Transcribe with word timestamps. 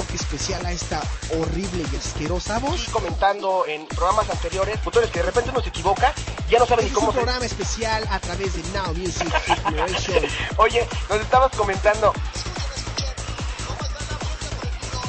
toque 0.00 0.16
especial 0.16 0.64
a 0.64 0.72
esta 0.72 1.02
horrible 1.36 1.84
y 1.92 1.96
asquerosa 1.96 2.58
voz. 2.58 2.88
Comentando 2.90 3.66
en 3.66 3.86
programas 3.86 4.30
anteriores, 4.30 4.80
futures 4.80 5.10
que 5.10 5.18
de 5.18 5.26
repente 5.26 5.50
uno 5.50 5.60
se 5.60 5.68
equivoca, 5.68 6.14
ya 6.48 6.58
no 6.58 6.66
saben 6.66 6.86
ni 6.86 6.90
cómo 6.90 7.08
es 7.08 7.16
un 7.16 7.22
programa 7.22 7.44
especial 7.44 8.06
a 8.10 8.18
través 8.18 8.54
de 8.54 8.62
Now 8.72 8.94
Music 8.94 9.30
Generation. 9.64 10.24
Oye, 10.56 10.88
nos 11.08 11.20
estabas 11.20 11.54
comentando. 11.54 12.14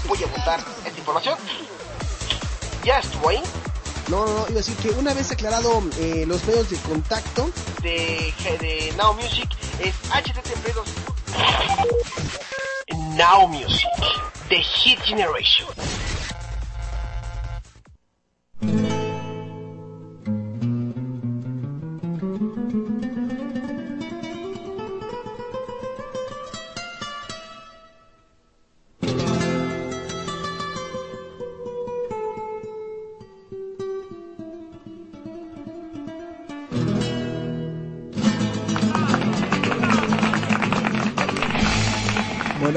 Voy 0.08 0.24
a 0.24 0.26
apuntar 0.26 0.60
esta 0.86 1.00
información. 1.00 1.38
Ya 2.84 3.00
estuvo 3.00 3.30
ahí. 3.30 3.42
No, 4.10 4.26
no, 4.26 4.34
no, 4.34 4.46
iba 4.50 4.60
a 4.60 4.64
decir 4.64 4.76
que 4.78 4.90
una 4.90 5.14
vez 5.14 5.32
aclarado 5.32 5.82
eh, 6.00 6.26
los 6.28 6.44
medios 6.44 6.70
de 6.70 6.78
contacto 6.78 7.50
de, 7.82 8.34
de 8.60 8.94
Now 8.98 9.14
Music 9.14 9.50
es 9.80 9.96
http 10.10 10.76
Now 13.18 13.46
Music, 13.48 13.86
The 14.48 14.56
Hit 14.56 15.00
Generation. 15.04 15.66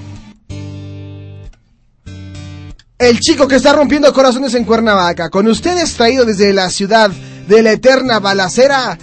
el 2.98 3.20
chico 3.20 3.48
que 3.48 3.56
está 3.56 3.72
rompiendo 3.72 4.12
corazones 4.12 4.54
en 4.54 4.64
Cuernavaca. 4.64 5.28
Con 5.28 5.48
ustedes 5.48 5.94
traído 5.94 6.24
desde 6.24 6.52
la 6.52 6.70
ciudad 6.70 7.10
de 7.10 7.62
la 7.62 7.72
eterna 7.72 8.20
balacera. 8.20 8.96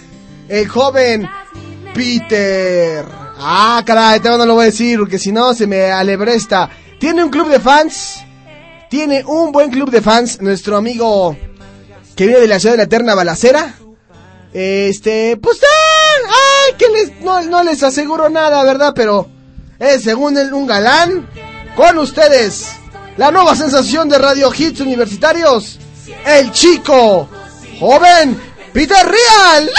El 0.48 0.68
joven 0.68 1.28
Peter. 1.94 3.04
Ah, 3.38 3.82
caray, 3.86 4.20
te 4.20 4.28
no 4.28 4.44
lo 4.44 4.54
voy 4.54 4.64
a 4.64 4.66
decir 4.66 4.98
porque 4.98 5.18
si 5.18 5.32
no 5.32 5.54
se 5.54 5.66
me 5.66 5.90
alebresta. 5.90 6.68
Tiene 6.98 7.24
un 7.24 7.30
club 7.30 7.48
de 7.48 7.60
fans 7.60 8.24
tiene 8.90 9.24
un 9.24 9.52
buen 9.52 9.70
club 9.70 9.90
de 9.90 10.02
fans, 10.02 10.42
nuestro 10.42 10.76
amigo 10.76 11.36
que 12.16 12.26
viene 12.26 12.40
de 12.40 12.48
la 12.48 12.58
ciudad 12.58 12.74
de 12.74 12.78
la 12.78 12.84
eterna 12.84 13.14
balacera. 13.14 13.76
Este, 14.52 15.36
pues, 15.36 15.60
ay, 15.62 16.74
que 16.76 16.88
les, 16.88 17.20
no, 17.22 17.62
les 17.62 17.82
aseguro 17.84 18.28
nada, 18.28 18.62
¿verdad? 18.64 18.92
Pero 18.94 19.28
es 19.78 20.02
según 20.02 20.36
él 20.36 20.52
un 20.52 20.66
galán. 20.66 21.26
Con 21.76 21.98
ustedes, 21.98 22.72
la 23.16 23.30
nueva 23.30 23.54
sensación 23.54 24.08
de 24.08 24.18
Radio 24.18 24.50
Hits 24.52 24.80
Universitarios, 24.80 25.78
el 26.26 26.50
chico, 26.50 27.28
joven, 27.78 28.38
Peter 28.72 29.06
Real. 29.06 29.70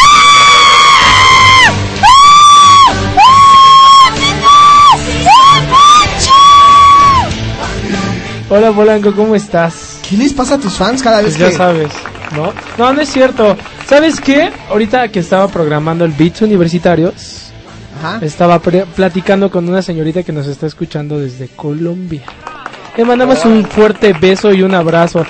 Hola 8.53 8.73
Polanco, 8.73 9.13
¿cómo 9.13 9.33
estás? 9.33 10.01
¿Qué 10.09 10.17
les 10.17 10.33
pasa 10.33 10.55
a 10.55 10.57
tus 10.57 10.73
fans 10.73 11.01
cada 11.01 11.21
vez 11.21 11.37
pues 11.37 11.37
que...? 11.37 11.51
Ya 11.51 11.57
sabes, 11.57 11.89
¿no? 12.35 12.51
No, 12.77 12.91
no 12.91 12.99
es 12.99 13.07
cierto. 13.07 13.55
¿Sabes 13.87 14.19
qué? 14.19 14.51
Ahorita 14.69 15.07
que 15.07 15.19
estaba 15.19 15.47
programando 15.47 16.03
el 16.03 16.11
Beats 16.11 16.41
Universitarios, 16.41 17.53
Ajá. 17.97 18.19
estaba 18.21 18.59
platicando 18.59 19.49
con 19.49 19.69
una 19.69 19.81
señorita 19.81 20.23
que 20.23 20.33
nos 20.33 20.47
está 20.47 20.67
escuchando 20.67 21.17
desde 21.17 21.47
Colombia. 21.47 22.23
Le 22.97 23.05
mandamos 23.05 23.45
un 23.45 23.63
fuerte 23.63 24.11
beso 24.11 24.51
y 24.51 24.63
un 24.63 24.75
abrazo, 24.75 25.25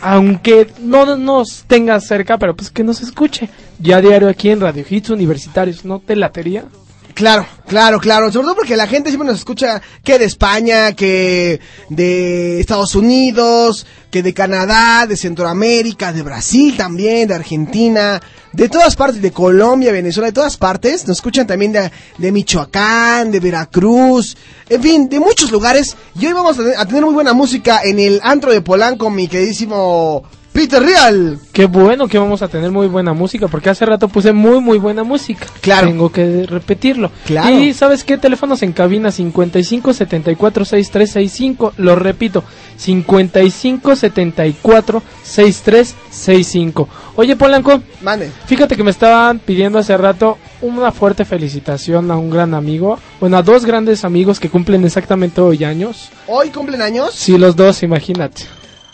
aunque 0.00 0.68
no 0.80 1.16
nos 1.16 1.64
tenga 1.66 1.98
cerca, 1.98 2.38
pero 2.38 2.54
pues 2.54 2.70
que 2.70 2.84
nos 2.84 3.02
escuche. 3.02 3.48
Ya 3.80 4.00
diario 4.00 4.28
aquí 4.28 4.50
en 4.50 4.60
Radio 4.60 4.84
Hits 4.88 5.10
Universitarios, 5.10 5.84
¿no 5.84 5.98
te 5.98 6.14
latería? 6.14 6.66
Claro, 7.16 7.46
claro, 7.66 7.98
claro. 7.98 8.30
Sobre 8.30 8.44
todo 8.44 8.56
porque 8.56 8.76
la 8.76 8.86
gente 8.86 9.08
siempre 9.08 9.26
nos 9.26 9.38
escucha 9.38 9.80
que 10.04 10.18
de 10.18 10.26
España, 10.26 10.92
que 10.92 11.62
de 11.88 12.60
Estados 12.60 12.94
Unidos, 12.94 13.86
que 14.10 14.22
de 14.22 14.34
Canadá, 14.34 15.06
de 15.06 15.16
Centroamérica, 15.16 16.12
de 16.12 16.20
Brasil 16.20 16.76
también, 16.76 17.26
de 17.26 17.34
Argentina, 17.34 18.20
de 18.52 18.68
todas 18.68 18.96
partes, 18.96 19.22
de 19.22 19.32
Colombia, 19.32 19.92
Venezuela, 19.92 20.26
de 20.26 20.34
todas 20.34 20.58
partes. 20.58 21.08
Nos 21.08 21.16
escuchan 21.16 21.46
también 21.46 21.72
de, 21.72 21.90
de 22.18 22.32
Michoacán, 22.32 23.32
de 23.32 23.40
Veracruz, 23.40 24.36
en 24.68 24.82
fin, 24.82 25.08
de 25.08 25.18
muchos 25.18 25.50
lugares. 25.50 25.96
Y 26.20 26.26
hoy 26.26 26.34
vamos 26.34 26.58
a, 26.58 26.84
tener 26.84 27.02
muy 27.02 27.14
buena 27.14 27.32
música 27.32 27.80
en 27.82 27.98
el 27.98 28.20
antro 28.22 28.52
de 28.52 28.60
Polanco, 28.60 29.08
mi 29.08 29.26
queridísimo 29.26 30.22
Peter 30.56 30.82
Real. 30.82 31.38
Qué 31.52 31.66
bueno 31.66 32.08
que 32.08 32.18
vamos 32.18 32.40
a 32.40 32.48
tener 32.48 32.70
muy 32.70 32.86
buena 32.86 33.12
música, 33.12 33.46
porque 33.46 33.68
hace 33.68 33.84
rato 33.84 34.08
puse 34.08 34.32
muy, 34.32 34.58
muy 34.60 34.78
buena 34.78 35.04
música. 35.04 35.46
Claro. 35.60 35.88
Tengo 35.88 36.10
que 36.10 36.46
repetirlo. 36.46 37.10
Claro. 37.26 37.50
Y 37.50 37.74
¿sabes 37.74 38.04
qué? 38.04 38.16
Teléfonos 38.16 38.62
en 38.62 38.72
cabina 38.72 39.10
55 39.10 39.92
74 39.92 40.64
6365. 40.64 41.74
Lo 41.76 41.94
repito, 41.94 42.42
55 42.78 43.96
74 43.96 45.02
6365. 45.22 46.88
Oye, 47.16 47.36
Polanco. 47.36 47.82
Mande. 48.00 48.30
Fíjate 48.46 48.76
que 48.76 48.82
me 48.82 48.92
estaban 48.92 49.40
pidiendo 49.40 49.78
hace 49.78 49.94
rato 49.98 50.38
una 50.62 50.90
fuerte 50.90 51.26
felicitación 51.26 52.10
a 52.10 52.16
un 52.16 52.30
gran 52.30 52.54
amigo. 52.54 52.98
Bueno, 53.20 53.36
a 53.36 53.42
dos 53.42 53.66
grandes 53.66 54.06
amigos 54.06 54.40
que 54.40 54.48
cumplen 54.48 54.86
exactamente 54.86 55.42
hoy 55.42 55.64
años. 55.64 56.08
¿Hoy 56.26 56.48
cumplen 56.48 56.80
años? 56.80 57.12
Sí, 57.14 57.36
los 57.36 57.56
dos, 57.56 57.82
imagínate. 57.82 58.44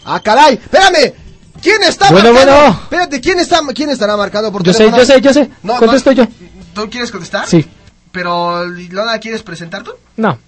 Ah, 0.04 0.18
caray, 0.18 0.54
espérame. 0.54 1.21
¿Quién 1.62 1.82
está 1.84 2.10
bueno, 2.10 2.32
marcando? 2.32 2.60
Bueno, 2.60 2.80
Espérate, 2.82 3.20
¿quién 3.20 3.38
está 3.38 3.60
quién 3.74 3.90
estará 3.90 4.16
marcando 4.16 4.50
por 4.52 4.62
yo 4.62 4.72
teléfono? 4.72 5.04
sé, 5.04 5.06
yo 5.06 5.14
sé, 5.14 5.20
yo 5.20 5.32
sé. 5.32 5.50
No, 5.62 5.76
Contesto 5.78 6.12
yo. 6.12 6.26
¿Tú 6.74 6.90
quieres 6.90 7.10
contestar? 7.10 7.46
Sí. 7.46 7.66
Pero 8.10 8.64
¿Lona 8.66 9.18
quieres 9.18 9.42
presentar 9.42 9.82
tú? 9.82 9.92
No. 10.16 10.38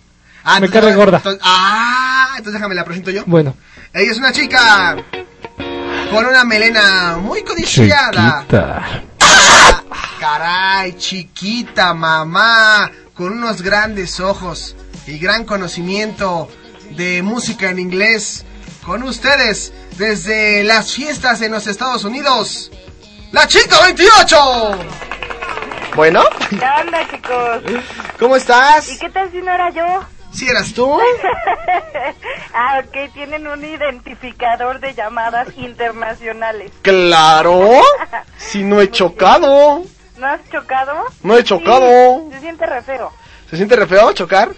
Ah, 0.45 0.61
me 0.61 0.69
carga 0.69 0.95
gorda. 0.95 1.17
Entonces, 1.19 1.41
ah, 1.45 2.29
entonces 2.37 2.55
déjame 2.55 2.75
la 2.75 2.85
presento 2.85 3.11
yo. 3.11 3.23
Bueno. 3.27 3.55
Ella 3.93 4.11
es 4.11 4.19
una 4.19 4.33
chica 4.33 4.97
con 6.11 6.27
una 6.27 6.45
melena 6.45 7.17
muy 7.21 7.43
codiciada. 7.43 8.41
Chiquita. 8.41 9.03
Ah, 9.21 9.73
caray, 10.21 10.97
chiquita, 10.99 11.95
mamá, 11.95 12.91
con 13.15 13.33
unos 13.33 13.63
grandes 13.63 14.21
ojos 14.21 14.77
y 15.07 15.19
gran 15.19 15.45
conocimiento 15.45 16.49
de 16.91 17.23
música 17.23 17.71
en 17.71 17.79
inglés. 17.79 18.45
Con 18.85 19.03
ustedes, 19.03 19.73
desde 19.97 20.65
las 20.65 20.93
fiestas 20.93 21.41
en 21.43 21.53
los 21.53 21.67
Estados 21.67 22.05
Unidos, 22.05 22.71
la 23.33 23.47
chica 23.47 23.81
28. 23.83 24.37
Bueno. 25.95 26.23
¿Qué 26.51 26.57
onda, 26.57 27.09
chicos? 27.11 27.83
¿Cómo 28.19 28.37
estás? 28.37 28.89
¿Y 28.91 28.99
qué 28.99 29.11
tal 29.11 29.31
si 29.31 29.39
no 29.39 29.53
era 29.53 29.71
yo? 29.71 30.05
¿Si 30.33 30.49
eras 30.49 30.75
tú? 30.75 31.01
ah, 32.55 32.83
ok, 32.85 33.13
tienen 33.13 33.47
un 33.47 33.65
identificador 33.65 34.81
de 34.81 34.93
llamadas 34.95 35.49
internacionales. 35.57 36.73
¡Claro! 36.83 37.71
Si 38.37 38.63
no 38.63 38.81
he 38.81 38.89
chocado. 38.91 39.83
¿No 40.17 40.27
has 40.27 40.41
chocado? 40.51 41.07
No 41.23 41.37
he 41.37 41.43
chocado. 41.43 42.25
Sí, 42.29 42.35
se 42.35 42.41
siente 42.41 42.67
re 42.67 42.83
feo. 42.83 43.11
¿Se 43.51 43.57
siente 43.57 43.75
re 43.75 43.87
feo 43.87 44.13
chocar? 44.13 44.51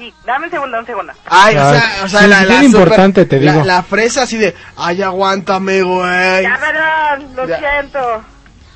Sí, 0.00 0.14
dame 0.24 0.46
un 0.46 0.50
segundo, 0.50 0.78
un 0.78 0.86
segundo. 0.86 1.12
Ay, 1.26 1.54
o 1.58 1.60
sea, 1.60 1.82
o 2.04 2.08
sea 2.08 2.20
sí, 2.22 2.26
la, 2.28 2.38
bien 2.46 2.58
la 2.60 2.64
importante, 2.64 3.26
te 3.26 3.38
digo. 3.38 3.62
La, 3.64 3.82
fresa 3.82 4.22
así 4.22 4.38
de, 4.38 4.54
ay, 4.78 5.02
aguántame, 5.02 5.82
güey. 5.82 6.42
Ya, 6.42 6.58
perdón, 6.58 7.36
lo 7.36 7.46
Ya. 7.46 7.58
siento. 7.58 8.24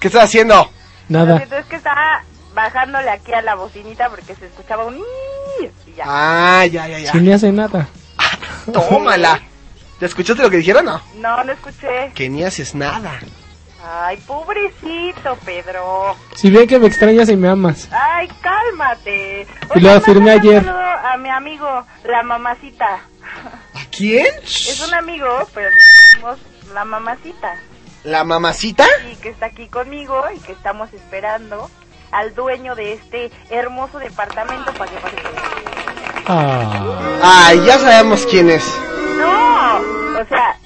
¿Qué 0.00 0.08
estás 0.08 0.24
haciendo? 0.24 0.70
Lo 1.08 1.24
Nada. 1.24 1.42
es 1.42 1.64
que 1.64 1.76
estaba 1.76 2.22
bajándole 2.54 3.08
aquí 3.08 3.32
a 3.32 3.40
la 3.40 3.54
bocinita 3.54 4.10
porque 4.10 4.34
se 4.34 4.44
escuchaba 4.44 4.84
un... 4.84 4.96
Y 4.96 5.94
ya. 5.96 6.04
Ah, 6.06 6.66
ya, 6.66 6.88
ya, 6.88 6.98
ya. 6.98 7.12
Si 7.12 7.18
ni 7.20 7.32
hace 7.32 7.50
nada. 7.52 7.88
Tómala. 8.70 9.40
¿Te 9.98 10.04
escuchaste 10.04 10.42
lo 10.42 10.50
que 10.50 10.58
dijeron? 10.58 10.84
No. 10.84 11.00
No, 11.16 11.42
no 11.42 11.52
escuché. 11.52 12.12
Que 12.14 12.28
ni 12.28 12.44
haces 12.44 12.74
nada. 12.74 13.18
Ay, 13.86 14.16
pobrecito, 14.26 15.36
Pedro. 15.44 16.16
Si 16.34 16.50
bien 16.50 16.66
que 16.66 16.78
me 16.78 16.86
extrañas 16.86 17.28
y 17.28 17.36
me 17.36 17.48
amas. 17.48 17.88
Ay, 17.92 18.28
cálmate. 18.40 19.46
Y 19.74 19.80
lo 19.80 19.90
afirmé 19.90 20.30
ayer. 20.32 20.64
saludo 20.64 20.80
a 20.80 21.16
mi 21.18 21.28
amigo, 21.28 21.68
la 22.04 22.22
mamacita. 22.22 23.00
¿A 23.74 23.84
quién? 23.94 24.26
Es 24.42 24.82
un 24.86 24.94
amigo, 24.94 25.26
pero 25.52 25.68
le 25.68 25.76
decimos 25.76 26.38
la 26.72 26.84
mamacita. 26.84 27.56
¿La 28.04 28.24
mamacita? 28.24 28.86
Y 29.12 29.16
que 29.16 29.30
está 29.30 29.46
aquí 29.46 29.68
conmigo 29.68 30.22
y 30.34 30.38
que 30.40 30.52
estamos 30.52 30.92
esperando 30.94 31.70
al 32.10 32.34
dueño 32.34 32.74
de 32.74 32.94
este 32.94 33.30
hermoso 33.50 33.98
departamento 33.98 34.72
para 34.72 34.90
que 34.90 34.96
pase. 34.98 35.16
Ah. 36.26 37.10
Ay, 37.22 37.62
ya 37.66 37.78
sabemos 37.78 38.24
quién 38.26 38.50
es. 38.50 38.64
No, 39.18 39.76
o 40.20 40.24
sea, 40.28 40.56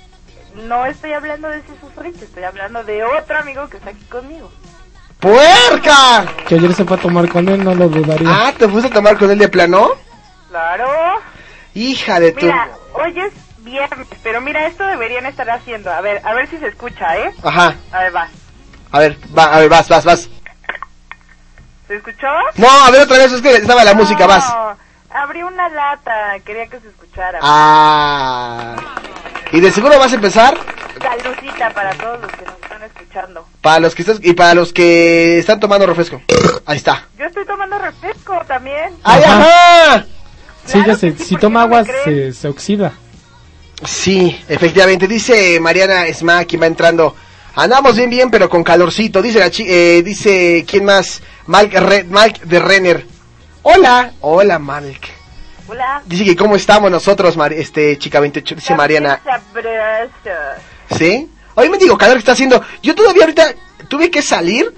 no 0.67 0.87
estoy 0.87 1.13
hablando 1.13 1.49
de 1.49 1.59
ese 1.59 1.79
sufrito, 1.81 2.25
estoy 2.25 2.45
hablando 2.45 2.83
de 2.85 3.05
otro 3.05 3.39
amigo 3.39 3.69
que 3.69 3.77
está 3.77 3.91
aquí 3.91 4.05
conmigo. 4.05 4.51
¡Puerca! 5.21 6.27
Que 6.47 6.57
ayer 6.57 6.75
se 6.75 6.85
fue 6.85 6.97
a 6.97 7.01
tomar 7.01 7.29
con 7.29 7.49
él, 7.49 7.65
no 7.65 7.75
lo 7.75 7.89
dudaría. 7.89 8.29
Ah, 8.31 8.53
¿te 8.57 8.69
fuiste 8.69 8.89
a 8.89 8.95
tomar 8.95 9.19
con 9.19 9.31
él 9.31 9.39
de 9.39 9.49
plano? 9.49 9.91
Claro. 10.49 11.21
Hija 11.75 12.21
de 12.21 12.33
tu... 12.33 12.47
Mira, 12.47 12.69
hoy 12.95 13.19
es 13.19 13.33
viernes, 13.59 14.09
pero 14.23 14.41
mira, 14.41 14.67
esto 14.67 14.87
deberían 14.87 15.27
estar 15.27 15.51
haciendo. 15.51 15.91
A 15.93 16.01
ver, 16.01 16.21
a 16.25 16.35
ver 16.35 16.49
si 16.49 16.59
se 16.59 16.69
escucha, 16.69 17.17
¿eh? 17.19 17.33
Ajá. 17.43 17.75
A 17.91 18.01
ver, 18.01 18.15
va. 18.15 18.29
A 18.93 18.99
ver, 19.01 19.17
va, 19.37 19.45
a 19.45 19.59
ver, 19.59 19.69
vas, 19.69 19.89
vas, 19.89 20.05
vas. 20.05 20.29
¿Se 21.89 21.97
escuchó? 21.97 22.29
No, 22.57 22.69
a 22.69 22.91
ver 22.91 23.03
otra 23.03 23.19
vez, 23.19 23.33
es 23.33 23.43
que 23.43 23.57
estaba 23.57 23.83
la 23.85 23.95
música, 23.95 24.27
vas. 24.27 24.55
Abrí 25.23 25.43
una 25.43 25.69
lata, 25.69 26.39
quería 26.45 26.67
que 26.69 26.79
se 26.81 26.89
escuchara. 26.89 27.39
Ah. 27.43 28.77
¿Y 29.53 29.61
de 29.61 29.73
seguro 29.73 29.99
vas 29.99 30.13
a 30.13 30.17
empezar? 30.17 30.57
Saludcita 31.01 31.71
para 31.71 31.91
todos 31.95 32.21
los 32.21 32.31
que 32.33 32.45
nos 32.45 32.55
están 32.63 32.83
escuchando. 32.85 33.47
Para 33.61 33.81
los 33.81 33.95
que 33.95 34.03
estás 34.03 34.19
y 34.23 34.33
para 34.35 34.55
los 34.55 34.73
que 34.73 35.39
están 35.39 35.59
tomando 35.61 35.87
refresco. 35.87 36.21
Ahí 36.67 36.77
está. 36.77 37.07
Yo 37.19 37.25
estoy 37.27 37.45
tomando 37.47 37.79
refresco 37.79 38.41
también. 38.47 38.95
¡Ay, 39.05 39.23
Ajá. 39.25 39.39
ajá! 39.93 40.07
sí, 40.65 40.73
claro 40.73 40.87
ya 40.89 40.97
sé. 40.97 41.13
sí, 41.17 41.25
Si 41.25 41.35
¿por 41.35 41.41
toma 41.41 41.61
no 41.61 41.77
agua, 41.77 41.85
se, 42.05 42.33
se 42.33 42.49
oxida. 42.49 42.93
Sí, 43.85 44.41
efectivamente. 44.49 45.07
Dice 45.07 45.59
Mariana 45.61 46.07
Esma, 46.07 46.45
quien 46.45 46.63
va 46.63 46.67
entrando. 46.67 47.15
Andamos 47.55 47.97
bien, 47.97 48.11
bien, 48.11 48.31
pero 48.31 48.49
con 48.49 48.63
calorcito. 48.63 49.23
Dice 49.23 49.39
la 49.41 49.51
chi 49.51 49.65
eh, 49.69 50.03
dice, 50.05 50.65
¿quién 50.69 50.85
más? 50.85 51.23
Malk, 51.47 51.73
Re- 51.75 52.05
Malk 52.05 52.41
de 52.43 52.59
Renner. 52.61 53.07
Hola. 53.75 54.13
Hola, 54.21 54.59
Malk. 54.59 55.07
Hola. 55.69 56.03
Dice 56.07 56.25
que 56.25 56.35
cómo 56.37 56.57
estamos 56.57 56.91
nosotros, 56.91 57.37
Mar- 57.37 57.53
este, 57.53 57.99
chica 57.99 58.21
28, 58.21 58.55
dice 58.55 58.75
Mariana. 58.75 59.21
¿Sí? 60.97 61.31
Hoy 61.55 61.69
me 61.69 61.77
digo 61.77 61.99
calor 61.99 62.15
que 62.15 62.21
está 62.21 62.33
haciendo. 62.33 62.63
Yo 62.83 62.95
todavía 62.95 63.25
ahorita 63.25 63.55
tuve 63.89 64.11
que 64.11 64.23
salir. 64.23 64.73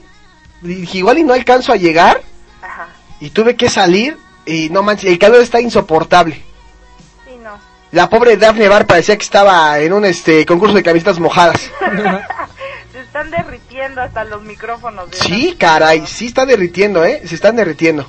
Dije, 0.60 0.98
igual 0.98 1.19
y 1.19 1.22
no 1.25 1.34
alcanzo 1.34 1.72
a 1.72 1.76
llegar. 1.76 2.20
Ajá. 2.62 2.88
Y 3.20 3.31
tuve 3.31 3.54
que 3.54 3.70
salir. 3.70 4.19
Y 4.46 4.69
no 4.70 4.82
manches, 4.82 5.10
el 5.10 5.19
calor 5.19 5.40
está 5.40 5.60
insoportable. 5.60 6.42
Sí, 7.26 7.37
no. 7.40 7.58
La 7.92 8.08
pobre 8.10 8.37
Daphne 8.37 8.66
Bar 8.69 8.87
parecía 8.87 9.16
que 9.16 9.22
estaba 9.25 9.78
en 9.78 9.92
un 9.92 10.04
este 10.04 10.44
concurso 10.44 10.75
de 10.75 10.82
camisetas 10.82 11.20
mojadas. 11.20 11.70
Se 12.92 13.00
están 13.00 13.31
derritiendo 13.31 14.00
hasta 14.00 14.25
los 14.25 14.42
micrófonos. 14.42 15.10
de 15.12 15.16
Sí, 15.16 15.54
caray, 15.58 16.04
sí 16.06 16.26
está 16.26 16.44
derritiendo, 16.44 17.04
¿eh? 17.04 17.22
Se 17.26 17.37
están 17.37 17.54
derritiendo. 17.54 18.08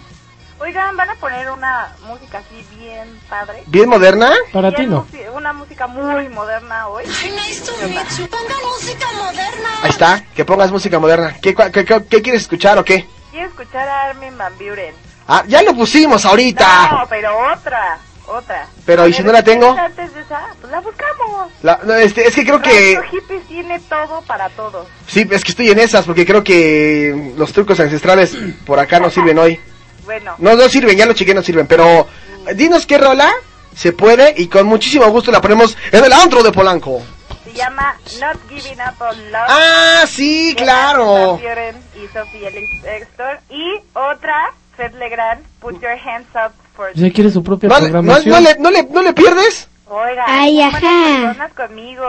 Oigan, 0.61 0.95
van 0.95 1.09
a 1.09 1.15
poner 1.15 1.49
una 1.49 1.95
música 2.07 2.37
así 2.39 2.63
bien 2.77 3.19
padre. 3.27 3.63
¿Bien 3.65 3.89
moderna? 3.89 4.31
Para 4.53 4.69
Bien 4.69 4.81
ti 4.83 4.87
no. 4.87 5.07
Una 5.33 5.53
música 5.53 5.87
muy 5.87 6.29
moderna 6.29 6.87
hoy. 6.87 7.03
Ahí 9.83 9.89
está, 9.89 10.23
que 10.35 10.45
pongas 10.45 10.71
música 10.71 10.99
moderna. 10.99 11.35
¿Qué, 11.41 11.55
cua- 11.55 11.71
qué, 11.71 11.83
qué- 11.83 12.05
qué 12.07 12.21
quieres 12.21 12.43
escuchar 12.43 12.77
o 12.77 12.85
qué? 12.85 13.07
Quiero 13.31 13.47
escuchar 13.47 13.87
a 13.87 14.09
Armin 14.09 14.37
Van 14.37 14.53
Buren. 14.57 14.93
Ah, 15.27 15.43
ya 15.47 15.61
lo 15.63 15.73
pusimos 15.73 16.25
ahorita. 16.25 16.89
No, 16.91 17.07
pero 17.09 17.31
otra, 17.53 17.97
otra. 18.27 18.67
Pero, 18.85 19.07
¿y 19.07 19.13
si 19.13 19.23
no 19.23 19.31
la 19.31 19.43
tengo? 19.43 19.71
Antes 19.75 20.13
de 20.13 20.21
esa, 20.21 20.47
pues 20.59 20.71
la 20.71 20.79
buscamos. 20.81 21.51
La- 21.63 21.79
no, 21.83 21.93
este, 21.95 22.27
es 22.27 22.35
que 22.35 22.43
creo 22.43 22.61
que... 22.61 22.99
Hippies 23.09 23.47
tiene 23.47 23.79
todo 23.79 24.21
para 24.23 24.49
todos. 24.49 24.87
Sí, 25.07 25.27
es 25.31 25.43
que 25.43 25.51
estoy 25.51 25.71
en 25.71 25.79
esas 25.79 26.05
porque 26.05 26.25
creo 26.25 26.43
que 26.43 27.33
los 27.37 27.51
trucos 27.53 27.79
ancestrales 27.79 28.35
por 28.65 28.77
acá 28.79 28.99
no 28.99 29.09
sirven 29.09 29.39
hoy. 29.39 29.59
Bueno, 30.11 30.35
No, 30.39 30.55
no 30.55 30.67
sirven, 30.67 30.97
ya 30.97 31.05
lo 31.05 31.13
chequé, 31.13 31.33
no 31.33 31.41
sirven. 31.41 31.67
Pero 31.67 32.05
eh, 32.47 32.53
dinos 32.53 32.85
qué 32.85 32.97
rola 32.97 33.31
se 33.73 33.93
puede 33.93 34.33
y 34.37 34.47
con 34.47 34.65
muchísimo 34.67 35.07
gusto 35.09 35.31
la 35.31 35.39
ponemos 35.39 35.77
en 35.91 36.03
el 36.03 36.11
antro 36.11 36.43
de 36.43 36.51
Polanco. 36.51 37.01
se 37.45 37.53
llama 37.53 37.95
Not 38.19 38.37
Giving 38.49 38.79
Up 38.81 39.01
on 39.01 39.31
Love. 39.31 39.47
Ah, 39.47 40.03
sí, 40.05 40.53
claro. 40.57 41.39
Y 41.41 42.45
Ellis 42.45 42.81
Bextor. 42.81 43.39
Y 43.49 43.79
otra, 43.93 44.51
Fred 44.75 44.93
Legrand, 44.95 45.45
Put 45.61 45.81
Your 45.81 45.91
Hands 45.91 46.27
Up 46.35 46.51
for 46.75 46.91
Ya 46.93 47.09
quiere 47.11 47.31
su 47.31 47.41
propia 47.41 47.69
¿No, 47.69 47.75
le- 47.75 47.81
no, 47.83 47.91
programación. 47.91 48.29
no 48.35 48.41
le, 48.41 48.55
no, 48.59 48.71
le, 48.71 48.83
¿No 48.83 49.01
le 49.01 49.13
pierdes? 49.13 49.69
Oiga, 49.87 50.23
Ay, 50.27 50.61
ajá. 50.61 50.79
personas 50.79 51.53
conmigo. 51.53 52.05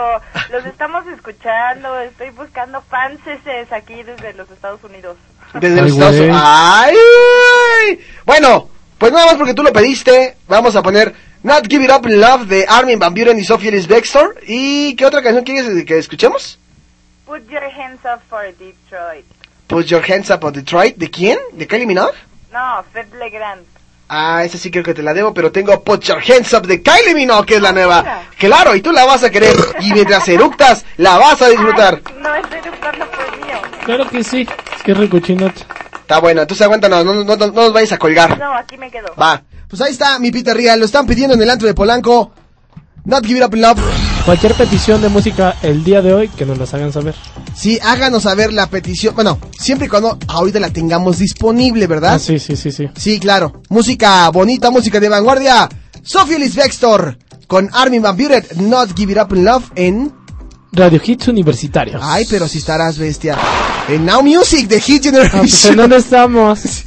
Los 0.50 0.64
estamos 0.66 1.04
escuchando. 1.08 1.98
Estoy 2.00 2.30
buscando 2.30 2.80
fans 2.82 3.18
aquí 3.72 4.02
desde 4.04 4.32
los 4.34 4.48
Estados 4.50 4.82
Unidos. 4.84 5.16
Desde 5.54 5.76
Ay, 5.76 5.82
los 5.82 5.92
Estados. 5.92 6.16
Unidos. 6.16 6.40
¡Ay! 6.42 6.96
ay. 6.96 8.00
Bueno, 8.24 8.68
pues 8.98 9.12
nada 9.12 9.26
más 9.26 9.34
porque 9.36 9.54
tú 9.54 9.62
lo 9.62 9.72
pediste, 9.72 10.36
vamos 10.48 10.76
a 10.76 10.82
poner 10.82 11.14
Not 11.42 11.66
Give 11.68 11.84
It 11.84 11.90
Up 11.90 12.06
in 12.06 12.20
Love 12.20 12.46
de 12.46 12.66
Armin 12.68 12.98
Van 12.98 13.12
Buren 13.14 13.38
y 13.38 13.44
Sophie 13.44 13.68
Ellis 13.70 13.86
Bextor. 13.88 14.36
¿Y 14.46 14.94
qué 14.96 15.06
otra 15.06 15.22
canción 15.22 15.44
quieres 15.44 15.84
que 15.84 15.98
escuchemos? 15.98 16.58
Put 17.26 17.48
Your 17.48 17.64
Hands 17.64 18.00
Up 18.04 18.20
for 18.28 18.44
Detroit. 18.56 19.24
Put 19.66 19.86
Your 19.86 20.02
Hands 20.02 20.28
Up 20.30 20.44
on 20.44 20.52
Detroit. 20.52 20.96
¿De 20.96 21.10
quién? 21.10 21.38
¿De 21.52 21.66
Kylie 21.66 21.86
Minogue? 21.86 22.14
No, 22.52 22.84
Fred 22.92 23.12
Legrand. 23.18 23.64
Ah, 24.14 24.44
esa 24.44 24.58
sí 24.58 24.70
creo 24.70 24.84
que 24.84 24.92
te 24.92 25.02
la 25.02 25.14
debo, 25.14 25.32
pero 25.32 25.50
tengo 25.50 25.82
Put 25.82 26.02
Your 26.02 26.18
Hands 26.18 26.52
Up 26.52 26.66
de 26.66 26.82
Kylie 26.82 27.14
Minogue, 27.14 27.46
que 27.46 27.54
es 27.56 27.62
la 27.62 27.72
nueva. 27.72 28.02
mira. 28.02 28.22
Claro, 28.38 28.76
y 28.76 28.82
tú 28.82 28.92
la 28.92 29.06
vas 29.06 29.24
a 29.24 29.30
querer. 29.30 29.56
Y 29.80 29.90
mientras 29.94 30.28
eructas, 30.28 30.84
la 30.98 31.16
vas 31.16 31.40
a 31.40 31.48
disfrutar. 31.48 32.02
Ay, 32.04 32.12
no 32.20 32.34
estoy 32.34 32.70
buscando 32.70 33.06
por 33.06 33.38
mío. 33.38 33.56
Claro 33.86 34.06
que 34.10 34.22
sí. 34.22 34.46
Es 34.76 34.82
que 34.82 34.92
es 34.92 34.98
recochinote. 34.98 35.62
Está 36.02 36.20
bueno, 36.20 36.42
entonces 36.42 36.62
aguántanos, 36.62 37.06
no, 37.06 37.14
no, 37.14 37.24
no, 37.24 37.36
no 37.36 37.52
nos 37.52 37.72
vayas 37.72 37.92
a 37.92 37.96
colgar. 37.96 38.38
No, 38.38 38.52
aquí 38.52 38.76
me 38.76 38.90
quedo. 38.90 39.14
Va. 39.18 39.42
Pues 39.66 39.80
ahí 39.80 39.92
está 39.92 40.18
mi 40.18 40.30
Peter 40.30 40.54
Real, 40.54 40.78
lo 40.78 40.84
están 40.84 41.06
pidiendo 41.06 41.34
en 41.34 41.40
el 41.40 41.48
antro 41.48 41.66
de 41.66 41.72
Polanco. 41.72 42.32
Not 43.06 43.24
Give 43.24 43.38
It 43.38 43.46
Up 43.46 43.54
in 43.54 43.62
Love. 43.62 44.11
Cualquier 44.24 44.54
petición 44.54 45.02
de 45.02 45.08
música 45.08 45.56
el 45.62 45.82
día 45.82 46.00
de 46.00 46.14
hoy, 46.14 46.28
que 46.28 46.46
nos 46.46 46.56
las 46.56 46.72
hagan 46.74 46.92
saber. 46.92 47.14
Sí, 47.56 47.78
háganos 47.82 48.22
saber 48.22 48.52
la 48.52 48.68
petición. 48.70 49.16
Bueno, 49.16 49.38
siempre 49.58 49.86
y 49.86 49.90
cuando 49.90 50.16
ahorita 50.28 50.60
la 50.60 50.70
tengamos 50.70 51.18
disponible, 51.18 51.88
¿verdad? 51.88 52.14
Ah, 52.14 52.18
sí, 52.20 52.38
sí, 52.38 52.54
sí, 52.54 52.70
sí. 52.70 52.88
Sí, 52.96 53.18
claro. 53.18 53.62
Música 53.68 54.28
bonita, 54.30 54.70
música 54.70 55.00
de 55.00 55.08
vanguardia. 55.08 55.68
Sophie 56.02 56.36
Ellis 56.36 56.54
Bextor. 56.54 57.18
con 57.48 57.68
Armin 57.72 58.00
Van 58.00 58.16
Buren, 58.16 58.44
Not 58.60 58.96
Give 58.96 59.12
It 59.12 59.18
Up 59.18 59.36
in 59.36 59.44
Love 59.44 59.64
en 59.74 60.12
Radio 60.72 61.00
Hits 61.04 61.28
Universitarios. 61.28 62.00
Ay, 62.02 62.24
pero 62.30 62.48
si 62.48 62.58
estarás 62.58 62.96
bestia. 62.96 63.36
En 63.88 64.06
Now 64.06 64.22
Music 64.22 64.68
de 64.68 64.80
Hit 64.80 65.02
Generation. 65.02 65.40
Ah, 65.40 65.40
pues, 65.40 65.64
¿En 65.66 65.76
dónde 65.76 65.96
estamos? 65.96 66.60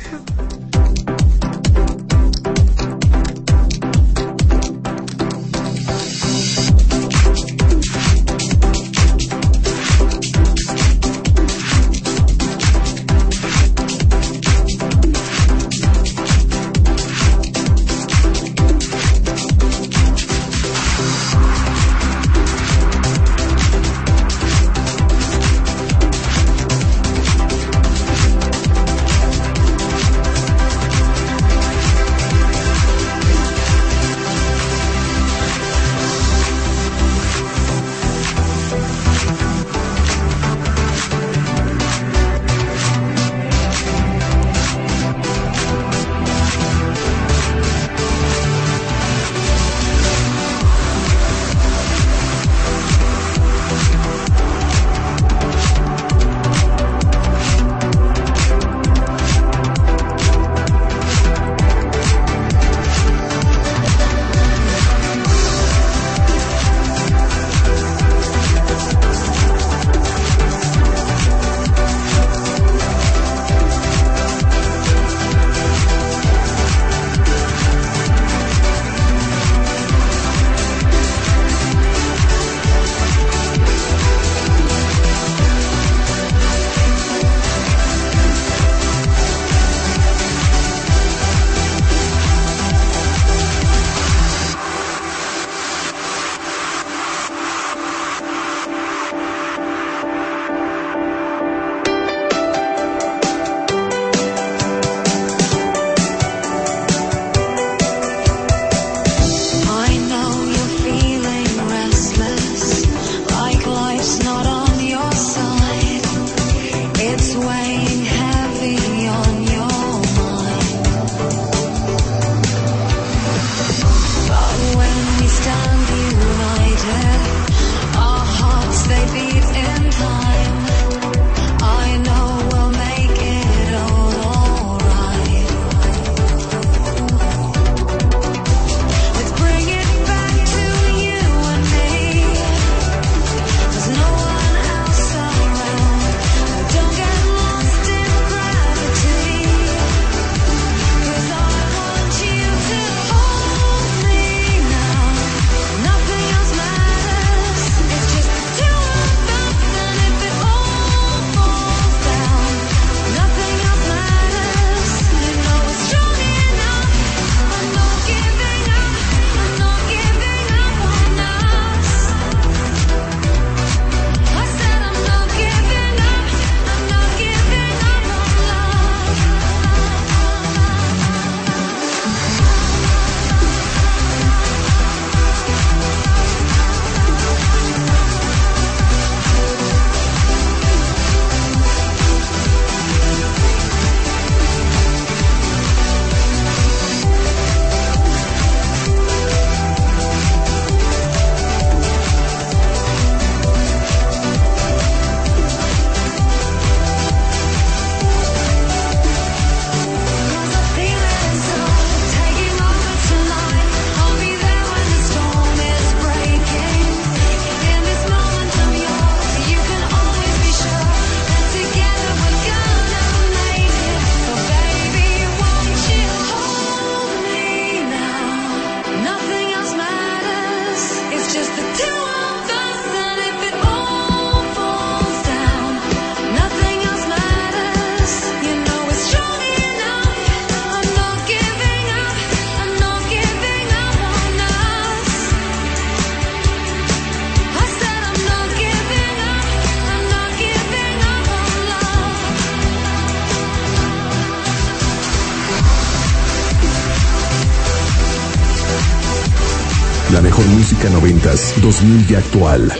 noventas, 260.95 261.53
2000 261.61 262.05
y 262.09 262.15
actual. 262.15 262.71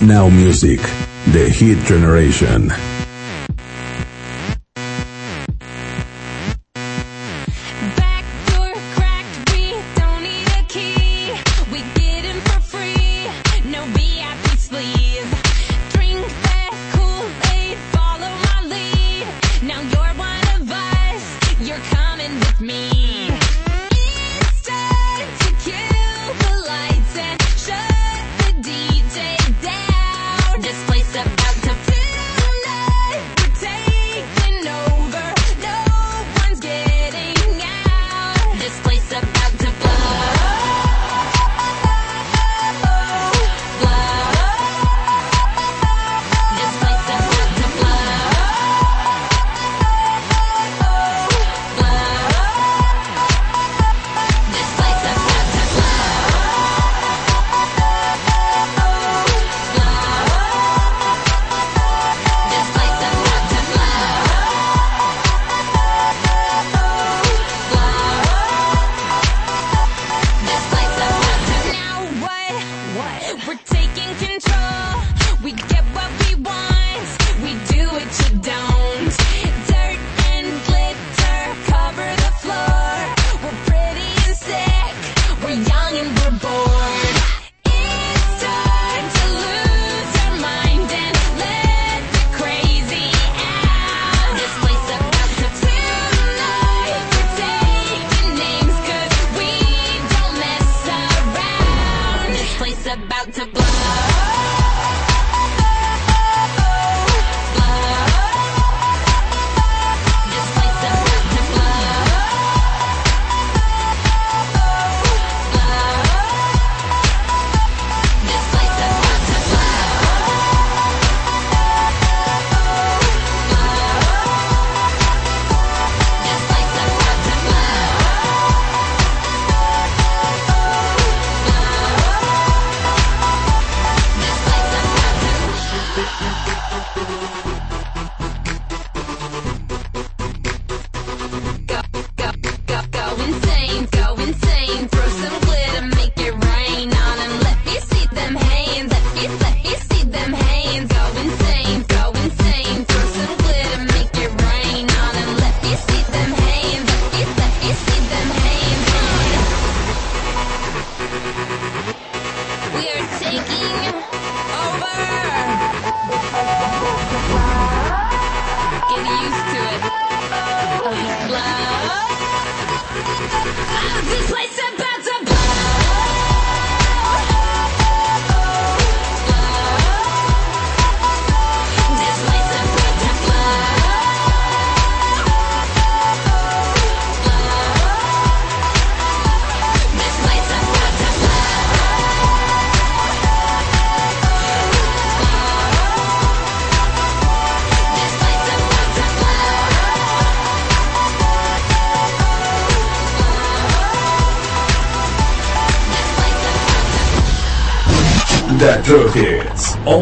Now 0.00 0.28
Music, 0.28 0.80
The 1.32 1.50
Hit 1.52 1.78
Generation. 1.86 2.89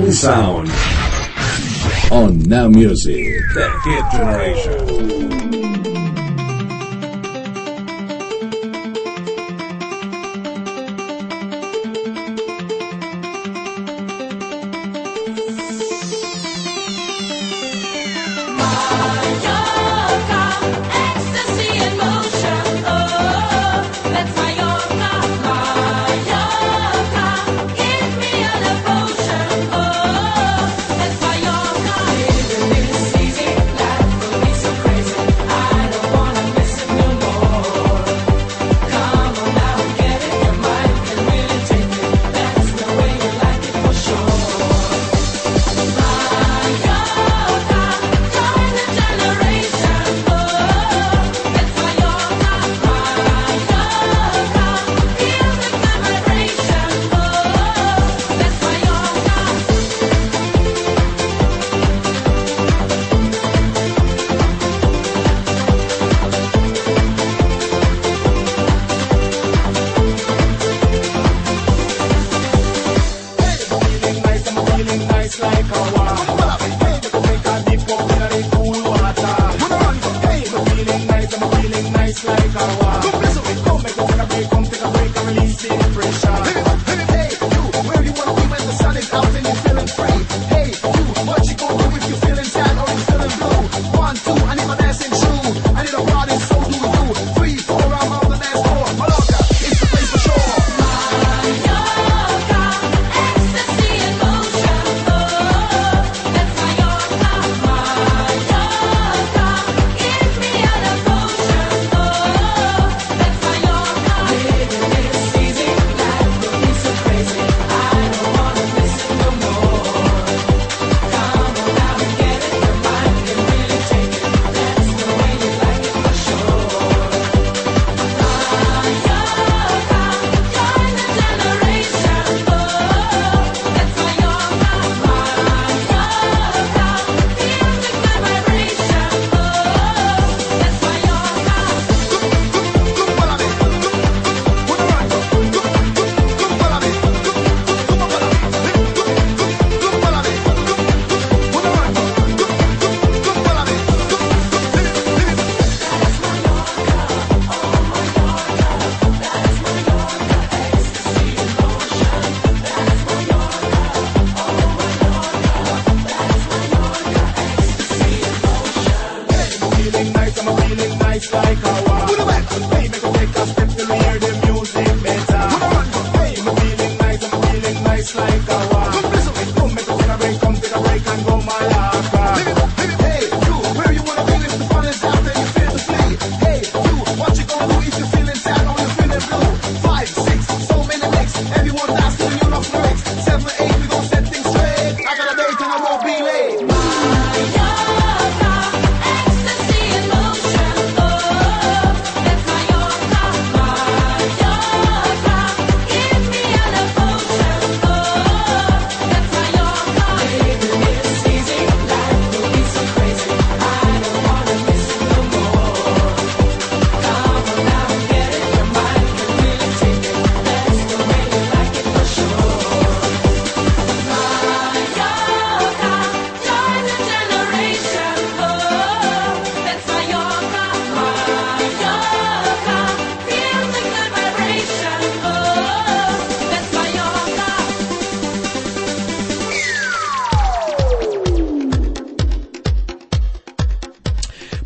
Hits. 0.08 0.20
Sound 0.20 0.70
on 2.10 2.38
Now 2.44 2.68
Music. 2.68 3.14
The 3.54 3.70
Hit 3.84 4.04
Generation. 4.12 5.47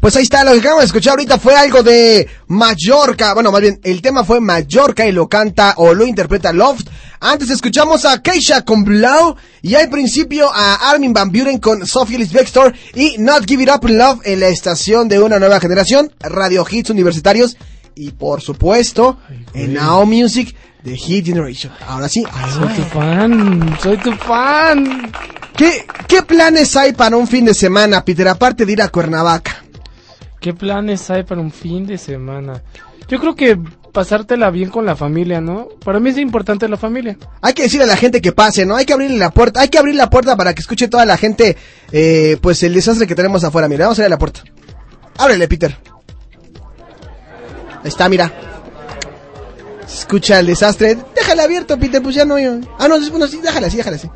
Pues 0.03 0.17
ahí 0.17 0.25
está, 0.25 0.43
lo 0.43 0.51
que 0.51 0.59
acabamos 0.59 0.83
de 0.83 0.87
escuchar 0.87 1.13
ahorita 1.13 1.39
fue 1.39 1.55
algo 1.55 1.81
de 1.85 2.29
Mallorca. 2.49 3.35
Bueno, 3.35 3.53
más 3.53 3.61
bien, 3.61 3.79
el 3.85 4.03
tema 4.03 4.25
fue 4.25 4.41
Mallorca 4.41 5.07
y 5.07 5.13
lo 5.13 5.29
canta 5.29 5.75
o 5.77 5.95
lo 5.95 6.05
interpreta 6.05 6.53
Loft. 6.53 6.89
Antes 7.21 7.51
escuchamos 7.51 8.05
a 8.05 8.21
Keisha 8.21 8.63
con 8.63 8.83
Blau 8.83 9.37
y 9.63 9.77
al 9.77 9.89
principio 9.91 10.51
a 10.53 10.91
Armin 10.91 11.13
Van 11.13 11.31
Buren 11.31 11.59
con 11.59 11.87
Sophie 11.87 12.19
Bextor 12.27 12.75
y 12.97 13.15
Not 13.19 13.47
Give 13.47 13.63
It 13.63 13.71
Up 13.73 13.89
Love 13.89 14.23
en 14.25 14.41
la 14.41 14.49
estación 14.49 15.07
de 15.07 15.21
una 15.21 15.39
nueva 15.39 15.61
generación, 15.61 16.13
Radio 16.19 16.67
Hits 16.69 16.91
Universitarios 16.91 17.57
y 17.95 18.11
por 18.11 18.41
supuesto 18.41 19.21
en 19.55 19.75
Now 19.75 20.05
Music 20.05 20.53
de 20.83 20.97
Hit 20.97 21.27
Generation. 21.27 21.73
Ahora 21.87 22.09
sí, 22.09 22.25
soy 22.53 22.75
tu 22.75 22.83
fan, 22.83 23.79
soy 23.81 23.97
tu 23.99 24.11
fan. 24.15 25.13
¿Qué, 25.57 25.87
¿Qué 26.09 26.23
planes 26.23 26.75
hay 26.77 26.93
para 26.93 27.17
un 27.17 27.29
fin 27.29 27.45
de 27.45 27.55
semana, 27.55 28.05
Peter, 28.05 28.27
aparte 28.27 28.67
de 28.67 28.73
ir 28.73 28.83
a 28.83 28.89
Cuernavaca? 28.89 29.62
¿Qué 30.43 30.53
planes 30.53 31.09
hay 31.09 31.23
para 31.23 31.41
un 31.41 31.53
fin 31.53 31.87
de 31.87 31.97
semana? 31.97 32.61
Yo 33.07 33.21
creo 33.21 33.37
que 33.37 33.57
pasártela 33.93 34.51
bien 34.51 34.71
con 34.71 34.85
la 34.85 34.97
familia, 34.97 35.41
¿no? 35.41 35.69
Para 35.85 36.01
mí 36.01 36.11
es 36.11 36.19
importante 36.19 36.69
la 36.69 36.77
familia. 36.77 37.17
Hay 37.41 37.55
que 37.55 37.63
decirle 37.63 37.85
a 37.85 37.87
la 37.87 37.97
gente 37.97 38.21
que 38.21 38.33
pase, 38.33 38.67
¿no? 38.67 38.75
Hay 38.75 38.85
que 38.85 38.93
abrirle 38.93 39.19
la 39.19 39.31
puerta, 39.31 39.61
hay 39.61 39.69
que 39.69 39.79
abrir 39.79 39.95
la 39.95 40.11
puerta 40.11 40.37
para 40.37 40.53
que 40.53 40.61
escuche 40.61 40.89
toda 40.89 41.07
la 41.07 41.17
gente, 41.17 41.57
eh, 41.93 42.39
pues 42.41 42.61
el 42.65 42.75
desastre 42.75 43.07
que 43.07 43.15
tenemos 43.15 43.45
afuera. 43.45 43.69
Mira, 43.69 43.85
vamos 43.85 44.01
a 44.01 44.03
ir 44.03 44.07
a 44.07 44.09
la 44.09 44.19
puerta. 44.19 44.43
Ábrele, 45.17 45.47
Peter. 45.47 45.79
Ahí 47.85 47.89
está, 47.89 48.09
mira. 48.09 48.33
Escucha 49.87 50.41
el 50.41 50.47
desastre. 50.47 50.99
Déjale 51.15 51.43
abierto, 51.43 51.79
Peter, 51.79 52.03
pues 52.03 52.17
ya 52.17 52.25
no. 52.25 52.35
Ah, 52.81 52.89
no, 52.89 52.99
bueno, 53.11 53.29
sí, 53.29 53.39
déjala 53.41 53.69
así, 53.69 53.77
déjala 53.77 53.95
así. 53.97 54.11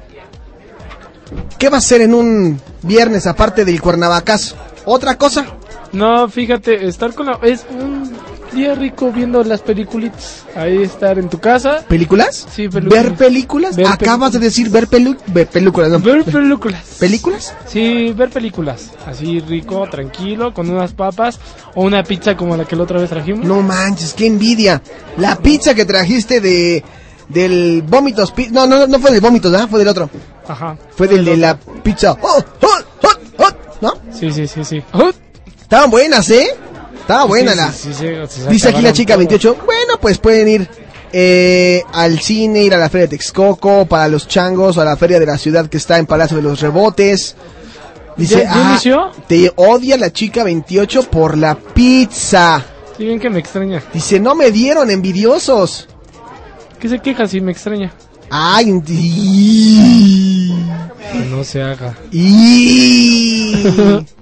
¿Qué 1.57 1.69
va 1.69 1.77
a 1.77 1.79
hacer 1.79 2.01
en 2.01 2.15
un 2.15 2.61
viernes 2.83 3.29
aparte 3.29 3.65
del 3.65 3.81
cuernavacazo? 3.81 4.57
¿Otra 4.87 5.17
cosa? 5.17 5.56
No, 5.93 6.29
fíjate, 6.29 6.87
estar 6.87 7.15
con 7.15 7.27
la... 7.27 7.39
Es 7.43 7.67
un 7.71 8.11
día 8.53 8.75
rico 8.75 9.13
viendo 9.13 9.43
las 9.45 9.61
peliculitas. 9.61 10.45
Ahí 10.55 10.83
estar 10.83 11.19
en 11.19 11.29
tu 11.29 11.39
casa. 11.39 11.85
¿Películas? 11.89 12.47
Sí, 12.51 12.69
películas. 12.69 13.05
¿Ver 13.05 13.15
películas? 13.15 13.79
Acabas 13.79 14.33
de 14.33 14.39
decir 14.39 14.71
ver, 14.71 14.89
pelu 14.89 15.17
ver 15.27 15.47
películas, 15.49 15.91
no. 15.91 16.01
Ver 16.01 16.25
películas. 16.25 16.97
¿Películas? 16.99 17.55
Sí, 17.67 18.13
ver 18.13 18.31
películas. 18.31 18.91
Así 19.07 19.41
rico, 19.41 19.87
tranquilo, 19.91 20.55
con 20.55 20.71
unas 20.71 20.93
papas 20.93 21.39
o 21.75 21.85
una 21.85 22.03
pizza 22.03 22.37
como 22.37 22.57
la 22.57 22.65
que 22.65 22.77
la 22.77 22.85
otra 22.85 23.01
vez 23.01 23.11
trajimos. 23.11 23.45
No 23.45 23.63
manches, 23.63 24.15
qué 24.15 24.27
envidia. 24.27 24.83
La 25.19 25.37
pizza 25.37 25.75
que 25.75 25.85
trajiste 25.85 26.41
de 26.41 26.83
del 27.29 27.83
vómitos, 27.83 28.33
no, 28.53 28.67
no, 28.67 28.87
no 28.87 28.99
fue 29.01 29.11
del 29.11 29.21
vómitos, 29.21 29.51
¿verdad? 29.51 29.69
Fue 29.69 29.81
del 29.81 29.89
otro. 29.89 30.09
Ajá. 30.47 30.77
Fue 30.91 31.09
del 31.09 31.25
de 31.25 31.37
la 31.37 31.59
pizza. 31.59 32.17
¡Oh, 32.23 32.43
oh, 32.63 33.09
oh, 33.39 33.49
¿No? 33.81 33.93
Sí, 34.13 34.31
sí, 34.31 34.47
sí, 34.47 34.65
sí. 34.65 34.83
Estaban 35.67 35.91
buenas, 35.91 36.31
¿eh? 36.31 36.47
Estaba 36.95 37.25
buena 37.25 37.53
la. 37.57 37.73
Dice 38.49 38.69
aquí 38.69 38.83
la 38.83 38.93
chica 38.93 39.17
28. 39.17 39.57
Bueno, 39.67 39.95
pues 40.01 40.19
pueden 40.19 40.47
ir 40.47 40.69
eh, 41.13 41.83
al 41.93 42.21
cine, 42.21 42.63
ir 42.63 42.73
a 42.73 42.79
la 42.79 42.89
feria 42.89 43.09
de 43.09 43.17
Texcoco, 43.17 43.85
para 43.85 44.07
los 44.07 44.29
changos, 44.29 44.77
o 44.77 44.81
a 44.81 44.85
la 44.85 44.97
feria 44.97 45.19
de 45.19 45.27
la 45.27 45.37
ciudad 45.37 45.69
que 45.69 45.79
está 45.79 45.99
en 45.99 46.07
Palacio 46.07 46.37
de 46.37 46.45
los 46.45 46.61
Rebotes. 46.61 47.35
Dice, 48.17 48.47
ah, 48.49 48.79
te 49.27 49.53
odia 49.57 49.97
la 49.97 50.13
chica 50.13 50.45
28 50.45 51.11
por 51.11 51.37
la 51.37 51.57
pizza. 51.57 52.65
Sí, 52.97 53.05
bien 53.05 53.19
que 53.19 53.29
me 53.29 53.41
extraña. 53.41 53.83
Dice, 53.93 54.21
no 54.21 54.37
me 54.37 54.53
dieron 54.53 54.89
envidiosos. 54.93 55.89
¿Qué 56.79 56.89
se 56.89 57.01
queja 57.01 57.27
si 57.27 57.41
me 57.41 57.51
extraña? 57.51 57.93
Ay, 58.31 58.67
no 61.29 61.43
se 61.43 61.61
haga. 61.61 61.97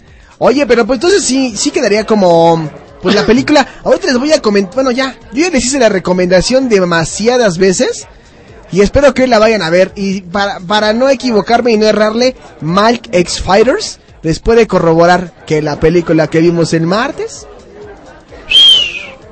Oye, 0.47 0.67
pero 0.67 0.85
pues 0.87 0.99
entonces 0.99 1.25
sí, 1.25 1.57
sí 1.57 1.71
quedaría 1.71 2.05
como... 2.05 2.71
Pues 3.01 3.15
la 3.15 3.23
película, 3.27 3.67
ahorita 3.83 4.09
les 4.09 4.19
voy 4.19 4.31
a 4.33 4.43
comentar, 4.43 4.75
bueno 4.75 4.91
ya, 4.91 5.17
yo 5.33 5.41
ya 5.41 5.49
les 5.49 5.65
hice 5.65 5.79
la 5.79 5.89
recomendación 5.89 6.69
demasiadas 6.69 7.57
veces 7.57 8.07
y 8.71 8.83
espero 8.83 9.15
que 9.15 9.23
hoy 9.23 9.29
la 9.29 9.39
vayan 9.39 9.63
a 9.63 9.71
ver 9.71 9.93
y 9.97 10.21
para, 10.21 10.61
para 10.61 10.93
no 10.93 11.09
equivocarme 11.09 11.73
y 11.73 11.79
no 11.79 11.87
errarle, 11.87 12.37
Mike 12.61 13.09
X 13.19 13.41
Fighters 13.41 14.01
les 14.21 14.39
puede 14.39 14.67
corroborar 14.67 15.33
que 15.47 15.63
la 15.63 15.81
película 15.81 16.27
que 16.27 16.41
vimos 16.41 16.75
el 16.75 16.87
martes, 16.87 17.47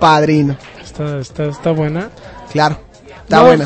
padrino. 0.01 0.57
Está, 0.83 1.19
está, 1.19 1.45
está 1.45 1.73
buena. 1.73 2.09
Claro. 2.53 2.79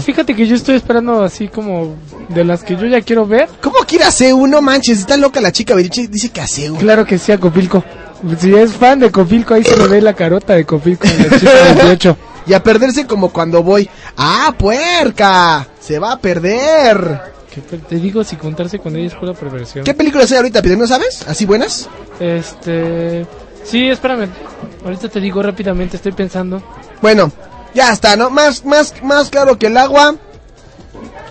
Fíjate 0.03 0.35
que 0.35 0.47
yo 0.47 0.55
estoy 0.55 0.77
esperando 0.77 1.23
así 1.23 1.49
como 1.49 1.97
de 2.29 2.45
las 2.45 2.63
que 2.63 2.77
yo 2.77 2.87
ya 2.87 3.01
quiero 3.01 3.27
ver. 3.27 3.49
¿Cómo 3.61 3.79
quiere 3.87 4.05
hacer 4.05 4.35
uno, 4.35 4.63
manches? 4.63 5.01
Está 5.01 5.17
loca 5.17 5.41
la 5.41 5.53
chica, 5.53 5.75
dice 5.75 6.31
que 6.31 6.41
hace 6.41 6.71
uno. 6.71 6.81
Claro 6.81 7.05
que 7.05 7.19
sí, 7.19 7.33
a 7.33 7.39
Copilco. 7.39 7.83
Si 8.39 8.55
es 8.55 8.73
fan 8.73 9.01
de 9.01 9.11
Copilco, 9.11 9.55
ahí 9.55 9.65
se 9.65 9.77
le 9.77 9.89
ve 9.89 10.01
la 10.01 10.15
carota 10.15 10.55
de 10.55 10.65
Copilco 10.65 11.07
en 11.07 11.31
la 11.31 11.39
chica 11.39 11.53
28. 11.75 12.17
y 12.47 12.55
a 12.55 12.63
perderse 12.63 13.07
como 13.07 13.31
cuando 13.31 13.63
voy. 13.63 13.89
¡Ah, 14.17 14.55
puerca! 14.57 15.67
Se 15.81 15.99
va 15.99 16.13
a 16.13 16.19
perder. 16.19 17.21
te 17.89 17.97
digo, 17.97 18.25
si 18.25 18.37
contarse 18.37 18.79
con 18.79 18.97
ella 18.97 19.09
es 19.09 19.15
pura 19.15 19.35
perversión. 19.35 19.85
¿Qué 19.85 19.95
películas 19.95 20.31
hay 20.31 20.39
ahorita, 20.39 20.63
Peter? 20.63 20.79
¿No 20.79 20.87
sabes? 20.87 21.25
¿Así 21.29 21.45
buenas? 21.45 21.89
Este... 22.21 23.27
Sí, 23.65 23.89
espérame. 23.89 24.29
Ahorita 24.85 25.09
te 25.09 25.21
digo 25.21 25.43
rápidamente, 25.43 25.97
estoy 25.97 26.13
pensando. 26.13 26.63
Bueno, 27.03 27.33
ya 27.77 27.93
está, 27.93 28.17
¿no? 28.17 28.31
Más, 28.31 28.65
más, 28.65 28.95
más 29.03 29.29
claro 29.29 29.59
que 29.59 29.67
el 29.67 29.77
agua. 29.77 30.17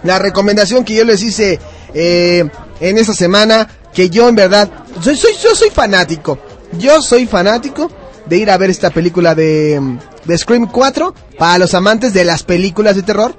La 0.03 0.19
recomendación 0.19 0.85
que 0.85 0.93
yo 0.93 1.03
les 1.03 1.23
hice 1.23 1.59
eh, 1.95 2.47
en 2.79 2.97
esta 2.99 3.13
semana, 3.13 3.67
que 3.91 4.11
yo 4.11 4.29
en 4.29 4.35
verdad, 4.35 4.69
soy, 5.01 5.17
soy, 5.17 5.33
yo 5.43 5.55
soy 5.55 5.71
fanático. 5.71 6.37
Yo 6.77 7.01
soy 7.01 7.25
fanático 7.25 7.91
de 8.27 8.37
ir 8.37 8.51
a 8.51 8.57
ver 8.57 8.69
esta 8.69 8.91
película 8.91 9.33
de, 9.33 9.97
de 10.23 10.37
Scream 10.37 10.67
4. 10.71 11.15
Para 11.39 11.57
los 11.57 11.73
amantes 11.73 12.13
de 12.13 12.23
las 12.23 12.43
películas 12.43 12.95
de 12.95 13.01
terror, 13.01 13.35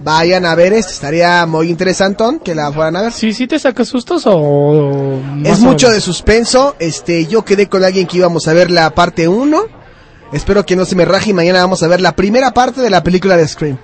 vayan 0.00 0.46
a 0.46 0.54
ver 0.54 0.72
esto. 0.72 0.92
Estaría 0.92 1.44
muy 1.44 1.68
interesante 1.68 2.40
que 2.42 2.54
la 2.54 2.72
fueran 2.72 2.96
a 2.96 3.02
ver. 3.02 3.12
Sí, 3.12 3.34
sí 3.34 3.46
te 3.46 3.58
saca 3.58 3.84
sustos 3.84 4.22
o... 4.24 5.20
es 5.44 5.60
mucho 5.60 5.90
de 5.90 6.00
suspenso. 6.00 6.74
Este, 6.78 7.26
yo 7.26 7.44
quedé 7.44 7.68
con 7.68 7.84
alguien 7.84 8.06
que 8.06 8.16
íbamos 8.16 8.48
a 8.48 8.54
ver 8.54 8.70
la 8.70 8.94
parte 8.94 9.28
1 9.28 9.85
Espero 10.32 10.66
que 10.66 10.76
no 10.76 10.84
se 10.84 10.96
me 10.96 11.04
raje 11.04 11.30
y 11.30 11.34
mañana 11.34 11.60
vamos 11.60 11.82
a 11.82 11.88
ver 11.88 12.00
la 12.00 12.16
primera 12.16 12.52
parte 12.52 12.80
de 12.80 12.90
la 12.90 13.02
película 13.02 13.36
de 13.36 13.46
Scream. 13.46 13.78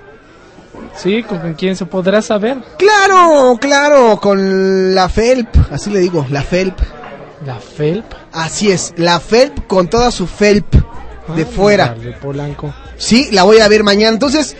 Sí, 0.95 1.23
¿con 1.23 1.53
quién 1.53 1.75
se 1.75 1.85
podrá 1.85 2.21
saber? 2.21 2.57
Claro, 2.77 3.57
claro, 3.59 4.19
con 4.21 4.93
la 4.93 5.09
Felp, 5.09 5.49
así 5.71 5.89
le 5.89 5.99
digo, 5.99 6.25
la 6.29 6.43
Felp. 6.43 6.77
¿La 7.45 7.59
Felp? 7.59 8.05
Así 8.31 8.71
es, 8.71 8.93
la 8.97 9.19
Felp 9.19 9.67
con 9.67 9.87
toda 9.87 10.11
su 10.11 10.27
Felp 10.27 10.75
de 11.35 11.45
fuera. 11.45 11.95
De 11.95 12.11
Polanco. 12.13 12.73
Sí, 12.97 13.29
la 13.31 13.43
voy 13.43 13.59
a 13.59 13.67
ver 13.67 13.83
mañana. 13.83 14.13
Entonces, 14.13 14.55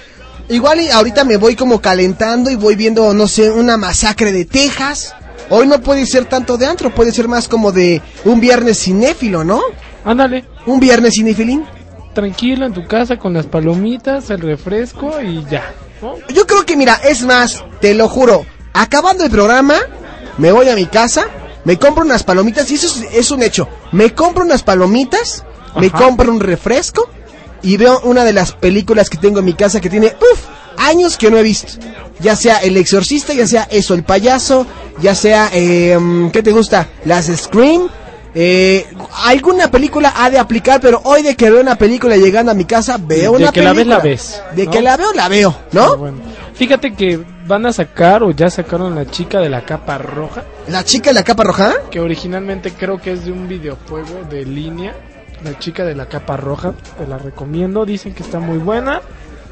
igual 0.50 0.82
y 0.82 0.90
ahorita 0.90 1.24
me 1.24 1.38
voy 1.38 1.56
como 1.56 1.82
calentando 1.82 2.50
y 2.50 2.56
voy 2.56 2.76
viendo, 2.76 3.14
no 3.14 3.28
sé, 3.28 3.52
una 3.52 3.78
masacre 3.78 4.32
de 4.32 4.46
Texas. 4.46 5.14
Hoy 5.50 5.68
no 5.68 5.82
puede 5.82 6.06
ser 6.06 6.26
tanto 6.26 6.58
de 6.58 6.66
antro, 6.66 6.94
puede 6.94 7.12
ser 7.12 7.28
más 7.28 7.48
como 7.48 7.72
de 7.72 8.02
un 8.26 8.40
viernes 8.40 8.80
cinéfilo, 8.80 9.44
¿no? 9.44 9.62
Ándale. 10.06 10.46
Un 10.66 10.80
viernes 10.80 11.14
cinefilín. 11.16 11.66
Tranquilo 12.14 12.66
en 12.66 12.74
tu 12.74 12.86
casa 12.86 13.18
con 13.18 13.34
las 13.34 13.48
palomitas, 13.48 14.30
el 14.30 14.42
refresco 14.42 15.20
y 15.22 15.44
ya. 15.50 15.74
Yo 16.34 16.46
creo 16.46 16.66
que 16.66 16.76
mira, 16.76 16.96
es 17.04 17.24
más, 17.24 17.64
te 17.80 17.94
lo 17.94 18.08
juro, 18.08 18.46
acabando 18.74 19.24
el 19.24 19.32
programa, 19.32 19.76
me 20.38 20.52
voy 20.52 20.70
a 20.70 20.76
mi 20.76 20.86
casa, 20.86 21.26
me 21.64 21.80
compro 21.80 22.04
unas 22.04 22.24
palomitas 22.24 22.70
y 22.72 22.76
eso 22.76 23.04
es, 23.12 23.32
un 23.32 23.42
hecho. 23.42 23.68
Me 23.92 24.14
compro 24.14 24.44
unas 24.44 24.64
palomitas, 24.64 25.44
me 25.80 25.90
compro 25.90 26.32
un 26.32 26.40
refresco 26.40 27.10
y 27.62 27.78
veo 27.78 28.02
una 28.04 28.26
de 28.26 28.34
las 28.34 28.52
películas 28.52 29.10
que 29.10 29.18
tengo 29.18 29.40
en 29.40 29.46
mi 29.46 29.54
casa 29.54 29.80
que 29.80 29.90
tiene, 29.90 30.08
uff, 30.08 30.42
años 30.78 31.18
que 31.18 31.32
no 31.32 31.38
he 31.38 31.44
visto. 31.44 31.80
Ya 32.20 32.36
sea 32.36 32.58
El 32.58 32.78
Exorcista, 32.78 33.34
ya 33.34 33.48
sea 33.48 33.68
Eso, 33.72 33.94
el 33.94 34.04
payaso, 34.04 34.68
ya 35.02 35.16
sea, 35.16 35.50
eh, 35.54 35.98
¿qué 36.32 36.44
te 36.44 36.52
gusta? 36.52 36.90
Las 37.06 37.26
Scream 37.26 37.90
eh, 38.36 38.88
alguna 39.26 39.70
película 39.70 40.14
ha 40.16 40.30
de 40.30 40.40
aplicar, 40.40 40.82
pero 40.82 41.02
hoy 41.04 41.22
de 41.22 41.36
que 41.36 41.52
veo 41.52 41.62
una 41.62 41.76
película 41.76 42.18
llegando 42.18 42.52
a 42.52 42.56
mi 42.56 42.66
casa, 42.66 42.98
veo 43.00 43.32
una 43.32 43.52
película. 43.52 43.52
De 43.52 43.54
que 43.54 43.62
la 43.62 43.74
ves, 43.74 43.88
la 43.88 44.00
ves. 44.00 44.44
De 44.56 44.68
que 44.68 44.82
la 44.82 44.98
veo, 44.98 45.14
la 45.14 45.30
veo, 45.30 45.56
¿no? 45.72 46.06
Ah, 46.06 46.12
Fíjate 46.54 46.94
que 46.94 47.24
van 47.48 47.66
a 47.66 47.74
sacar 47.74 48.24
o 48.24 48.32
ya 48.32 48.50
sacaron 48.50 48.96
la 48.96 49.06
chica 49.06 49.40
de 49.40 49.50
la 49.50 49.66
capa 49.66 49.98
roja. 49.98 50.44
¿La 50.68 50.84
chica 50.84 51.10
de 51.10 51.16
la 51.16 51.24
capa 51.24 51.44
roja? 51.44 51.74
Que 51.90 52.00
originalmente 52.00 52.72
creo 52.72 53.00
que 53.00 53.12
es 53.12 53.26
de 53.26 53.32
un 53.32 53.48
videojuego 53.48 54.24
de 54.30 54.46
línea. 54.46 54.94
La 55.44 55.58
chica 55.60 55.84
de 55.84 55.96
la 55.96 56.08
capa 56.08 56.38
roja, 56.38 56.74
te 56.98 57.06
la 57.06 57.18
recomiendo, 57.18 57.86
dicen 57.86 58.14
que 58.14 58.24
está 58.24 58.40
muy 58.40 58.60
buena. 58.60 59.02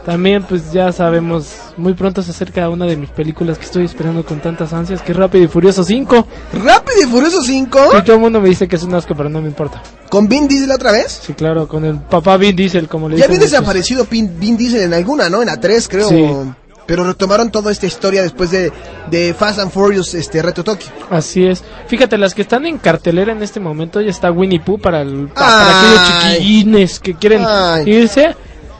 También 0.05 0.43
pues 0.43 0.71
ya 0.71 0.91
sabemos, 0.91 1.53
muy 1.77 1.93
pronto 1.93 2.23
se 2.23 2.31
acerca 2.31 2.69
una 2.69 2.85
de 2.85 2.97
mis 2.97 3.09
películas 3.11 3.57
que 3.59 3.65
estoy 3.65 3.85
esperando 3.85 4.25
con 4.25 4.39
tantas 4.39 4.73
ansias, 4.73 5.01
que 5.01 5.11
es 5.11 5.17
Rápido 5.17 5.45
y 5.45 5.47
Furioso 5.47 5.83
5. 5.83 6.27
¿Rápido 6.53 7.01
y 7.03 7.05
Furioso 7.05 7.41
5? 7.41 7.79
Y 7.99 8.01
todo 8.03 8.15
el 8.15 8.21
mundo 8.21 8.41
me 8.41 8.49
dice 8.49 8.67
que 8.67 8.77
es 8.77 8.83
un 8.83 8.95
asco, 8.95 9.13
pero 9.15 9.29
no 9.29 9.41
me 9.41 9.47
importa. 9.47 9.81
¿Con 10.09 10.27
Vin 10.27 10.47
Diesel 10.47 10.71
otra 10.71 10.91
vez? 10.91 11.21
Sí, 11.23 11.33
claro, 11.33 11.67
con 11.67 11.85
el 11.85 11.99
papá 11.99 12.37
Vin 12.37 12.55
Diesel, 12.55 12.87
como 12.87 13.09
le 13.09 13.17
Ya 13.17 13.25
había 13.25 13.37
desaparecido 13.37 14.07
Vin, 14.09 14.57
Diesel 14.57 14.81
en 14.81 14.93
alguna, 14.93 15.29
¿no? 15.29 15.41
En 15.41 15.47
la 15.47 15.59
3 15.59 15.87
creo. 15.87 16.55
pero 16.87 17.03
retomaron 17.03 17.51
toda 17.51 17.71
esta 17.71 17.85
historia 17.85 18.23
después 18.23 18.49
de, 18.49 18.73
de 19.11 19.35
Fast 19.35 19.59
and 19.59 19.71
Furious 19.71 20.15
este 20.15 20.41
Reto 20.41 20.63
Tokio. 20.63 20.89
Así 21.11 21.45
es. 21.45 21.63
Fíjate, 21.85 22.17
las 22.17 22.33
que 22.33 22.41
están 22.41 22.65
en 22.65 22.79
cartelera 22.79 23.31
en 23.33 23.43
este 23.43 23.59
momento 23.59 24.01
ya 24.01 24.09
está 24.09 24.31
Winnie 24.31 24.59
Pooh 24.59 24.79
para, 24.79 25.01
el, 25.01 25.27
para, 25.27 25.79
aquellos 25.79 26.07
chiquillines 26.33 26.99
que 26.99 27.13
quieren 27.13 27.43
irse. 27.85 28.35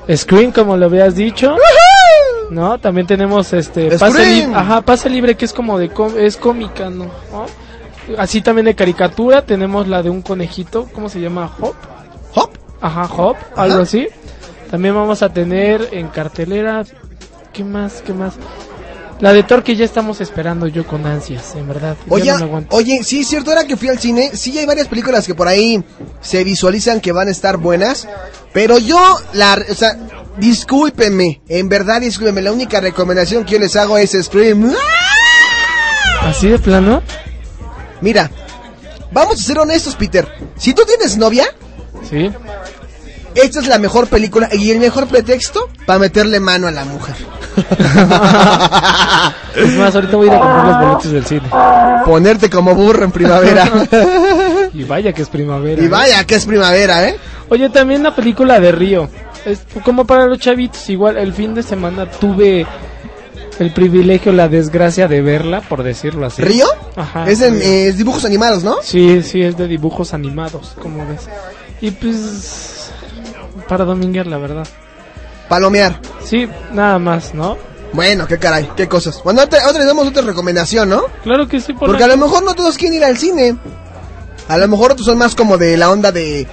Screen, 0.10 0.52
como 0.52 0.78
lo 0.78 0.86
habías 0.86 1.16
dicho. 1.16 1.56
¿No? 2.50 2.80
También 2.80 3.08
tenemos 3.08 3.54
este 3.54 3.98
pase, 3.98 4.26
libre 4.26 4.56
Ajá, 4.56 4.82
pase 4.82 5.10
libre 5.10 5.36
que 5.36 5.46
es 5.46 5.54
como 5.54 5.78
de 5.78 5.90
es 6.18 6.38
cómica, 6.38 6.90
¿no? 6.90 7.10
Así 8.18 8.42
también 8.42 8.66
de 8.66 8.76
caricatura 8.76 9.46
tenemos 9.46 9.88
la 9.88 10.04
de 10.04 10.10
un 10.10 10.22
conejito, 10.22 10.90
¿cómo 10.94 11.08
se 11.08 11.22
llama? 11.22 11.50
Hop. 11.62 11.76
Hop. 12.36 12.50
Ajá, 12.82 13.10
Hop, 13.16 13.38
algo 13.56 13.80
así. 13.80 14.08
También 14.70 14.96
vamos 14.96 15.22
a 15.22 15.30
tener 15.30 15.90
en 15.92 16.08
cartelera 16.08 16.84
¿qué 17.54 17.64
más? 17.64 18.02
¿Qué 18.02 18.14
más? 18.14 18.36
La 19.22 19.34
de 19.34 19.44
Thor 19.44 19.64
que 19.64 19.76
ya 19.76 19.86
estamos 19.86 20.20
esperando 20.20 20.68
yo 20.68 20.86
con 20.86 21.06
ansias, 21.06 21.54
en 21.56 21.68
verdad. 21.68 21.96
Oye, 22.10 22.34
oye, 22.70 23.04
sí, 23.04 23.22
es 23.22 23.28
cierto, 23.28 23.52
era 23.52 23.66
que 23.66 23.78
fui 23.78 23.88
al 23.88 24.00
cine, 24.00 24.32
sí 24.34 24.58
hay 24.58 24.66
varias 24.66 24.88
películas 24.88 25.28
que 25.28 25.36
por 25.36 25.48
ahí 25.48 25.84
se 26.22 26.44
visualizan 26.44 27.00
que 27.00 27.12
van 27.12 27.28
a 27.28 27.32
estar 27.32 27.58
buenas, 27.58 28.08
pero 28.52 28.80
yo, 28.80 29.00
la, 29.34 29.64
o 29.70 29.76
sea, 29.76 29.96
discúlpenme, 30.38 31.44
en 31.48 31.70
verdad 31.70 32.02
discúlpenme, 32.02 32.42
la 32.42 32.52
única 32.52 32.82
recomendación 32.82 33.46
que 33.46 33.54
yo 33.54 33.60
les 33.60 33.76
hago 33.76 34.00
es 34.00 34.18
Scream. 34.20 34.74
¿Así 36.22 36.50
de 36.50 36.58
plano? 36.58 37.04
Mira, 38.02 38.32
vamos 39.12 39.40
a 39.40 39.44
ser 39.44 39.60
honestos, 39.60 39.96
Peter. 39.96 40.28
Si 40.58 40.74
tú 40.74 40.82
tienes 40.84 41.16
novia, 41.18 41.46
sí. 42.10 42.32
Esta 43.36 43.60
es 43.60 43.68
la 43.68 43.78
mejor 43.80 44.08
película 44.08 44.50
y 44.52 44.72
el 44.72 44.80
mejor 44.80 45.08
pretexto 45.08 45.70
para 45.86 46.00
meterle 46.00 46.40
mano 46.40 46.68
a 46.68 46.72
la 46.72 46.86
mujer. 46.86 47.16
es 49.56 49.78
más, 49.78 49.96
ahorita 49.96 50.18
voy 50.18 50.30
a 50.30 50.32
ir 50.32 50.38
a 50.38 50.40
comprar 50.40 50.66
los 50.66 50.80
boletos 50.80 51.12
del 51.12 51.26
cine. 51.26 51.50
Ponerte 52.06 52.50
como 52.50 52.76
burro 52.76 53.06
en 53.06 53.12
primavera. 53.12 53.88
y 54.74 54.84
vaya 54.84 55.14
que 55.14 55.22
es 55.22 55.30
primavera. 55.30 55.82
Y 55.82 55.86
¿eh? 55.86 55.90
vaya 55.90 56.24
que 56.26 56.36
es 56.36 56.46
primavera, 56.46 57.08
¿eh? 57.08 57.18
Oye, 57.50 57.70
también 57.70 58.04
la 58.04 58.16
película 58.16 58.60
de 58.60 58.72
Río. 58.72 59.10
Es 59.46 59.62
como 59.84 60.06
para 60.06 60.28
los 60.28 60.40
chavitos, 60.40 60.90
igual 60.90 61.18
el 61.18 61.34
fin 61.34 61.54
de 61.54 61.64
semana 61.64 62.10
tuve 62.10 62.66
el 63.60 63.74
privilegio, 63.74 64.32
la 64.32 64.48
desgracia 64.48 65.08
de 65.08 65.22
verla, 65.22 65.62
por 65.62 65.84
decirlo 65.84 66.26
así. 66.26 66.42
¿Río? 66.42 66.66
Ajá. 66.96 67.30
Es, 67.30 67.42
en, 67.42 67.62
es 67.62 67.98
dibujos 67.98 68.26
animados, 68.26 68.64
¿no? 68.64 68.78
Sí, 68.82 69.22
sí, 69.24 69.42
es 69.42 69.58
de 69.58 69.68
dibujos 69.68 70.14
animados, 70.14 70.76
como 70.82 71.06
ves. 71.08 71.28
Y 71.82 71.92
pues 71.92 72.81
para 73.72 73.86
dominguear, 73.86 74.28
la 74.28 74.38
verdad. 74.38 74.68
Palomear. 75.48 75.98
Sí, 76.26 76.46
nada 76.74 77.00
más, 77.00 77.34
¿no? 77.34 77.58
Bueno, 77.94 78.28
qué 78.28 78.38
caray, 78.38 78.70
qué 78.76 78.90
cosas. 78.90 79.22
Bueno, 79.24 79.44
otra, 79.44 79.66
otra 79.70 79.86
damos 79.86 80.10
otra 80.10 80.24
recomendación, 80.24 80.90
¿no? 80.90 81.04
Claro 81.24 81.48
que 81.48 81.62
sí, 81.62 81.72
por 81.72 81.88
Porque 81.88 82.04
a 82.04 82.08
lo 82.08 82.18
mejor 82.18 82.44
no 82.44 82.54
todos 82.54 82.78
quieren 82.78 82.98
ir 82.98 83.06
al 83.06 83.18
cine. 83.18 83.56
A 84.50 84.58
lo 84.58 84.68
mejor 84.68 84.92
otros 84.92 85.06
son 85.06 85.18
más 85.18 85.36
como 85.36 85.58
de 85.58 85.78
la 85.78 85.90
onda 85.90 86.12
de... 86.12 86.46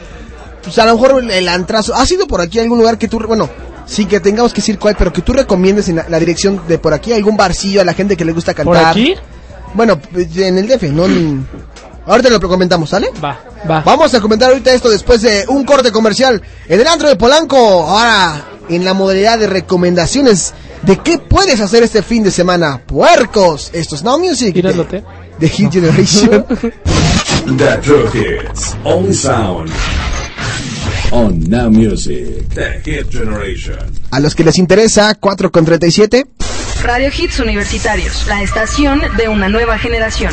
Pues 0.62 0.78
a 0.78 0.86
lo 0.86 0.92
mejor 0.94 1.24
el 1.28 1.48
antrazo. 1.48 1.92
¿Has 1.92 2.08
ido 2.12 2.28
por 2.28 2.40
aquí 2.40 2.60
a 2.60 2.62
algún 2.62 2.78
lugar 2.78 2.98
que 2.98 3.08
tú... 3.08 3.18
Bueno, 3.18 3.50
sí 3.84 4.06
que 4.06 4.20
tengamos 4.20 4.52
que 4.52 4.60
decir 4.60 4.78
cuál, 4.78 4.94
pero 4.96 5.12
que 5.12 5.22
tú 5.22 5.32
recomiendes 5.32 5.88
en 5.88 5.96
la, 5.96 6.18
dirección 6.20 6.62
de 6.68 6.78
por 6.78 6.94
aquí, 6.94 7.12
algún 7.12 7.36
barcillo 7.36 7.80
a 7.80 7.84
la 7.84 7.94
gente 7.94 8.16
que 8.16 8.24
le 8.24 8.30
gusta 8.30 8.54
cantar. 8.54 8.74
¿Por 8.76 8.90
aquí? 8.90 9.16
Bueno, 9.74 10.00
en 10.14 10.56
el 10.56 10.68
DF, 10.68 10.84
no 10.92 11.06
en... 11.06 11.48
Ahorita 12.08 12.30
lo 12.30 12.40
comentamos, 12.40 12.90
¿sale? 12.90 13.10
Va, 13.22 13.38
va. 13.70 13.82
Vamos 13.82 14.12
a 14.14 14.20
comentar 14.20 14.48
ahorita 14.48 14.72
esto 14.72 14.88
después 14.88 15.20
de 15.22 15.44
un 15.48 15.64
corte 15.64 15.92
comercial 15.92 16.42
en 16.66 16.80
el 16.80 16.86
antro 16.86 17.08
de 17.08 17.16
Polanco. 17.16 17.56
Ahora, 17.56 18.44
en 18.68 18.84
la 18.84 18.94
modalidad 18.94 19.38
de 19.38 19.46
recomendaciones 19.46 20.54
de 20.82 20.96
qué 20.98 21.18
puedes 21.18 21.60
hacer 21.60 21.82
este 21.82 22.02
fin 22.02 22.22
de 22.22 22.30
semana. 22.30 22.80
Puercos. 22.86 23.70
Esto 23.72 23.94
es 23.94 24.02
Now 24.02 24.18
Music. 24.18 24.54
De, 24.54 25.04
de 25.38 25.48
Hit 25.48 25.72
Generation. 25.72 26.46
The 27.58 27.76
True 27.82 28.08
Hits. 28.12 28.76
Only 28.84 29.14
Sound. 29.14 29.70
On 31.10 31.40
Now 31.48 31.70
Music. 31.70 32.48
The 32.54 32.80
Hit 32.84 33.10
Generation. 33.10 33.78
A 34.10 34.20
los 34.20 34.34
que 34.34 34.44
les 34.44 34.58
interesa, 34.58 35.14
4 35.14 35.50
con 35.50 35.64
37. 35.64 36.26
Radio 36.82 37.10
Hits 37.16 37.40
Universitarios. 37.40 38.26
La 38.28 38.42
estación 38.42 39.02
de 39.16 39.28
una 39.28 39.48
nueva 39.48 39.78
generación. 39.78 40.32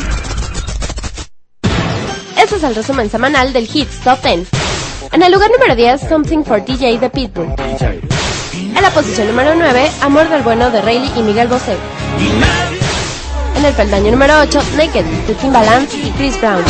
Este 2.46 2.58
es 2.58 2.62
el 2.62 2.76
resumen 2.76 3.10
semanal 3.10 3.52
del 3.52 3.64
Hits 3.64 3.98
Top 4.04 4.22
10. 4.22 4.46
En 5.10 5.20
el 5.20 5.32
lugar 5.32 5.50
número 5.50 5.74
10, 5.74 6.08
Something 6.08 6.44
for 6.44 6.64
DJ 6.64 6.96
de 6.96 7.10
Pitbull. 7.10 7.52
En 8.52 8.80
la 8.80 8.90
posición 8.90 9.26
número 9.26 9.56
9, 9.56 9.90
Amor 10.02 10.28
del 10.28 10.42
Bueno 10.42 10.70
de 10.70 10.80
Rayleigh 10.80 11.18
y 11.18 11.22
Miguel 11.22 11.48
Bosé. 11.48 11.76
En 13.56 13.64
el 13.64 13.74
peldaño 13.74 14.12
número 14.12 14.38
8, 14.42 14.60
Naked 14.76 15.04
de 15.26 15.34
Timbaland 15.34 15.88
y 15.92 16.08
Chris 16.12 16.40
Brown. 16.40 16.62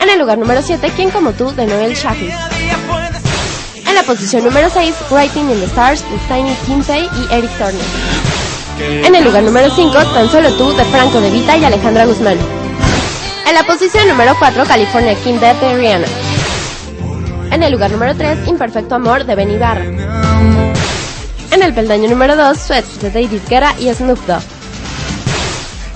En 0.00 0.10
el 0.10 0.18
lugar 0.18 0.36
número 0.36 0.60
7, 0.60 0.90
Quien 0.96 1.10
como 1.10 1.30
tú 1.30 1.52
de 1.52 1.64
Noel 1.64 1.94
Shafis. 1.94 2.34
En 3.86 3.94
la 3.94 4.02
posición 4.02 4.42
número 4.42 4.68
6, 4.68 4.96
Writing 5.12 5.48
in 5.48 5.60
the 5.60 5.66
Stars 5.66 6.02
de 6.10 6.18
Tiny 6.26 6.52
Kinsey 6.66 7.02
y 7.04 7.32
Eric 7.32 7.52
Turner. 7.56 9.06
En 9.06 9.14
el 9.14 9.22
lugar 9.22 9.44
número 9.44 9.72
5, 9.72 9.92
Tan 10.12 10.28
solo 10.28 10.50
tú 10.54 10.72
de 10.74 10.84
Franco 10.86 11.20
De 11.20 11.30
Vita 11.30 11.56
y 11.56 11.64
Alejandra 11.64 12.04
Guzmán. 12.04 12.65
En 13.46 13.54
la 13.54 13.62
posición 13.62 14.08
número 14.08 14.34
4, 14.38 14.64
California 14.64 15.14
King 15.22 15.38
Dead 15.38 15.54
de 15.56 15.74
Rihanna. 15.76 16.08
En 17.52 17.62
el 17.62 17.70
lugar 17.72 17.92
número 17.92 18.16
3, 18.16 18.48
Imperfecto 18.48 18.96
Amor 18.96 19.24
de 19.24 19.36
Benny 19.36 19.56
Barra. 19.56 19.84
En 21.52 21.62
el 21.62 21.72
peldaño 21.72 22.10
número 22.10 22.34
2, 22.34 22.58
Sweats 22.58 23.00
de 23.00 23.10
David 23.10 23.40
Guerra 23.48 23.72
y 23.78 23.94
Snoop 23.94 24.18
Dogg. 24.26 24.42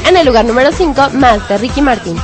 En 0.07 0.17
el 0.17 0.25
lugar 0.27 0.45
número 0.45 0.71
5, 0.71 1.11
Más 1.15 1.49
de 1.49 1.59
Ricky 1.59 1.83
Martin. 1.83 2.17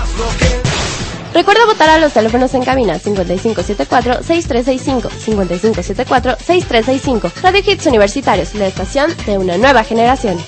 Recuerda 1.35 1.67
votar 1.67 1.91
a 1.91 1.99
los 1.99 2.13
teléfonos 2.13 2.55
en 2.55 2.63
cabina 2.63 2.97
5574-6365, 2.99 5.11
5574-6365. 5.11 7.33
Radio 7.43 7.63
Hits 7.67 7.87
Universitarios, 7.87 8.55
la 8.55 8.69
estación 8.69 9.13
de 9.27 9.39
una 9.39 9.59
nueva 9.59 9.83
generación. 9.83 10.39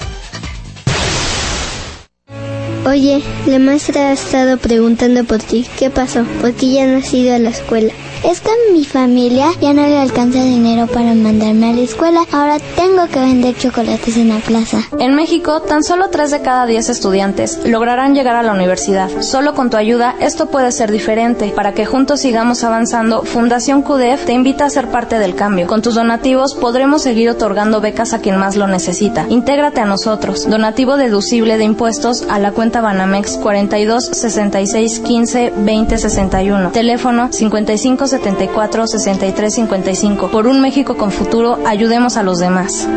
Oye, 2.87 3.23
la 3.47 3.59
maestra 3.59 4.09
ha 4.09 4.13
estado 4.13 4.57
preguntando 4.57 5.25
por 5.25 5.39
ti. 5.39 5.67
¿Qué 5.79 5.91
pasó? 5.91 6.25
¿Por 6.41 6.55
qué 6.55 6.73
ya 6.73 6.87
no 6.87 6.99
has 6.99 7.13
ido 7.13 7.35
a 7.35 7.39
la 7.39 7.51
escuela? 7.51 7.93
Es 8.25 8.41
que 8.41 8.51
mi 8.73 8.85
familia 8.85 9.51
ya 9.61 9.73
no 9.73 9.83
le 9.83 9.97
alcanza 9.97 10.43
dinero 10.43 10.89
para 10.89 11.15
mandarme 11.15 11.71
a 11.71 11.73
la 11.73 11.83
escuela. 11.83 12.21
Ahora 12.33 12.59
tengo 12.75 13.07
que 13.07 13.21
vender 13.21 13.57
chocolates 13.57 14.17
en 14.17 14.31
la 14.31 14.39
plaza. 14.39 14.81
En 14.99 15.15
México, 15.15 15.63
tan 15.63 15.85
solo 15.85 16.11
3 16.11 16.33
de 16.33 16.43
cada 16.43 16.67
10 16.67 16.89
estudiantes 16.89 17.61
lograrán 17.65 18.15
llegar 18.15 18.35
a 18.35 18.43
la 18.43 18.53
universidad. 18.53 19.09
Solo 19.21 19.55
con 19.55 19.71
tu 19.71 19.77
ayuda, 19.77 20.17
esto 20.19 20.51
puede 20.51 20.73
ser 20.73 20.91
diferente. 20.91 21.53
Para 21.55 21.75
que 21.75 21.87
juntos 21.87 22.21
sigamos 22.21 22.65
avanzando, 22.65 23.23
Fundación 23.23 23.83
CUDEF 23.83 24.25
te 24.25 24.33
invita 24.33 24.65
a 24.65 24.71
ser 24.71 24.89
parte 24.89 25.21
del 25.21 25.37
cambio. 25.37 25.69
Con 25.69 25.83
tus 25.83 25.95
donativos 25.95 26.57
podremos 26.57 27.03
seguir 27.03 27.31
otorgando 27.31 27.81
becas 27.81 28.15
a 28.15 28.21
quien 28.21 28.37
más 28.37 28.57
lo 28.57 28.67
necesita. 28.67 29.27
Intégrate 29.29 29.81
a 29.81 29.87
nosotros. 29.87 30.51
Donativo 30.51 30.97
deducible 30.97 31.57
de 31.57 31.65
impuestos 31.65 32.25
a 32.29 32.41
la 32.41 32.51
cuenta 32.51 32.81
Banamex 32.81 33.39
42 33.39 34.07
66 34.07 35.01
15 35.01 35.53
20 35.57 35.99
61. 35.99 36.71
Teléfono 36.73 37.33
55 37.33 38.08
74 38.09 38.87
63 38.87 39.55
55. 39.55 40.29
Por 40.31 40.47
un 40.47 40.61
México 40.61 40.97
con 40.97 41.11
futuro, 41.11 41.59
ayudemos 41.67 42.17
a 42.17 42.23
los 42.23 42.39
demás. 42.39 42.89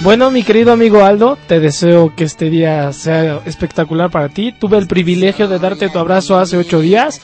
Bueno, 0.00 0.30
mi 0.30 0.44
querido 0.44 0.72
amigo 0.72 1.02
Aldo, 1.02 1.36
te 1.48 1.58
deseo 1.58 2.14
que 2.14 2.22
este 2.22 2.48
día 2.50 2.92
sea 2.92 3.40
espectacular 3.44 4.10
para 4.10 4.28
ti. 4.28 4.52
Tuve 4.52 4.78
el 4.78 4.86
privilegio 4.86 5.48
de 5.48 5.58
darte 5.58 5.88
tu 5.88 5.98
abrazo 5.98 6.38
hace 6.38 6.56
ocho 6.56 6.80
días 6.80 7.20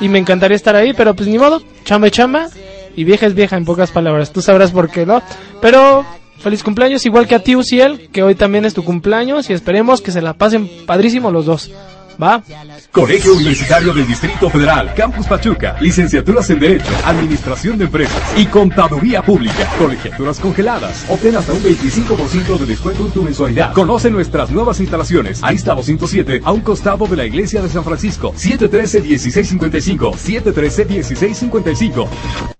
y 0.00 0.08
me 0.08 0.20
encantaría 0.20 0.56
estar 0.56 0.76
ahí, 0.76 0.92
pero 0.92 1.14
pues 1.14 1.28
ni 1.28 1.38
modo, 1.38 1.60
chamba 1.84 2.10
chamba 2.10 2.48
y 2.94 3.02
vieja 3.02 3.26
es 3.26 3.34
vieja 3.34 3.56
en 3.56 3.64
pocas 3.64 3.90
palabras. 3.90 4.32
Tú 4.32 4.40
sabrás 4.40 4.70
por 4.70 4.90
qué, 4.90 5.04
¿no? 5.04 5.22
Pero 5.60 6.06
feliz 6.38 6.62
cumpleaños 6.62 7.04
igual 7.04 7.26
que 7.26 7.34
a 7.34 7.42
ti, 7.42 7.56
Uciel, 7.56 8.08
que 8.12 8.22
hoy 8.22 8.36
también 8.36 8.64
es 8.64 8.74
tu 8.74 8.84
cumpleaños 8.84 9.50
y 9.50 9.52
esperemos 9.52 10.00
que 10.00 10.12
se 10.12 10.22
la 10.22 10.34
pasen 10.34 10.70
padrísimo 10.86 11.32
los 11.32 11.46
dos. 11.46 11.72
¿Va? 12.22 12.42
Colegio 12.90 13.34
Universitario 13.34 13.92
del 13.92 14.06
Distrito 14.06 14.48
Federal, 14.50 14.92
Campus 14.94 15.26
Pachuca, 15.26 15.76
licenciaturas 15.80 16.48
en 16.50 16.60
Derecho, 16.60 16.92
Administración 17.04 17.78
de 17.78 17.84
Empresas 17.84 18.22
y 18.36 18.46
Contaduría 18.46 19.22
Pública, 19.22 19.68
colegiaturas 19.78 20.38
congeladas. 20.38 21.04
Obtén 21.08 21.36
hasta 21.36 21.52
un 21.52 21.62
25% 21.62 22.58
de 22.58 22.66
descuento 22.66 23.06
en 23.06 23.12
tu 23.12 23.22
mensualidad. 23.22 23.72
Conoce 23.72 24.10
nuestras 24.10 24.50
nuevas 24.50 24.80
instalaciones. 24.80 25.42
Ahí 25.42 25.56
está 25.56 25.74
207, 25.74 26.42
a 26.44 26.52
un 26.52 26.60
costado 26.60 27.06
de 27.06 27.16
la 27.16 27.24
Iglesia 27.24 27.62
de 27.62 27.68
San 27.68 27.84
Francisco. 27.84 28.32
713-1655, 28.34 30.14
713-1655 30.14 32.53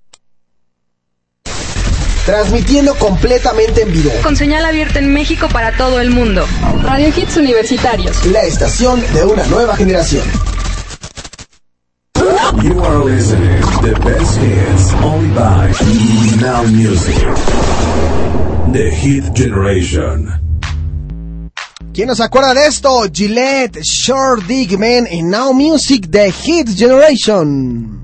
transmitiendo 2.25 2.95
completamente 2.95 3.83
en 3.83 3.93
vivo. 3.93 4.11
Con 4.23 4.37
señal 4.37 4.65
abierta 4.65 4.99
en 4.99 5.13
México 5.13 5.49
para 5.53 5.77
todo 5.77 6.01
el 6.01 6.11
mundo. 6.11 6.47
Radio 6.83 7.09
Hits 7.09 7.37
Universitarios. 7.37 8.25
La 8.27 8.43
estación 8.43 9.03
de 9.13 9.25
una 9.25 9.45
nueva 9.47 9.77
generación. 9.77 10.25
You 12.63 12.81
are 12.81 13.05
listening 13.05 13.61
The 13.83 13.95
best 14.01 14.39
hits 14.39 14.95
only 15.03 15.29
by 15.35 15.71
Now 16.41 16.65
Music. 16.65 17.15
The 18.73 18.91
Hit 18.91 19.35
Generation. 19.35 20.41
¿Quién 21.93 22.09
nos 22.09 22.21
acuerda 22.21 22.55
de 22.55 22.67
esto? 22.67 23.05
Gillette, 23.13 23.81
Short 23.83 24.45
Dick 24.47 24.79
Man 24.79 25.07
y 25.11 25.23
Now 25.23 25.53
Music 25.53 26.09
The 26.11 26.33
Hit 26.33 26.69
Generation. 26.77 28.04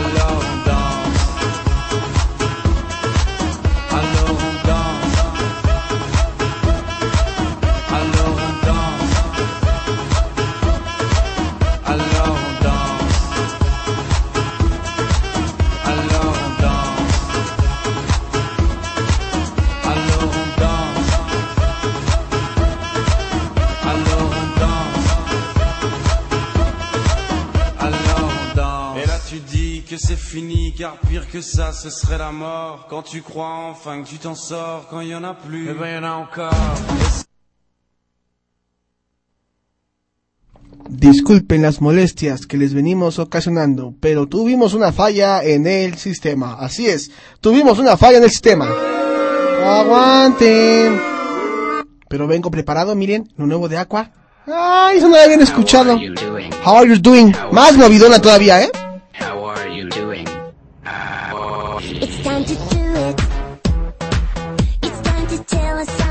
I 0.00 0.12
love 0.12 0.77
Car 30.78 30.96
pire 31.08 31.26
que 31.28 31.42
ça, 31.42 31.72
ce 31.72 31.90
serait 31.90 32.18
la 32.18 32.30
mort. 32.30 32.86
Quand 32.88 33.02
tu 33.02 33.20
crois 33.20 33.68
enfin 33.68 34.00
que 34.00 34.06
tu 34.06 34.18
t'en 34.18 34.36
sors, 34.36 34.86
quand 34.88 35.00
il 35.00 35.08
y 35.08 35.14
en 35.16 35.24
a 35.24 35.34
plus, 35.34 35.68
eh 35.68 35.74
ben 35.74 35.96
y 35.96 35.98
en 35.98 36.04
a 36.04 36.12
encore. 36.12 36.52
Disculpen 40.88 41.62
las 41.62 41.80
molestias 41.80 42.46
que 42.46 42.56
les 42.56 42.74
venimos 42.74 43.18
ocasionando, 43.18 43.92
pero 44.00 44.28
tuvimos 44.28 44.72
una 44.72 44.92
falla 44.92 45.42
en 45.42 45.66
el 45.66 45.96
sistema. 45.96 46.56
Así 46.60 46.86
es, 46.86 47.10
tuvimos 47.40 47.80
una 47.80 47.96
falla 47.96 48.18
en 48.18 48.24
el 48.24 48.30
sistema. 48.30 48.68
Aguanten. 49.64 51.00
Pero 52.08 52.28
vengo 52.28 52.52
preparado, 52.52 52.94
miren, 52.94 53.28
lo 53.36 53.46
nuevo 53.46 53.68
de 53.68 53.78
Aqua. 53.78 54.12
Ay, 54.46 54.98
eso 54.98 55.08
no 55.08 55.16
lo 55.16 55.22
habían 55.22 55.42
escuchado. 55.42 55.98
How 56.64 56.76
are 56.76 56.88
you 56.88 57.00
doing? 57.00 57.34
Más 57.50 57.76
movidona 57.76 58.20
todavía, 58.20 58.62
¿eh? 58.62 58.70
How 59.20 59.50
are 59.50 59.76
you 59.76 59.88
doing? 59.88 60.37
It's 61.80 62.22
time 62.22 62.44
to 62.44 62.54
do 62.54 62.84
it. 63.06 63.20
It's 64.82 65.00
time 65.00 65.26
to 65.28 65.44
tell 65.44 65.78
us. 65.78 66.07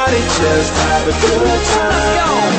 Everybody 0.00 0.24
just 0.40 0.72
have 0.72 1.08
a 1.08 1.12
good 1.12 1.60
time. 1.76 2.54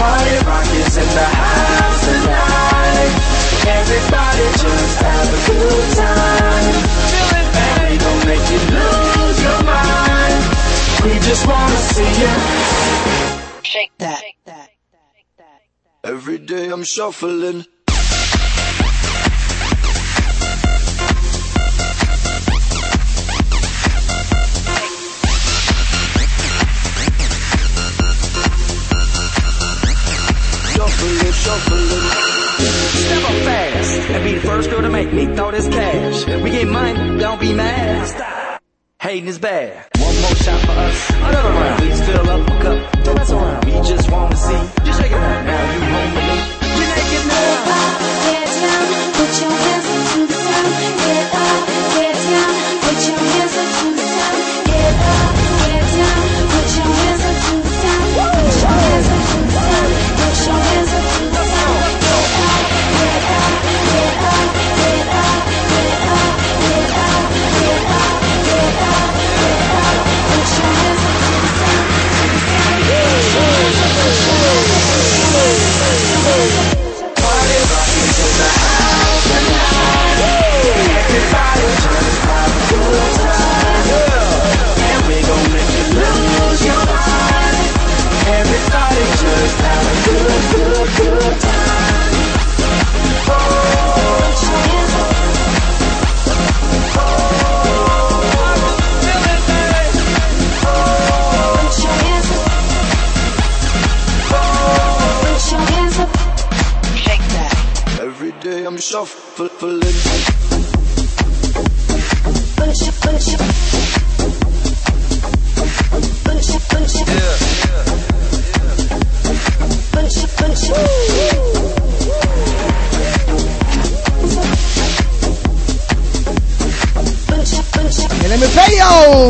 Party 0.00 0.36
rock 0.44 0.66
is 0.74 0.96
in 0.96 1.06
the 1.06 1.28
house 1.38 2.00
tonight. 2.04 3.12
Everybody 3.78 4.46
just 4.58 4.98
have 4.98 5.28
a 5.30 5.40
good 5.46 5.86
time. 5.94 6.74
And 7.62 7.90
we 7.90 7.96
gon' 7.96 8.26
make 8.26 8.46
you 8.50 8.60
lose 8.74 9.38
your 9.40 9.62
mind. 9.62 10.42
We 11.04 11.12
just 11.28 11.46
wanna 11.46 11.76
see 11.94 12.10
you 12.22 12.60
shake 13.62 13.92
that. 13.98 14.22
Every 16.02 16.38
day 16.38 16.70
I'm 16.70 16.82
shuffling. 16.82 17.60
Shuffling, 17.60 17.66
first 34.40 34.70
girl 34.70 34.82
to 34.82 34.90
make 34.90 35.12
me 35.12 35.26
throw 35.34 35.50
this 35.50 35.68
cash. 35.68 36.26
We 36.42 36.50
get 36.50 36.68
money, 36.68 37.18
don't 37.18 37.40
be 37.40 37.52
mad. 37.52 38.06
Stop. 38.08 38.62
Hating 39.00 39.28
is 39.28 39.38
bad. 39.38 39.88
One 39.98 40.20
more 40.20 40.36
shot 40.36 40.60
for 40.60 40.72
us. 40.72 41.10
Another 41.10 41.48
round. 41.48 41.78
Please 41.80 42.00
fill 42.04 42.30
up 42.30 42.46
a 42.46 42.62
cup. 42.62 43.04
Don't 43.04 43.14
mess 43.16 43.30
around. 43.30 43.64
We 43.64 43.72
just 43.72 44.10
wanna 44.10 44.36
see. 44.36 44.84
Just 44.84 45.00
shake 45.00 45.12
it 45.12 45.16
out 45.16 45.46
now. 45.46 45.72
You 45.72 45.80
home 45.80 46.29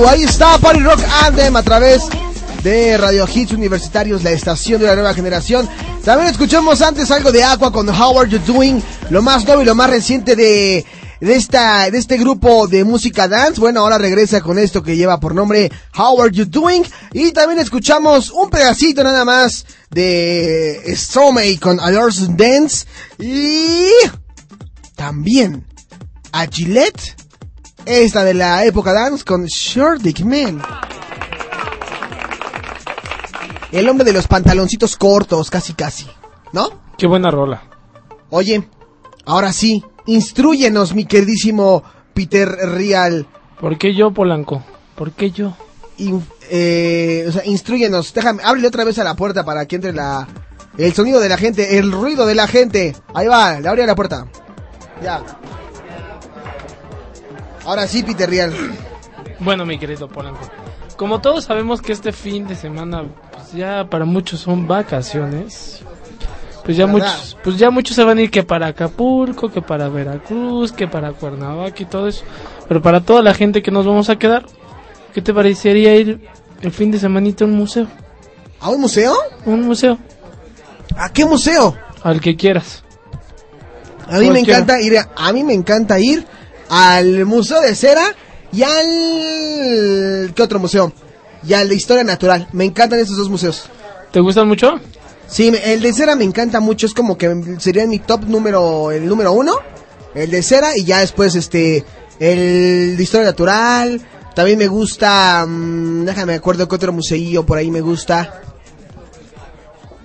ahí 0.09 0.25
está 0.25 0.59
Party 0.59 0.81
Rock 0.81 1.01
Anthem 1.23 1.57
a 1.57 1.63
través 1.63 2.03
de 2.63 2.99
Radio 2.99 3.27
Hits 3.33 3.53
Universitarios, 3.53 4.23
la 4.23 4.31
estación 4.31 4.81
de 4.81 4.87
la 4.87 4.95
nueva 4.95 5.15
generación. 5.15 5.69
También 6.05 6.31
escuchamos 6.31 6.83
antes 6.83 7.11
algo 7.11 7.33
de 7.33 7.43
Aqua 7.43 7.73
con 7.73 7.89
How 7.89 8.21
Are 8.21 8.31
You 8.31 8.39
Doing, 8.41 8.83
lo 9.11 9.23
más 9.23 9.45
nuevo 9.45 9.63
y 9.63 9.65
lo 9.65 9.75
más 9.75 9.89
reciente 9.89 10.37
de, 10.37 10.85
de, 11.21 11.35
esta, 11.35 11.91
de 11.91 11.99
este 11.99 12.19
grupo 12.19 12.67
de 12.67 12.85
música 12.85 13.29
dance. 13.29 13.61
Bueno, 13.61 13.81
ahora 13.81 13.97
regresa 13.97 14.41
con 14.41 14.59
esto 14.59 14.83
que 14.83 14.97
lleva 14.97 15.19
por 15.19 15.35
nombre 15.35 15.71
How 15.97 16.21
Are 16.21 16.33
You 16.33 16.45
Doing. 16.45 16.85
Y 17.13 17.33
también 17.33 17.61
escuchamos 17.61 18.31
un 18.31 18.51
pedacito 18.51 19.03
nada 19.03 19.25
más 19.25 19.65
de 19.91 20.83
Stromae 20.95 21.59
con 21.59 21.81
Adores 21.81 22.37
Dance. 22.37 22.87
Y 23.19 23.89
también 24.95 25.65
a 26.33 26.47
Gillette, 26.47 27.20
esta 27.91 28.25
de 28.25 28.35
la 28.35 28.65
época 28.65 28.93
dance 28.93 29.25
con 29.25 29.45
Short 29.47 30.01
Dick 30.01 30.21
Man. 30.21 30.63
El 33.73 33.89
hombre 33.89 34.05
de 34.05 34.13
los 34.13 34.27
pantaloncitos 34.27 34.97
cortos, 34.97 35.51
casi 35.51 35.75
casi, 35.75 36.07
¿no? 36.53 36.71
Qué 36.99 37.07
buena 37.07 37.31
rola. 37.31 37.63
Oye, 38.31 38.69
ahora 39.27 39.53
sí, 39.53 39.85
instruyenos, 40.07 40.95
mi 40.95 41.05
queridísimo 41.05 41.83
Peter 42.15 42.49
Real. 42.49 43.27
¿Por 43.61 43.79
qué 43.79 43.95
yo, 43.95 44.11
Polanco? 44.13 44.63
¿Por 44.97 45.13
qué 45.13 45.31
yo? 45.31 45.57
In- 45.99 46.25
eh, 46.51 47.27
o 47.29 47.33
sea, 47.33 47.45
instruyenos, 47.47 48.13
déjame, 48.13 48.43
ábrele 48.45 48.69
otra 48.69 48.85
vez 48.85 48.99
a 48.99 49.05
la 49.05 49.15
puerta 49.15 49.45
para 49.45 49.67
que 49.67 49.77
entre 49.77 49.93
la, 49.93 50.27
el 50.77 50.93
sonido 50.93 51.21
de 51.21 51.29
la 51.29 51.37
gente, 51.37 51.79
el 51.79 51.93
ruido 51.93 52.27
de 52.27 52.35
la 52.35 52.49
gente. 52.49 52.97
Ahí 53.15 53.29
va, 53.29 53.61
le 53.61 53.69
abre 53.69 53.87
la 53.87 53.95
puerta. 53.95 54.27
Ya. 55.03 55.23
Ahora 57.65 57.87
sí, 57.87 58.03
Peter 58.03 58.29
Real. 58.29 58.53
Bueno, 59.39 59.65
mi 59.67 59.79
querido 59.79 60.09
Polanco. 60.09 60.41
Como 60.97 61.21
todos 61.21 61.45
sabemos 61.45 61.81
que 61.81 61.93
este 61.93 62.13
fin 62.13 62.47
de 62.47 62.55
semana, 62.55 63.05
pues 63.33 63.53
ya 63.53 63.87
para 63.89 64.05
muchos 64.05 64.41
son 64.41 64.67
vacaciones. 64.67 65.81
Pues 66.65 66.77
ya 66.77 66.87
¿Verdad? 66.87 67.15
muchos, 67.15 67.39
pues 67.43 67.57
ya 67.57 67.71
muchos 67.71 67.97
se 67.97 68.05
van 68.05 68.19
a 68.19 68.23
ir 68.23 68.31
que 68.31 68.43
para 68.43 68.67
Acapulco, 68.69 69.51
que 69.51 69.63
para 69.63 69.89
Veracruz, 69.89 70.73
que 70.73 70.87
para 70.87 71.13
Cuernavaca 71.13 71.83
y 71.83 71.87
todo 71.87 72.07
eso. 72.07 72.23
Pero 72.69 72.83
para 72.83 73.01
toda 73.01 73.23
la 73.23 73.33
gente 73.35 73.63
que 73.63 73.71
nos 73.71 73.87
vamos 73.87 74.11
a 74.11 74.17
quedar, 74.17 74.45
¿qué 75.15 75.23
te 75.23 75.33
parecería 75.33 75.95
ir 75.97 76.21
el 76.61 76.71
fin 76.71 76.91
de 76.91 76.99
semanita 76.99 77.45
a 77.45 77.49
un 77.49 77.55
museo? 77.55 77.87
¿A 78.61 78.69
un 78.69 78.83
museo? 78.83 79.15
Un 79.47 79.63
museo. 79.63 79.99
¿A 80.97 81.11
qué 81.11 81.25
museo? 81.25 81.77
Al 82.03 82.21
que 82.21 82.37
quieras. 82.37 82.85
A 84.07 84.19
mí 84.19 84.29
me 84.31 84.41
encanta 84.41 84.81
ir, 84.81 84.99
a, 84.99 85.09
a 85.17 85.33
mí 85.33 85.43
me 85.45 85.55
encanta 85.55 85.99
ir 85.99 86.27
al 86.71 87.27
Museo 87.27 87.61
de 87.61 87.75
Cera 87.75 88.15
y 88.53 88.63
al... 88.63 90.33
¿Qué 90.35 90.43
otro 90.43 90.59
museo? 90.59 90.93
Y 91.47 91.53
al 91.53 91.69
de 91.69 91.75
Historia 91.75 92.05
Natural. 92.05 92.49
Me 92.53 92.65
encantan 92.65 93.01
esos 93.01 93.17
dos 93.17 93.29
museos. 93.29 93.65
¿Te 94.13 94.21
gustan 94.21 94.49
mucho? 94.49 94.81
Sí, 95.27 95.53
el 95.65 95.81
de 95.83 95.93
Cera 95.93 96.15
me 96.15 96.25
encanta 96.25 96.61
mucho. 96.61 96.87
Es 96.87 96.95
como 96.95 97.19
que 97.19 97.57
sería 97.59 97.87
mi 97.87 97.99
top 97.99 98.25
número, 98.25 98.93
el 98.93 99.07
número 99.07 99.33
uno. 99.33 99.53
El 100.15 100.31
de 100.31 100.43
Cera 100.43 100.77
y 100.77 100.85
ya 100.85 101.01
después 101.01 101.35
este, 101.35 101.85
el 102.21 102.97
de 102.97 103.03
Historia 103.03 103.27
Natural. 103.27 104.01
También 104.35 104.59
me 104.59 104.69
gusta, 104.69 105.45
mm, 105.47 106.05
déjame 106.05 106.27
me 106.27 106.35
acuerdo 106.35 106.69
que 106.69 106.75
otro 106.77 106.93
museillo 106.93 107.45
por 107.45 107.59
ahí 107.59 107.71
me 107.71 107.81
gusta. 107.81 108.43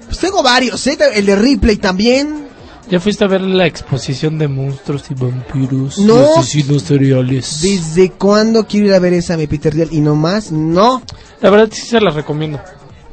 Pues 0.06 0.18
tengo 0.18 0.42
varios, 0.42 0.86
¿eh? 0.88 0.98
El 1.14 1.26
de 1.28 1.36
Ripley 1.36 1.78
también. 1.78 2.48
¿Ya 2.90 3.00
fuiste 3.00 3.24
a 3.24 3.28
ver 3.28 3.42
la 3.42 3.66
exposición 3.66 4.38
de 4.38 4.48
monstruos 4.48 5.10
y 5.10 5.16
vampiros 5.16 5.98
No. 5.98 6.38
asesinos 6.38 6.84
seriales? 6.84 7.62
¿Desde 7.62 8.12
cuándo 8.12 8.68
quiero 8.68 8.88
ir 8.88 8.94
a 8.94 9.00
ver 9.00 9.14
esa, 9.14 9.36
mi 9.38 9.48
Peter 9.48 9.74
Dial? 9.74 9.90
Y 9.92 10.02
nomás, 10.02 10.52
no. 10.52 11.02
La 11.42 11.50
verdad 11.50 11.68
sí 11.72 11.82
se 11.82 12.00
la 12.00 12.12
recomiendo. 12.12 12.60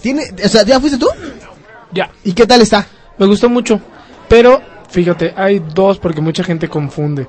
¿Tiene, 0.01 0.25
o 0.45 0.49
sea, 0.49 0.65
¿ya 0.65 0.79
fuiste 0.79 0.99
tú? 0.99 1.07
Ya. 1.93 2.11
¿Y 2.25 2.33
qué 2.33 2.47
tal 2.47 2.61
está? 2.61 2.87
Me 3.19 3.27
gustó 3.27 3.49
mucho. 3.49 3.81
Pero, 4.29 4.61
fíjate, 4.91 5.33
hay 5.37 5.61
dos 5.75 5.99
porque 5.99 6.21
mucha 6.21 6.45
gente 6.45 6.69
confunde. 6.69 7.27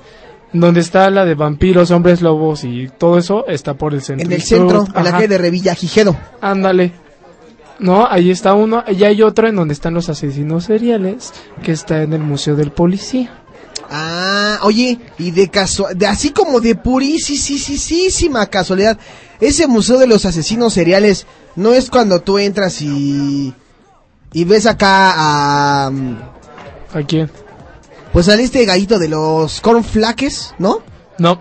Donde 0.51 0.81
está 0.81 1.09
la 1.09 1.25
de 1.25 1.35
vampiros, 1.35 1.91
hombres 1.91 2.21
lobos 2.21 2.63
y 2.63 2.87
todo 2.97 3.17
eso 3.17 3.47
está 3.47 3.73
por 3.73 3.93
el 3.93 4.01
centro. 4.01 4.25
En 4.25 4.31
el 4.33 4.41
centro, 4.43 4.85
en 4.95 5.03
la 5.03 5.11
calle 5.11 5.27
de 5.27 5.37
Revilla, 5.37 5.73
Gijedo. 5.75 6.15
Ándale. 6.41 6.93
No, 7.83 8.07
ahí 8.09 8.31
está 8.31 8.53
uno. 8.53 8.81
Y 8.87 9.03
hay 9.03 9.21
otro 9.21 9.49
en 9.49 9.57
donde 9.57 9.73
están 9.73 9.93
los 9.93 10.07
asesinos 10.07 10.63
seriales, 10.63 11.33
que 11.61 11.73
está 11.73 12.01
en 12.01 12.13
el 12.13 12.21
Museo 12.21 12.55
del 12.55 12.71
Policía. 12.71 13.41
Ah, 13.91 14.59
oye, 14.61 14.99
y 15.19 15.31
de 15.31 15.49
casual, 15.49 15.97
de 15.97 16.07
así 16.07 16.31
como 16.31 16.61
de 16.61 16.75
purísima 16.75 18.45
casualidad, 18.45 18.97
ese 19.41 19.67
museo 19.67 19.97
de 19.97 20.07
los 20.07 20.25
asesinos 20.25 20.73
seriales 20.73 21.27
no 21.57 21.73
es 21.73 21.89
cuando 21.89 22.21
tú 22.21 22.39
entras 22.39 22.81
y 22.81 23.53
y 24.31 24.43
ves 24.45 24.65
acá 24.65 25.13
a 25.15 25.87
¿A 25.87 27.01
quién? 27.05 27.29
pues 28.13 28.29
al 28.29 28.39
este 28.39 28.63
gallito 28.63 28.97
de 28.97 29.09
los 29.09 29.59
cornflakes, 29.59 30.53
¿no? 30.57 30.81
No. 31.17 31.37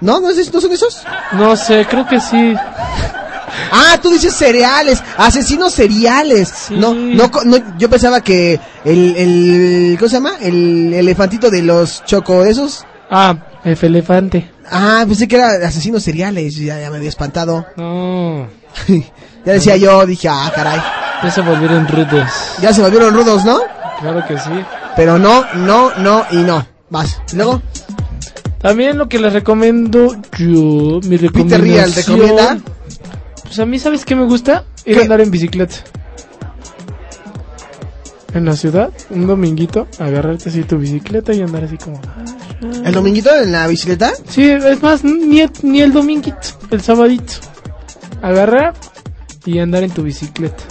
¿No? 0.00 0.20
¿No, 0.20 0.30
es, 0.30 0.52
¿No 0.54 0.60
son 0.62 0.72
esos? 0.72 1.04
No 1.32 1.54
sé, 1.54 1.86
creo 1.86 2.06
que 2.06 2.18
sí. 2.18 2.54
Ah, 3.72 3.98
tú 4.02 4.10
dices 4.10 4.34
cereales, 4.34 5.02
asesinos 5.16 5.72
seriales. 5.72 6.66
No, 6.70 6.94
no, 6.94 7.30
no, 7.44 7.78
yo 7.78 7.88
pensaba 7.88 8.20
que 8.20 8.58
el, 8.84 9.16
el, 9.16 9.96
¿cómo 9.98 10.08
se 10.08 10.16
llama? 10.16 10.32
El 10.40 10.92
elefantito 10.92 11.50
de 11.50 11.62
los 11.62 12.04
choco 12.04 12.44
esos. 12.44 12.84
Ah, 13.10 13.36
el 13.64 13.78
elefante. 13.80 14.50
Ah, 14.70 15.04
pensé 15.06 15.28
que 15.28 15.36
era 15.36 15.66
asesinos 15.66 16.02
seriales, 16.02 16.56
ya, 16.56 16.80
ya 16.80 16.90
me 16.90 16.96
había 16.96 17.08
espantado. 17.08 17.66
No. 17.76 18.48
ya 19.44 19.52
decía 19.52 19.76
yo, 19.76 20.04
dije, 20.06 20.28
ah, 20.28 20.50
caray. 20.54 20.80
Ya 21.22 21.30
se 21.30 21.40
volvieron 21.40 21.86
rudos. 21.88 22.28
Ya 22.60 22.72
se 22.72 22.82
volvieron 22.82 23.14
rudos, 23.14 23.44
¿no? 23.44 23.60
Claro 24.00 24.24
que 24.26 24.38
sí. 24.38 24.50
Pero 24.96 25.18
no, 25.18 25.44
no, 25.54 25.94
no 25.96 26.24
y 26.30 26.36
no. 26.36 26.66
Vas. 26.90 27.20
¿Y 27.32 27.36
luego? 27.36 27.62
También 28.60 28.98
lo 28.98 29.08
que 29.08 29.18
les 29.18 29.32
recomiendo 29.32 30.14
yo, 30.38 31.00
mi 31.04 31.16
recomendación. 31.16 31.62
Real, 31.62 31.92
¿recomienda? 31.94 32.58
Pues 33.46 33.58
a 33.58 33.66
mí, 33.66 33.78
¿sabes 33.78 34.04
qué 34.04 34.14
me 34.16 34.24
gusta? 34.24 34.64
Ir 34.84 34.98
a 34.98 35.02
andar 35.02 35.20
en 35.20 35.30
bicicleta. 35.30 35.76
En 38.34 38.44
la 38.44 38.54
ciudad, 38.54 38.90
un 39.10 39.26
dominguito, 39.26 39.86
agarrarte 39.98 40.50
así 40.50 40.62
tu 40.62 40.76
bicicleta 40.76 41.32
y 41.32 41.40
andar 41.40 41.64
así 41.64 41.78
como... 41.78 42.00
¿El 42.84 42.92
dominguito 42.92 43.30
en 43.34 43.52
la 43.52 43.66
bicicleta? 43.66 44.12
Sí, 44.28 44.50
es 44.50 44.82
más, 44.82 45.04
ni, 45.04 45.42
ni 45.62 45.80
el 45.80 45.92
dominguito, 45.92 46.36
el 46.70 46.82
sabadito. 46.82 47.34
Agarrar 48.22 48.74
y 49.44 49.58
andar 49.58 49.84
en 49.84 49.90
tu 49.90 50.02
bicicleta. 50.02 50.64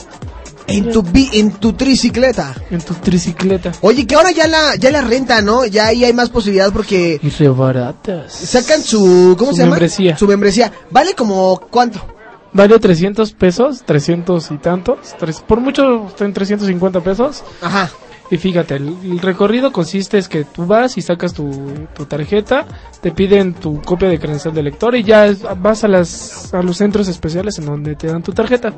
En 0.68 0.92
tu 0.92 1.02
bi, 1.04 1.30
en 1.34 1.52
tu 1.52 1.74
tricicleta. 1.74 2.54
En 2.72 2.82
tu 2.82 2.94
tricicleta. 2.96 3.72
Oye, 3.82 4.06
que 4.08 4.16
ahora 4.16 4.32
ya 4.32 4.48
la, 4.48 4.76
ya 4.76 4.90
la 4.92 5.02
renta, 5.02 5.42
¿no? 5.42 5.66
Ya 5.66 5.88
ahí 5.88 6.04
hay 6.04 6.14
más 6.14 6.30
posibilidad 6.30 6.72
porque 6.74 7.20
Y 7.22 7.30
re 7.30 7.50
baratas. 7.50 8.34
sacan 8.34 8.82
su, 8.82 9.36
¿cómo 9.38 9.52
Su 9.52 9.58
se 9.58 9.64
llama? 9.64 9.78
Su 10.18 10.28
membresía. 10.28 10.72
Vale 10.90 11.14
como, 11.14 11.60
¿cuánto? 11.70 12.15
Vale 12.56 12.80
300 12.80 13.34
pesos, 13.34 13.84
300 13.86 14.50
y 14.52 14.58
tantos. 14.58 14.98
tres- 15.20 15.42
por 15.42 15.60
mucho 15.60 16.08
está 16.08 16.24
en 16.26 16.34
350 16.34 17.02
pesos. 17.02 17.44
Ajá. 17.62 17.90
Y 18.32 18.38
fíjate, 18.38 18.78
el, 18.78 18.88
el 19.04 19.20
recorrido 19.20 19.72
consiste 19.72 20.18
es 20.18 20.28
que 20.28 20.46
tú 20.46 20.66
vas 20.66 20.98
y 20.98 21.02
sacas 21.04 21.34
tu, 21.34 21.52
tu 21.94 22.06
tarjeta, 22.06 22.66
te 23.02 23.12
piden 23.12 23.54
tu 23.54 23.82
copia 23.84 24.08
de 24.10 24.18
credencial 24.20 24.54
de 24.56 24.64
lector 24.64 24.96
y 24.96 25.04
ya 25.04 25.28
es- 25.28 25.44
vas 25.62 25.84
a, 25.84 25.88
las, 25.88 26.52
a 26.54 26.64
los 26.64 26.78
centros 26.78 27.08
especiales 27.08 27.60
en 27.60 27.66
donde 27.68 27.96
te 27.96 28.08
dan 28.08 28.24
tu 28.24 28.32
tarjeta. 28.32 28.74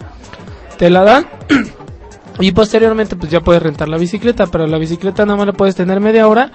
Te 0.77 0.89
la 0.89 1.03
dan 1.03 1.27
y 2.39 2.51
posteriormente 2.51 3.15
pues 3.15 3.31
ya 3.31 3.41
puedes 3.41 3.61
rentar 3.63 3.87
la 3.89 3.97
bicicleta, 3.97 4.47
pero 4.47 4.67
la 4.67 4.77
bicicleta 4.77 5.25
nada 5.25 5.37
más 5.37 5.47
la 5.47 5.53
puedes 5.53 5.75
tener 5.75 5.99
media 5.99 6.27
hora 6.27 6.51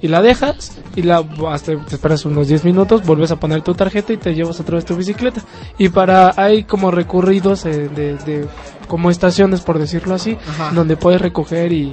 y 0.00 0.08
la 0.08 0.20
dejas 0.22 0.76
y 0.96 1.02
la 1.02 1.24
hasta 1.50 1.76
te 1.76 1.94
esperas 1.94 2.24
unos 2.24 2.48
10 2.48 2.64
minutos, 2.64 3.04
vuelves 3.06 3.30
a 3.30 3.36
poner 3.36 3.62
tu 3.62 3.74
tarjeta 3.74 4.12
y 4.12 4.16
te 4.18 4.34
llevas 4.34 4.60
otra 4.60 4.76
vez 4.76 4.84
tu 4.84 4.94
bicicleta. 4.96 5.40
Y 5.78 5.88
para 5.88 6.34
hay 6.36 6.64
como 6.64 6.90
recorridos 6.90 7.64
eh, 7.64 7.88
de, 7.88 8.16
de- 8.18 8.46
como 8.88 9.10
estaciones 9.10 9.60
por 9.62 9.78
decirlo 9.78 10.14
así, 10.14 10.36
Ajá. 10.48 10.70
donde 10.74 10.96
puedes 10.96 11.20
recoger 11.20 11.72
y, 11.72 11.92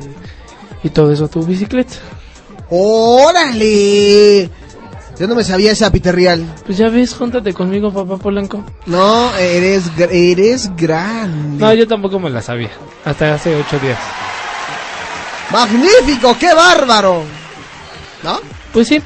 y 0.84 0.90
todo 0.90 1.12
eso 1.12 1.28
tu 1.30 1.44
bicicleta. 1.46 1.94
¡Órale! 2.70 4.50
Yo 5.22 5.28
no 5.28 5.36
me 5.36 5.44
sabía 5.44 5.72
esa 5.72 5.92
Peter 5.92 6.16
Real. 6.16 6.44
Pues 6.66 6.80
ya 6.80 6.90
ves, 6.90 7.14
júntate 7.14 7.54
conmigo, 7.54 7.94
papá 7.94 8.18
Polanco. 8.18 8.64
No, 8.88 9.32
eres, 9.36 9.84
eres 10.10 10.76
grande. 10.76 11.64
No, 11.64 11.72
yo 11.76 11.88
tampoco 11.88 12.20
me 12.20 12.32
la 12.32 12.42
sabía. 12.42 12.72
Hasta 13.06 13.36
hace 13.36 13.56
8 13.56 13.80
días. 13.82 14.00
¡Magnífico! 15.52 16.36
¡Qué 16.40 16.52
bárbaro! 16.56 17.22
¿No? 18.24 18.40
Pues 18.74 18.88
sí, 18.88 19.00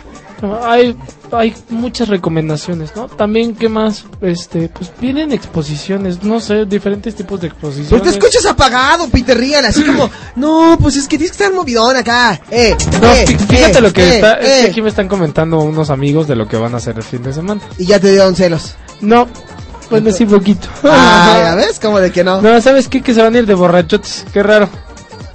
hay, 0.63 0.95
hay 1.37 1.53
muchas 1.69 2.07
recomendaciones, 2.07 2.95
¿no? 2.95 3.07
También, 3.07 3.55
¿qué 3.55 3.69
más? 3.69 4.05
Este, 4.21 4.69
pues 4.69 4.91
vienen 4.99 5.31
exposiciones, 5.31 6.23
no 6.23 6.39
sé, 6.39 6.65
diferentes 6.65 7.15
tipos 7.15 7.41
de 7.41 7.47
exposiciones. 7.47 7.89
Pues 7.89 8.03
te 8.03 8.09
escuchas 8.09 8.45
apagado, 8.45 9.07
Peter 9.09 9.37
Real, 9.37 9.65
así 9.65 9.83
como, 9.83 10.09
no, 10.35 10.77
pues 10.81 10.95
es 10.97 11.07
que 11.07 11.17
tienes 11.17 11.35
que 11.35 11.43
estar 11.43 11.55
movidón 11.55 11.95
acá. 11.97 12.39
Eh, 12.51 12.75
No, 13.01 13.11
eh, 13.13 13.25
fí- 13.27 13.37
fíjate 13.47 13.77
eh, 13.77 13.81
lo 13.81 13.93
que 13.93 14.03
eh, 14.03 14.15
está, 14.15 14.33
es 14.35 14.61
que 14.65 14.67
aquí 14.71 14.81
me 14.81 14.89
están 14.89 15.07
comentando 15.07 15.59
unos 15.59 15.89
amigos 15.89 16.27
de 16.27 16.35
lo 16.35 16.47
que 16.47 16.57
van 16.57 16.73
a 16.73 16.77
hacer 16.77 16.95
el 16.97 17.03
fin 17.03 17.23
de 17.23 17.33
semana. 17.33 17.61
Y 17.77 17.85
ya 17.85 17.99
te 17.99 18.09
dieron 18.11 18.35
celos. 18.35 18.75
No, 19.01 19.27
bueno, 19.89 20.11
sí 20.11 20.25
poquito. 20.25 20.67
Ah, 20.83 21.39
¿ya 21.43 21.55
ves? 21.65 21.79
¿Cómo 21.79 21.99
de 21.99 22.11
que 22.11 22.23
no? 22.23 22.41
No, 22.41 22.59
¿sabes 22.61 22.87
qué? 22.87 23.01
Que 23.01 23.13
se 23.13 23.21
van 23.21 23.35
a 23.35 23.39
ir 23.39 23.45
de 23.45 23.53
borrachotes, 23.53 24.25
qué 24.33 24.41
raro. 24.41 24.67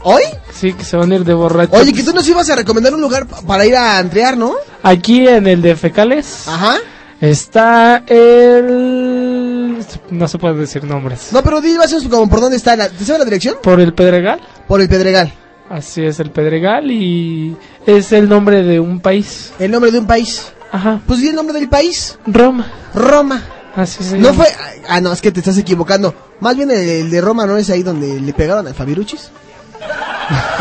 ¿Hoy? 0.03 0.23
Sí, 0.53 0.73
que 0.73 0.85
se 0.85 0.97
van 0.97 1.13
a 1.13 1.15
ir 1.17 1.25
de 1.25 1.35
borrachotes. 1.35 1.81
Oye, 1.81 1.93
que 1.93 2.03
tú 2.03 2.13
nos 2.13 2.27
ibas 2.29 2.49
a 2.51 2.57
recomendar 2.57 2.95
un 2.95 3.01
lugar 3.01 3.27
pa- 3.27 3.41
para 3.43 3.65
ir 3.67 3.77
a 3.77 4.01
entrear, 4.01 4.37
¿no? 4.37 4.55
Aquí 4.83 5.27
en 5.29 5.47
el 5.47 5.61
de 5.63 5.77
Fecales 5.77 6.49
Ajá. 6.49 6.77
está 7.21 8.03
el... 8.07 9.79
No 10.11 10.29
se 10.29 10.39
puede 10.39 10.55
decir 10.55 10.85
nombres. 10.85 11.29
No, 11.33 11.43
pero 11.43 11.61
di 11.61 11.75
más 11.75 11.95
como 12.11 12.29
por 12.29 12.41
dónde 12.41 12.57
está. 12.57 12.77
La, 12.77 12.89
¿Te 12.89 13.05
sabes 13.05 13.19
la 13.19 13.25
dirección? 13.25 13.57
Por 13.63 13.81
el 13.81 13.93
Pedregal. 13.95 14.41
Por 14.67 14.81
el 14.81 14.89
Pedregal. 14.89 15.33
Así 15.69 16.05
es, 16.05 16.19
el 16.19 16.31
Pedregal 16.31 16.91
y 16.91 17.57
es 17.87 18.13
el 18.13 18.29
nombre 18.29 18.63
de 18.63 18.81
un 18.81 19.01
país. 19.01 19.53
El 19.59 19.71
nombre 19.71 19.91
de 19.91 19.99
un 20.01 20.07
país. 20.07 20.53
Ajá. 20.73 21.01
Pues 21.07 21.21
di 21.21 21.29
el 21.29 21.35
nombre 21.35 21.59
del 21.59 21.69
país. 21.69 22.19
Roma. 22.27 22.67
Roma. 22.95 23.43
Así 23.77 24.03
se 24.03 24.19
No 24.19 24.35
fue... 24.35 24.47
Ah, 24.89 25.01
no, 25.01 25.13
es 25.13 25.21
que 25.21 25.31
te 25.31 25.41
estás 25.41 25.59
equivocando. 25.59 26.15
Más 26.41 26.57
bien 26.57 26.71
el, 26.71 26.89
el 26.89 27.11
de 27.11 27.21
Roma, 27.21 27.47
¿no 27.47 27.57
es 27.57 27.71
ahí 27.71 27.83
donde 27.83 28.21
le 28.21 28.33
pegaron 28.33 28.67
al 28.67 28.75
Fabiruchis? 28.75 29.31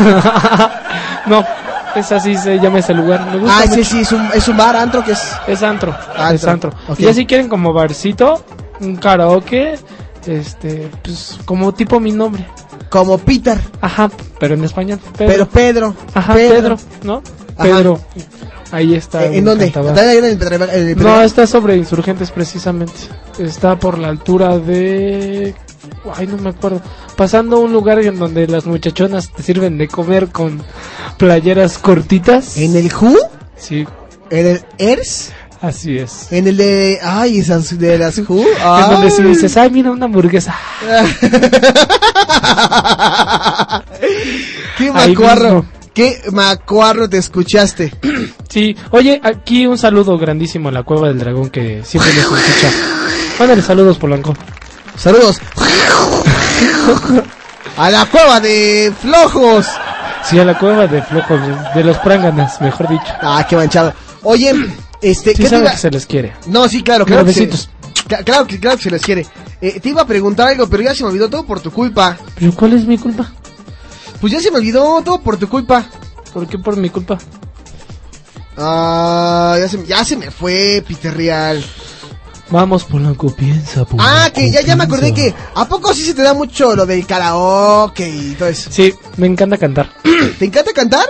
no, 1.26 1.44
es 1.96 2.12
así 2.12 2.36
se 2.36 2.58
llama 2.58 2.78
ese 2.80 2.94
lugar. 2.94 3.26
Me 3.32 3.38
gusta 3.38 3.58
Ah, 3.58 3.62
sí, 3.64 3.68
mucho. 3.78 3.84
sí, 3.84 4.00
es 4.00 4.12
un, 4.12 4.28
es 4.34 4.48
un 4.48 4.56
bar, 4.56 4.76
antro, 4.76 5.04
que 5.04 5.12
es... 5.12 5.32
Es 5.46 5.62
antro. 5.62 5.94
Antro, 6.16 6.34
Es 6.34 6.44
antro. 6.46 6.70
Y 6.98 7.06
así 7.06 7.26
quieren 7.26 7.48
como 7.48 7.72
barcito, 7.72 8.44
un 8.80 8.96
karaoke, 8.96 9.78
este, 10.26 10.90
pues 11.02 11.38
como 11.44 11.72
tipo 11.74 12.00
mi 12.00 12.12
nombre. 12.12 12.46
Como 12.88 13.18
Peter. 13.18 13.58
Ajá, 13.80 14.10
pero 14.38 14.54
en 14.54 14.64
español. 14.64 14.98
Pero 15.16 15.48
Pedro. 15.48 15.94
Ajá, 16.14 16.34
Pedro. 16.34 16.76
Pedro, 16.76 16.78
¿no? 17.04 17.22
Ajá. 17.56 17.62
Pedro. 17.62 18.00
Ahí 18.72 18.94
está. 18.94 19.24
¿En 19.26 19.44
dónde? 19.44 19.64
Cantaba. 19.70 19.88
¿Está 19.90 20.10
ahí 20.10 20.18
en 20.18 20.24
el 20.24 20.38
Pedregal? 20.38 20.70
en 20.72 20.88
el 20.88 20.96
No, 21.02 21.22
está 21.22 21.46
sobre 21.46 21.76
insurgentes 21.76 22.30
precisamente. 22.30 22.92
Está 23.38 23.76
por 23.78 23.98
la 23.98 24.08
altura 24.08 24.58
de... 24.58 25.54
Ay, 26.14 26.26
no 26.26 26.36
me 26.38 26.50
acuerdo. 26.50 26.80
Pasando 27.16 27.56
a 27.56 27.60
un 27.60 27.72
lugar 27.72 27.98
en 28.00 28.18
donde 28.18 28.46
las 28.46 28.66
muchachonas 28.66 29.32
te 29.32 29.42
sirven 29.42 29.78
de 29.78 29.88
comer 29.88 30.28
con 30.28 30.62
playeras 31.16 31.78
cortitas. 31.78 32.56
¿En 32.56 32.76
el 32.76 32.92
Who? 32.92 33.16
Sí, 33.56 33.86
¿En 34.30 34.46
el 34.46 34.64
ERS? 34.78 35.32
así 35.60 35.98
es. 35.98 36.32
¿En 36.32 36.46
el 36.48 36.56
de... 36.56 36.98
Ay, 37.02 37.38
esas 37.38 37.78
de 37.78 37.98
las 37.98 38.18
Who? 38.18 38.40
En 38.40 38.90
donde 38.90 39.10
si 39.10 39.22
Ay. 39.22 39.28
dices, 39.28 39.56
ay, 39.56 39.70
mira 39.70 39.90
una 39.90 40.06
hamburguesa. 40.06 40.54
¡Qué 44.78 44.92
macuarro! 44.92 45.66
¡Qué 45.92 46.22
macuarro 46.32 47.08
te 47.08 47.18
escuchaste! 47.18 47.92
Sí, 48.50 48.74
oye, 48.90 49.20
aquí 49.22 49.64
un 49.68 49.78
saludo 49.78 50.18
grandísimo 50.18 50.70
a 50.70 50.72
la 50.72 50.82
Cueva 50.82 51.06
del 51.06 51.20
Dragón 51.20 51.50
que 51.50 51.82
siempre 51.84 52.12
nos 52.14 52.24
escucha. 52.24 52.68
Mándale 53.38 53.62
saludos, 53.62 53.96
Polanco. 53.96 54.34
Saludos. 55.00 55.38
A 57.76 57.90
la 57.90 58.04
cueva 58.06 58.40
de 58.40 58.92
flojos. 59.00 59.66
Sí, 60.28 60.38
a 60.38 60.44
la 60.44 60.58
Cueva 60.58 60.86
de 60.86 61.00
Flojos, 61.02 61.40
de 61.74 61.82
los 61.82 61.96
Pránganas, 61.98 62.60
mejor 62.60 62.88
dicho. 62.88 63.04
Ah, 63.22 63.44
qué 63.48 63.56
manchado. 63.56 63.94
Oye, 64.22 64.52
este, 65.00 65.30
Sí 65.30 65.36
¿qué 65.38 65.42
te 65.44 65.48
sabe 65.48 65.62
iba- 65.62 65.70
que 65.72 65.78
se 65.78 65.90
les 65.90 66.04
quiere. 66.06 66.34
No, 66.46 66.68
sí, 66.68 66.82
claro, 66.82 67.06
claro 67.06 67.24
que, 67.24 67.32
se, 67.32 67.48
claro, 68.22 68.46
que, 68.46 68.60
claro 68.60 68.76
que 68.76 68.82
se 68.82 68.90
les 68.90 69.02
quiere. 69.02 69.26
Eh, 69.62 69.80
te 69.80 69.88
iba 69.88 70.02
a 70.02 70.06
preguntar 70.06 70.48
algo, 70.48 70.68
pero 70.68 70.82
ya 70.82 70.94
se 70.94 71.02
me 71.04 71.08
olvidó 71.08 71.30
todo 71.30 71.46
por 71.46 71.60
tu 71.60 71.70
culpa. 71.72 72.18
¿Pero 72.38 72.52
cuál 72.54 72.74
es 72.74 72.84
mi 72.84 72.98
culpa? 72.98 73.32
Pues 74.20 74.30
ya 74.34 74.40
se 74.40 74.50
me 74.50 74.58
olvidó 74.58 75.00
todo 75.02 75.20
por 75.22 75.38
tu 75.38 75.48
culpa. 75.48 75.86
¿Por 76.34 76.46
qué 76.46 76.58
por 76.58 76.76
mi 76.76 76.90
culpa? 76.90 77.16
Ah, 78.58 79.56
ya 79.58 79.68
se, 79.68 79.84
ya 79.86 80.04
se 80.04 80.16
me 80.16 80.30
fue, 80.30 80.84
Peter 80.86 81.16
Real. 81.16 81.64
Vamos, 82.50 82.84
Polanco, 82.84 83.34
piensa, 83.34 83.84
Polanco. 83.84 84.12
Ah, 84.12 84.30
que 84.34 84.50
ya, 84.50 84.60
ya 84.62 84.74
me 84.74 84.84
acordé 84.84 85.14
que 85.14 85.32
¿a 85.54 85.68
poco 85.68 85.94
sí 85.94 86.02
se 86.02 86.14
te 86.14 86.22
da 86.22 86.34
mucho 86.34 86.74
lo 86.74 86.84
del 86.84 87.06
karaoke 87.06 88.08
y 88.08 88.34
todo 88.34 88.48
eso? 88.48 88.70
Sí, 88.72 88.92
me 89.16 89.26
encanta 89.26 89.56
cantar. 89.56 89.88
¿Te 90.38 90.44
encanta 90.46 90.72
cantar? 90.72 91.06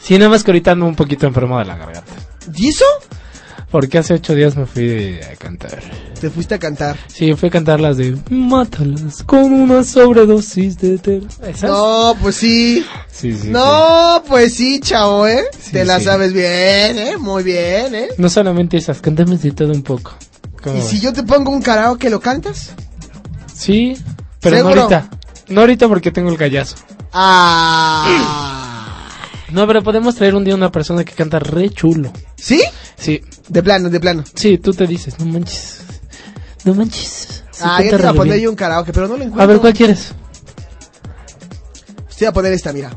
Sí, 0.00 0.16
nada 0.16 0.30
más 0.30 0.44
que 0.44 0.52
ahorita 0.52 0.72
ando 0.72 0.86
un 0.86 0.94
poquito 0.94 1.26
enfermo 1.26 1.58
de 1.58 1.64
la 1.64 1.76
garganta. 1.76 2.12
¿Y 2.54 2.68
eso? 2.68 2.84
Porque 3.70 3.98
hace 3.98 4.14
ocho 4.14 4.34
días 4.36 4.56
me 4.56 4.64
fui 4.64 5.18
a 5.20 5.34
cantar. 5.34 5.82
Te 6.20 6.30
fuiste 6.30 6.54
a 6.54 6.58
cantar. 6.58 6.96
Sí, 7.08 7.34
fui 7.34 7.48
a 7.48 7.52
cantar 7.52 7.80
las 7.80 7.96
de 7.96 8.16
Mátalas 8.30 9.24
con 9.24 9.52
una 9.52 9.82
sobredosis 9.82 10.78
de. 10.78 11.26
No, 11.62 12.14
pues 12.22 12.36
sí. 12.36 12.86
Sí, 13.10 13.36
sí, 13.36 13.48
no, 13.48 14.22
pues 14.28 14.54
sí, 14.54 14.78
chavo, 14.78 15.26
¿eh? 15.26 15.44
Te 15.72 15.84
la 15.84 15.98
sí. 15.98 16.04
sabes 16.04 16.32
bien, 16.32 16.96
¿eh? 16.98 17.16
Muy 17.18 17.42
bien, 17.42 17.94
¿eh? 17.96 18.08
No 18.18 18.28
solamente 18.28 18.76
esas, 18.76 19.00
cantamos 19.00 19.42
de 19.42 19.50
todo 19.50 19.72
un 19.72 19.82
poco. 19.82 20.14
¿Cómo 20.66 20.78
¿Y 20.78 20.82
si 20.82 20.98
yo 20.98 21.12
te 21.12 21.22
pongo 21.22 21.52
un 21.52 21.62
karaoke, 21.62 22.10
lo 22.10 22.18
cantas? 22.18 22.70
Sí, 23.54 23.96
pero 24.40 24.56
¿Seguro? 24.56 24.74
no 24.74 24.80
ahorita. 24.82 25.10
No 25.46 25.60
ahorita 25.60 25.86
porque 25.86 26.10
tengo 26.10 26.28
el 26.28 26.36
gallazo. 26.36 26.74
Ah. 27.12 29.08
No, 29.52 29.64
pero 29.68 29.84
podemos 29.84 30.16
traer 30.16 30.34
un 30.34 30.42
día 30.42 30.56
una 30.56 30.72
persona 30.72 31.04
que 31.04 31.12
canta 31.12 31.38
re 31.38 31.70
chulo. 31.70 32.12
¿Sí? 32.34 32.64
Sí. 32.96 33.22
De 33.48 33.62
plano, 33.62 33.90
de 33.90 34.00
plano. 34.00 34.24
Sí, 34.34 34.58
tú 34.58 34.74
te 34.74 34.88
dices, 34.88 35.16
no 35.20 35.26
manches. 35.26 35.82
No 36.64 36.74
manches. 36.74 37.44
Sí 37.52 37.62
ah, 37.62 37.76
canta 37.78 37.96
te 37.96 38.02
iba 38.02 38.10
a 38.10 38.14
poner 38.14 38.40
yo 38.40 38.50
un 38.50 38.56
karaoke, 38.56 38.92
pero 38.92 39.06
no 39.06 39.16
lo 39.16 39.22
encuentro. 39.22 39.42
A 39.44 39.46
ver, 39.46 39.60
¿cuál 39.60 39.72
quieres? 39.72 40.14
Te 42.18 42.24
iba 42.24 42.30
a 42.30 42.34
poner 42.34 42.52
esta, 42.52 42.72
mira. 42.72 42.90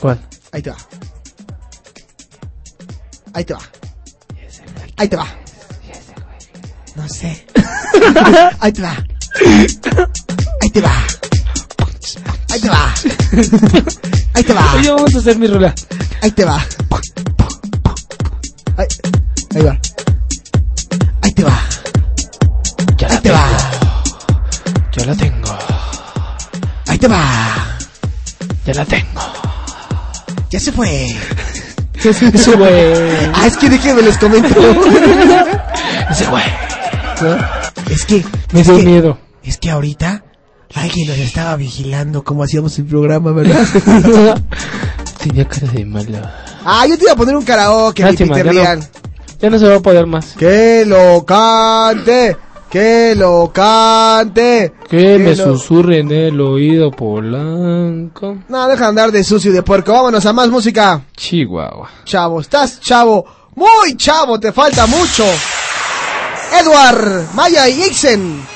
¿Cuál? 0.00 0.20
Ahí 0.50 0.60
te 0.60 0.70
va. 0.70 0.76
Ahí 3.32 3.44
te 3.44 3.54
va. 3.54 3.60
Ahí 4.96 5.08
te 5.08 5.16
va. 5.16 5.41
No 6.96 7.08
sé. 7.08 7.46
Ahí 8.60 8.72
te 8.72 8.82
va. 8.82 8.96
Ahí 10.60 10.70
te 10.70 10.80
va. 10.80 10.92
Ahí 12.50 12.60
te 12.60 12.68
va. 12.68 12.94
Ahí 14.34 14.42
te 14.44 14.52
va. 14.52 14.74
Oye, 14.74 14.90
vamos 14.90 15.14
a 15.14 15.18
hacer 15.18 15.38
mi 15.38 15.46
rola. 15.46 15.74
Ahí 16.20 16.30
te 16.30 16.44
va. 16.44 16.64
Ahí, 18.76 18.86
ahí 19.54 19.62
va. 19.62 19.78
Ahí 21.22 21.32
te 21.32 21.44
va. 21.44 21.60
Ya 22.98 23.08
Ahí 23.08 23.18
te 23.18 23.30
va. 23.30 23.48
Ya 24.92 25.06
la 25.06 25.14
tengo. 25.16 25.58
Ahí 26.88 26.98
te 26.98 27.08
va. 27.08 27.76
Ya 28.66 28.74
la 28.74 28.84
tengo. 28.84 29.22
Ya 30.50 30.60
se 30.60 30.72
fue. 30.72 31.06
Ese 32.04 32.56
güey. 32.56 33.30
Ah, 33.34 33.46
es 33.46 33.56
que 33.56 33.70
déjenme 33.70 34.02
les 34.02 34.18
comento. 34.18 34.48
Ese 36.10 36.26
Es 37.90 38.04
que. 38.06 38.24
Me 38.52 38.62
dio 38.62 38.76
que- 38.76 38.82
miedo. 38.82 39.18
Es 39.42 39.58
que 39.58 39.70
ahorita 39.70 40.24
alguien 40.74 41.08
nos 41.08 41.18
estaba 41.18 41.56
vigilando 41.56 42.22
como 42.24 42.44
hacíamos 42.44 42.78
el 42.78 42.86
programa, 42.86 43.32
¿verdad? 43.32 43.66
Tenía 45.18 45.46
cara 45.46 45.68
de 45.72 45.84
malo. 45.84 46.18
ah, 46.64 46.86
yo 46.86 46.96
te 46.96 47.04
iba 47.04 47.12
a 47.12 47.16
poner 47.16 47.36
un 47.36 47.44
karaoke, 47.44 48.02
mi 48.02 48.10
Lástima, 48.10 48.34
Peter 48.34 48.46
ya 48.46 48.52
no. 48.52 48.60
Real. 48.64 48.88
Ya 49.40 49.50
no 49.50 49.58
se 49.58 49.68
va 49.68 49.76
a 49.76 49.80
poder 49.80 50.06
más. 50.06 50.34
Que 50.38 50.84
lo 50.86 51.24
cante, 51.26 52.36
que 52.70 53.14
lo 53.16 53.50
cante. 53.52 54.72
Que 54.88 55.18
me 55.18 55.34
lo- 55.34 55.44
susurre 55.56 55.98
en 56.00 56.10
el 56.12 56.40
oído 56.40 56.90
Polanco. 56.92 58.38
No, 58.48 58.68
deja 58.68 58.84
de 58.84 58.88
andar 58.88 59.12
de 59.12 59.24
sucio 59.24 59.50
y 59.50 59.54
de 59.54 59.62
puerco. 59.62 59.92
Vámonos 59.92 60.24
a 60.26 60.32
más 60.32 60.48
música. 60.48 61.02
Chihuahua. 61.16 61.88
Chavo, 62.04 62.40
estás 62.40 62.80
chavo. 62.80 63.24
Muy 63.54 63.96
chavo, 63.96 64.38
te 64.40 64.52
falta 64.52 64.86
mucho. 64.86 65.24
Edward, 66.60 67.32
Maya 67.34 67.68
y 67.68 67.84
Ixen. 67.84 68.46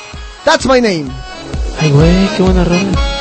That's 0.44 0.66
my 0.66 0.80
name. 0.80 1.11
Ay, 1.80 1.90
güey, 1.90 2.28
qué 2.36 2.42
buena 2.42 2.64
rola. 2.64 3.15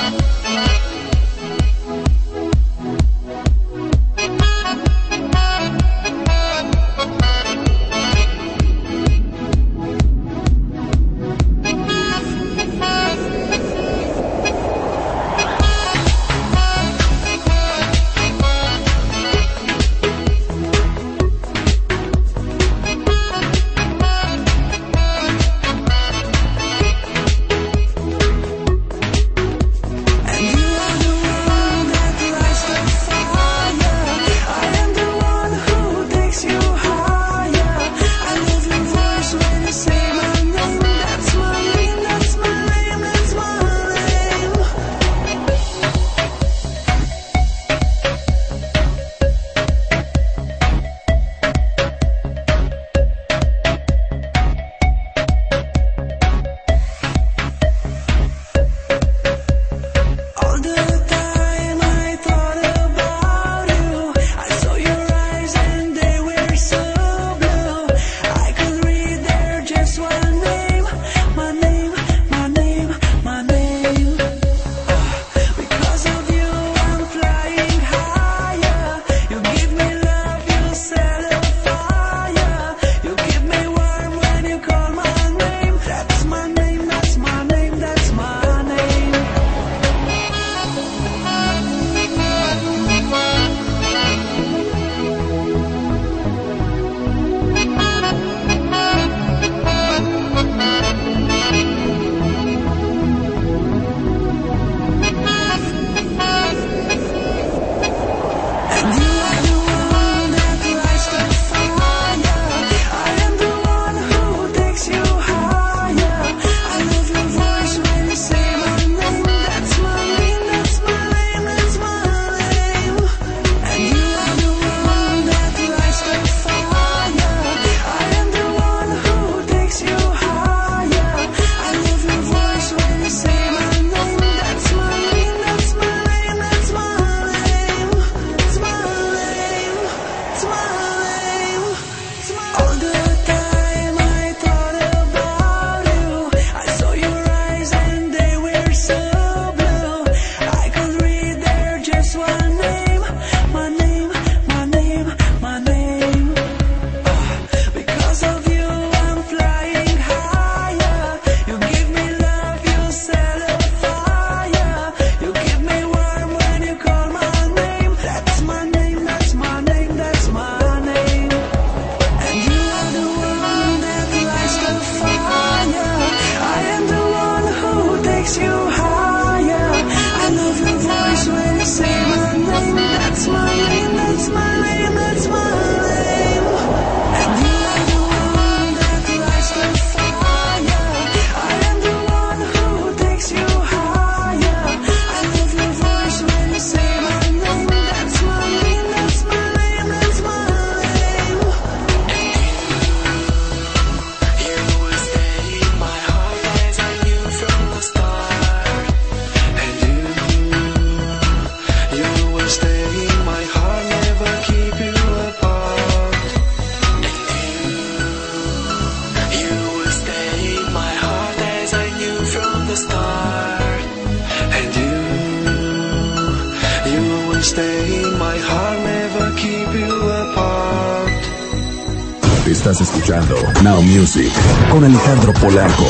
Polanco. 235.45 235.84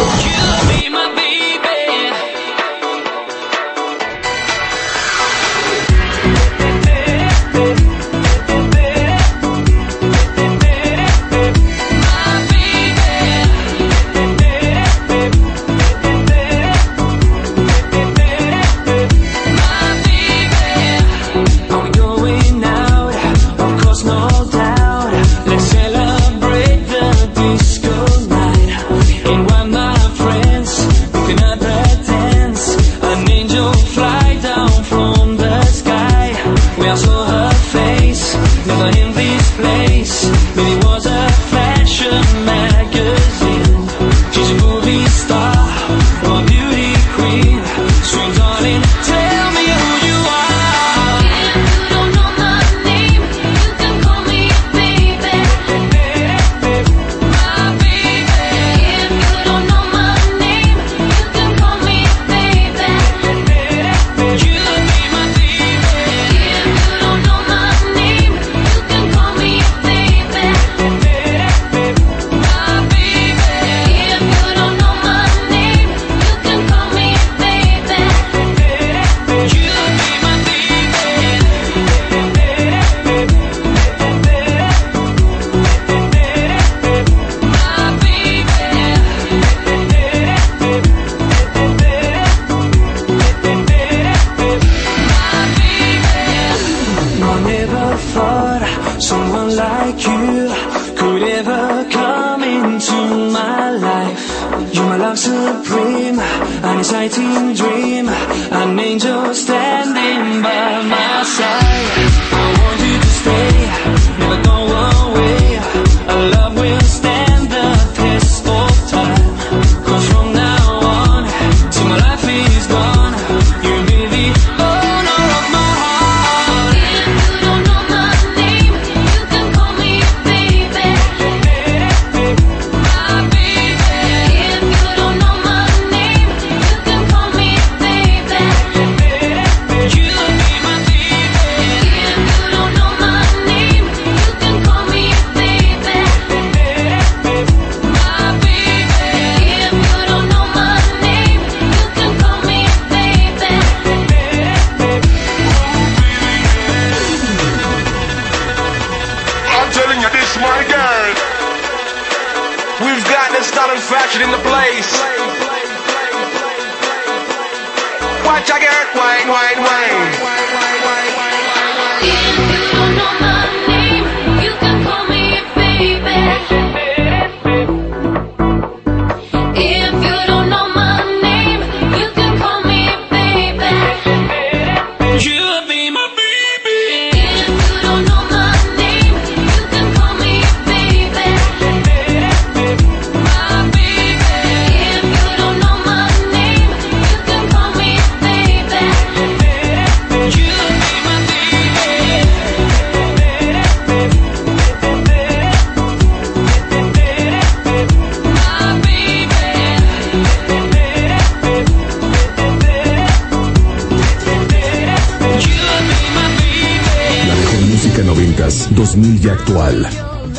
2000 218.96 219.26
y 219.26 219.30
actual. 219.30 219.88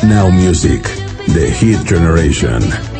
Now 0.03 0.31
Music, 0.31 0.81
The 1.27 1.51
Hit 1.51 1.83
Generation. 1.85 2.96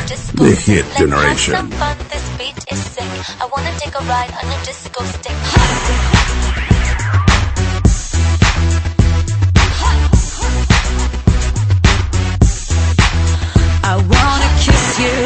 Your 0.00 0.06
disco 0.06 0.44
The. 0.44 0.54
Hit 0.54 0.86
Generation. 0.96 1.70
This 2.10 2.26
beat 2.38 2.58
is 2.72 2.78
sick. 2.78 3.10
I 3.40 3.46
wanna 3.52 3.72
take 3.78 3.94
a 3.94 4.04
ride 4.04 4.32
on 4.32 4.50
your 4.50 4.62
disco 4.64 5.04
stick. 5.04 5.36
I 13.82 13.96
wanna 14.12 14.50
kiss 14.64 14.86
you. 15.02 15.16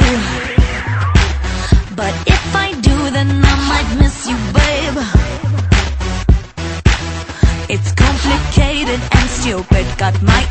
But 1.96 2.14
if 2.26 2.56
I 2.56 2.72
do, 2.80 3.10
then 3.10 3.30
I 3.44 3.56
might 3.70 3.90
miss 4.00 4.26
you, 4.26 4.36
babe. 4.56 4.98
It's 7.68 7.92
complicated 7.92 9.00
and 9.12 9.30
stupid. 9.30 9.86
Got 9.98 10.20
my 10.22 10.43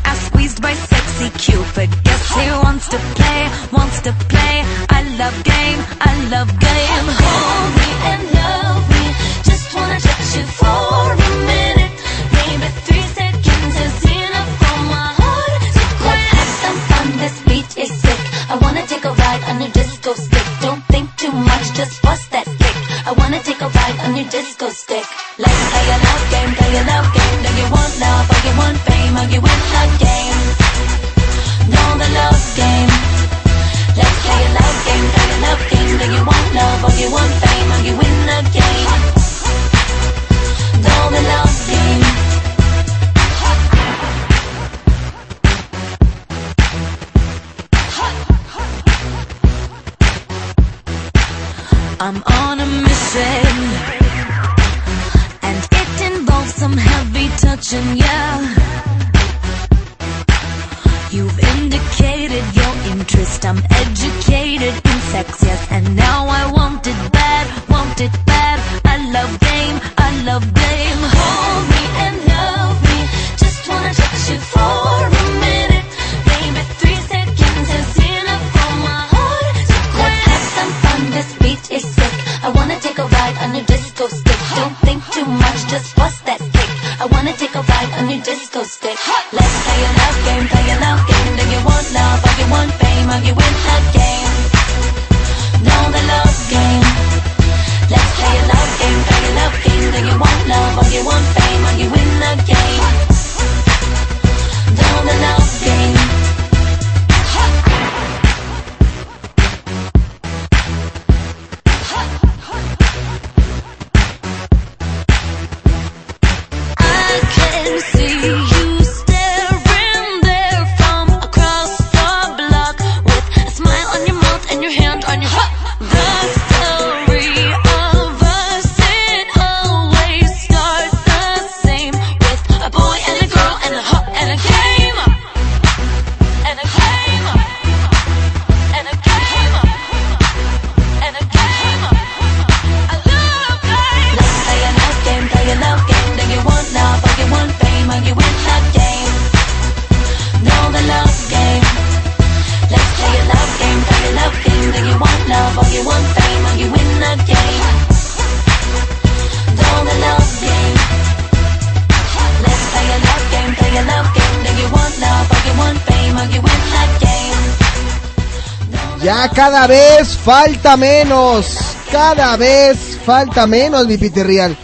falta 170.23 170.77
menos. 170.77 171.57
Cada 171.91 172.37
vez 172.37 172.99
falta 173.05 173.45
menos, 173.45 173.87
mi 173.87 173.97
Peter 173.97 174.25
Real. 174.25 174.55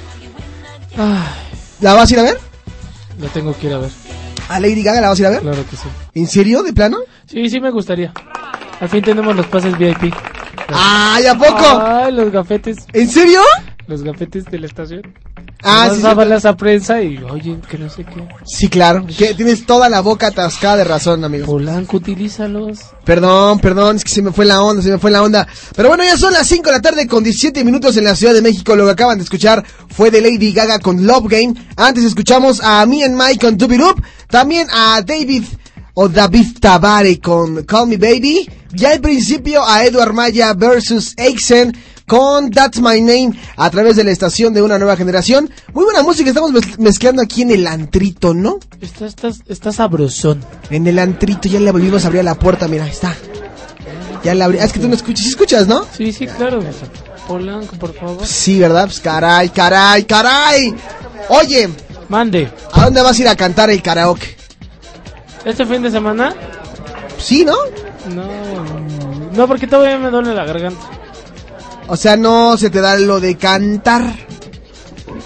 ¿La 1.81 1.93
vas 1.93 2.09
a 2.09 2.13
ir 2.13 2.19
a 2.19 2.23
ver? 2.23 2.37
La 3.19 3.27
tengo 3.29 3.55
que 3.57 3.67
ir 3.67 3.73
a 3.73 3.77
ver. 3.77 3.91
¿A 4.47 4.59
Lady 4.59 4.81
Gaga 4.81 5.01
la 5.01 5.09
vas 5.09 5.19
a 5.19 5.21
ir 5.21 5.27
a 5.27 5.29
ver? 5.31 5.41
Claro 5.41 5.63
que 5.69 5.75
sí. 5.75 5.87
¿En 6.15 6.27
serio? 6.27 6.63
¿De 6.63 6.73
plano? 6.73 6.97
Sí, 7.27 7.49
sí 7.49 7.59
me 7.59 7.69
gustaría. 7.71 8.11
Al 8.79 8.89
fin 8.89 9.03
tenemos 9.03 9.35
los 9.35 9.45
pases 9.47 9.77
VIP. 9.77 10.13
¡Ay, 10.69 11.25
a 11.25 11.35
poco! 11.35 11.81
Ay, 11.81 12.13
los 12.13 12.31
gafetes. 12.31 12.77
¿En 12.93 13.09
serio? 13.09 13.41
Los 13.87 14.03
gafetes 14.03 14.45
de 14.45 14.59
la 14.59 14.65
estación. 14.67 15.01
Ah, 15.61 15.89
sí, 15.93 16.01
a 16.47 16.55
prensa 16.55 17.01
y, 17.01 17.17
oye, 17.17 17.57
que 17.69 17.77
no 17.77 17.89
sé 17.89 18.05
qué. 18.05 18.25
Sí, 18.45 18.69
claro. 18.69 19.05
Que 19.05 19.33
tienes 19.33 19.65
toda 19.65 19.89
la 19.89 19.99
boca 19.99 20.27
atascada 20.27 20.77
de 20.77 20.83
razón, 20.85 21.23
amigo. 21.25 21.45
Polanco, 21.45 21.97
utilízalos. 21.97 22.79
Perdón, 23.03 23.59
perdón, 23.59 23.97
es 23.97 24.05
que 24.05 24.09
se 24.09 24.21
me 24.21 24.31
fue 24.31 24.45
la 24.45 24.61
onda, 24.61 24.81
se 24.81 24.89
me 24.89 24.99
fue 24.99 25.11
la 25.11 25.21
onda. 25.21 25.45
Pero 25.75 25.89
bueno, 25.89 26.05
ya 26.05 26.15
son 26.15 26.31
las 26.31 26.47
5 26.47 26.63
de 26.63 26.71
la 26.71 26.81
tarde 26.81 27.07
con 27.07 27.25
17 27.25 27.65
minutos 27.65 27.97
en 27.97 28.05
la 28.05 28.15
Ciudad 28.15 28.33
de 28.33 28.41
México. 28.41 28.73
Lo 28.75 28.85
que 28.85 28.91
acaban 28.91 29.17
de 29.17 29.25
escuchar 29.25 29.65
fue 29.89 30.09
de 30.11 30.21
Lady 30.21 30.53
Gaga 30.53 30.79
con 30.79 31.05
Love 31.05 31.27
Game. 31.27 31.53
Antes 31.75 32.05
escuchamos 32.05 32.61
a 32.63 32.85
Me 32.85 33.03
and 33.03 33.21
Mike 33.21 33.45
con 33.45 33.57
Doobie 33.57 33.79
Doop. 33.79 34.01
También 34.29 34.67
a 34.71 35.01
David 35.01 35.43
o 35.93 36.07
David 36.07 36.57
Tabare 36.61 37.19
con 37.19 37.63
Call 37.63 37.87
Me 37.87 37.97
Baby. 37.97 38.49
Ya 38.71 38.91
al 38.91 39.01
principio 39.01 39.65
a 39.65 39.83
Edward 39.83 40.13
Maya 40.13 40.53
versus 40.53 41.15
Aixen 41.17 41.75
con 42.09 42.49
That's 42.49 42.81
My 42.81 42.99
Name 42.99 43.33
a 43.55 43.69
través 43.69 43.95
de 43.95 44.03
la 44.03 44.09
estación 44.11 44.51
de 44.53 44.61
una 44.63 44.77
nueva 44.79 44.97
generación. 44.97 45.49
Muy 45.73 45.85
buena 45.85 46.01
música, 46.01 46.29
estamos 46.29 46.51
mez- 46.51 46.77
mezclando 46.79 47.21
aquí 47.21 47.43
en 47.43 47.51
el 47.51 47.67
antrito, 47.67 48.33
¿no? 48.33 48.57
Está, 48.81 49.05
está, 49.05 49.29
está 49.47 49.71
sabrosón. 49.71 50.43
En 50.71 50.87
el 50.87 50.97
antrito 50.97 51.47
ya 51.47 51.59
le 51.59 51.71
volvimos 51.71 52.03
a 52.03 52.07
abrir 52.07 52.23
la 52.23 52.33
puerta, 52.35 52.67
mira, 52.67 52.87
está. 52.87 53.15
Ya 54.23 54.33
la 54.33 54.45
abrí. 54.45 54.57
Ah, 54.59 54.65
es 54.65 54.73
que 54.73 54.79
tú 54.79 54.87
no 54.89 54.95
escuchas, 54.95 55.23
¿sí 55.23 55.29
escuchas, 55.29 55.67
¿no? 55.67 55.85
Sí, 55.95 56.11
sí, 56.11 56.25
claro. 56.27 56.59
Polanco, 57.27 57.75
por 57.77 57.93
favor. 57.93 58.25
Sí, 58.25 58.59
¿verdad? 58.59 58.85
Pues 58.85 58.99
caray, 58.99 59.49
caray, 59.49 60.03
caray. 60.05 60.73
Oye, 61.29 61.69
Mande. 62.09 62.51
¿a 62.73 62.85
dónde 62.85 63.01
vas 63.03 63.17
a 63.19 63.21
ir 63.21 63.27
a 63.27 63.35
cantar 63.35 63.69
el 63.69 63.83
karaoke? 63.83 64.35
¿Este 65.45 65.63
fin 65.65 65.83
de 65.83 65.91
semana? 65.91 66.33
Sí, 67.19 67.45
¿no? 67.45 67.55
No. 68.15 68.23
No, 69.31 69.47
porque 69.47 69.67
todavía 69.67 69.99
me 69.99 70.09
duele 70.09 70.33
la 70.33 70.43
garganta. 70.43 70.81
O 71.89 71.97
sea, 71.97 72.15
no 72.15 72.55
se 72.57 72.69
te 72.69 72.81
da 72.81 72.95
lo 72.97 73.19
de 73.19 73.35
cantar. 73.35 74.03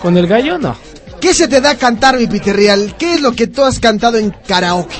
¿Con 0.02 0.18
el 0.18 0.28
gallo? 0.28 0.58
No. 0.58 0.76
¿Qué 1.20 1.34
se 1.34 1.48
te 1.48 1.62
da 1.62 1.78
cantar, 1.78 2.18
mi 2.18 2.26
Real? 2.26 2.96
¿Qué 2.98 3.16
es 3.16 3.22
lo 3.22 3.34
que 3.34 3.48
tú 3.48 3.64
has 3.64 3.80
cantado 3.80 4.18
en 4.18 4.32
karaoke? 4.48 4.96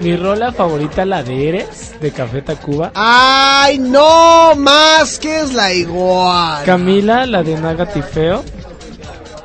Mi 0.00 0.16
rola 0.16 0.52
favorita, 0.52 1.04
la 1.04 1.22
de 1.22 1.48
Eres, 1.48 1.94
de 2.00 2.10
Café 2.10 2.42
Tacuba. 2.42 2.92
¡Ay, 2.94 3.78
no! 3.78 4.54
Más 4.56 5.18
que 5.18 5.40
es 5.40 5.54
la 5.54 5.72
igual. 5.72 6.64
Camila, 6.64 7.24
la 7.26 7.42
de 7.42 7.56
Nagatifeo. 7.56 8.42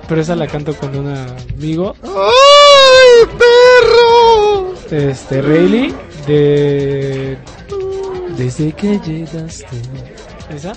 Pero 0.08 0.22
esa 0.22 0.36
la 0.36 0.48
canto 0.48 0.76
con 0.76 0.96
un 0.98 1.14
amigo. 1.16 1.96
¡Ay, 2.04 3.28
perro! 3.38 4.74
este, 4.90 5.42
Rayleigh, 5.42 5.94
de... 6.26 7.38
Desde 8.38 8.72
que 8.72 9.00
llegaste. 9.00 9.68
¿Esa? 10.50 10.74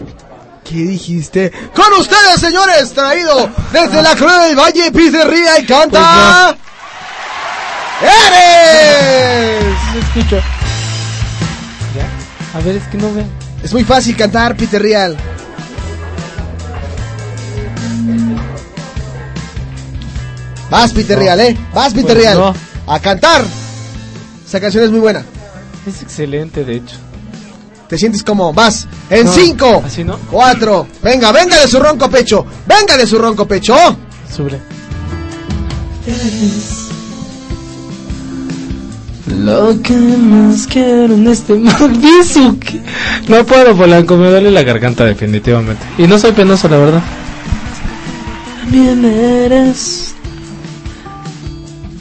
¿Qué 0.65 0.77
dijiste? 0.77 1.51
Con 1.75 1.93
ustedes, 2.01 2.41
señores, 2.41 2.93
traído 2.93 3.49
desde 3.73 4.03
la 4.03 4.15
Cruz 4.15 4.33
del 4.43 4.57
Valle, 4.57 4.93
Pizzería 4.93 5.59
y 5.59 5.67
canta. 5.67 6.57
¡Eres! 8.01 9.75
No 9.95 10.01
escucho. 10.01 10.37
¿Ya? 11.97 12.59
A 12.59 12.63
ver, 12.63 12.77
es 12.77 12.85
que 12.85 12.99
no 12.99 13.13
veo. 13.13 13.27
Es 13.63 13.73
muy 13.73 13.85
fácil 13.85 14.17
cantar, 14.17 14.57
Peter 14.57 14.81
Real. 14.81 15.17
Vas, 20.71 20.93
Peter 20.93 21.17
No. 21.19 21.23
Real, 21.25 21.41
¿eh? 21.41 21.57
Vas, 21.75 21.93
Peter 21.93 22.05
Pues 22.17 22.19
Real. 22.19 22.39
no. 22.39 22.55
A 22.87 23.01
cantar. 23.01 23.43
Esa 24.47 24.61
canción 24.61 24.85
es 24.85 24.91
muy 24.91 25.01
buena. 25.01 25.25
Es 25.87 26.03
excelente, 26.03 26.65
de 26.65 26.77
hecho. 26.77 26.97
Te 27.91 27.99
sientes 27.99 28.23
como, 28.23 28.53
vas, 28.53 28.87
en 29.11 29.27
No, 29.27 29.33
cinco, 29.33 29.83
así 29.85 30.05
no. 30.05 30.17
cuatro, 30.31 30.87
venga, 31.03 31.33
venga 31.33 31.61
de 31.61 31.67
su 31.67 31.81
ronco 31.81 32.09
pecho, 32.09 32.47
venga 32.65 32.97
de 32.97 33.05
su 33.05 33.19
ronco 33.19 33.49
pecho. 33.49 33.75
Sube. 34.33 34.61
Lo 39.27 39.81
que 39.83 39.95
más 39.97 40.69
quiero 40.69 41.15
en 41.15 41.27
este 41.27 41.55
mundo 41.55 41.89
No 43.29 43.45
puedo, 43.45 43.77
Polanco, 43.77 44.17
me 44.17 44.31
duele 44.31 44.53
la 44.53 44.63
garganta 44.63 45.05
definitivamente. 45.05 45.83
Y 45.99 46.07
no 46.07 46.17
soy 46.19 46.31
penoso, 46.31 46.69
la 46.69 46.77
verdad. 46.77 47.03
También 48.63 49.05
eres. 49.05 50.15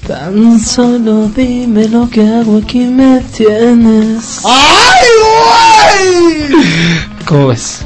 Tan 0.08 0.60
solo 0.60 1.30
dime 1.36 1.88
lo 1.88 2.10
que 2.10 2.22
hago 2.28 2.58
aquí 2.64 2.80
me 2.86 3.22
tienes. 3.36 4.42
¡Ay! 4.44 4.99
¿Cómo 7.26 7.48
ves? 7.48 7.80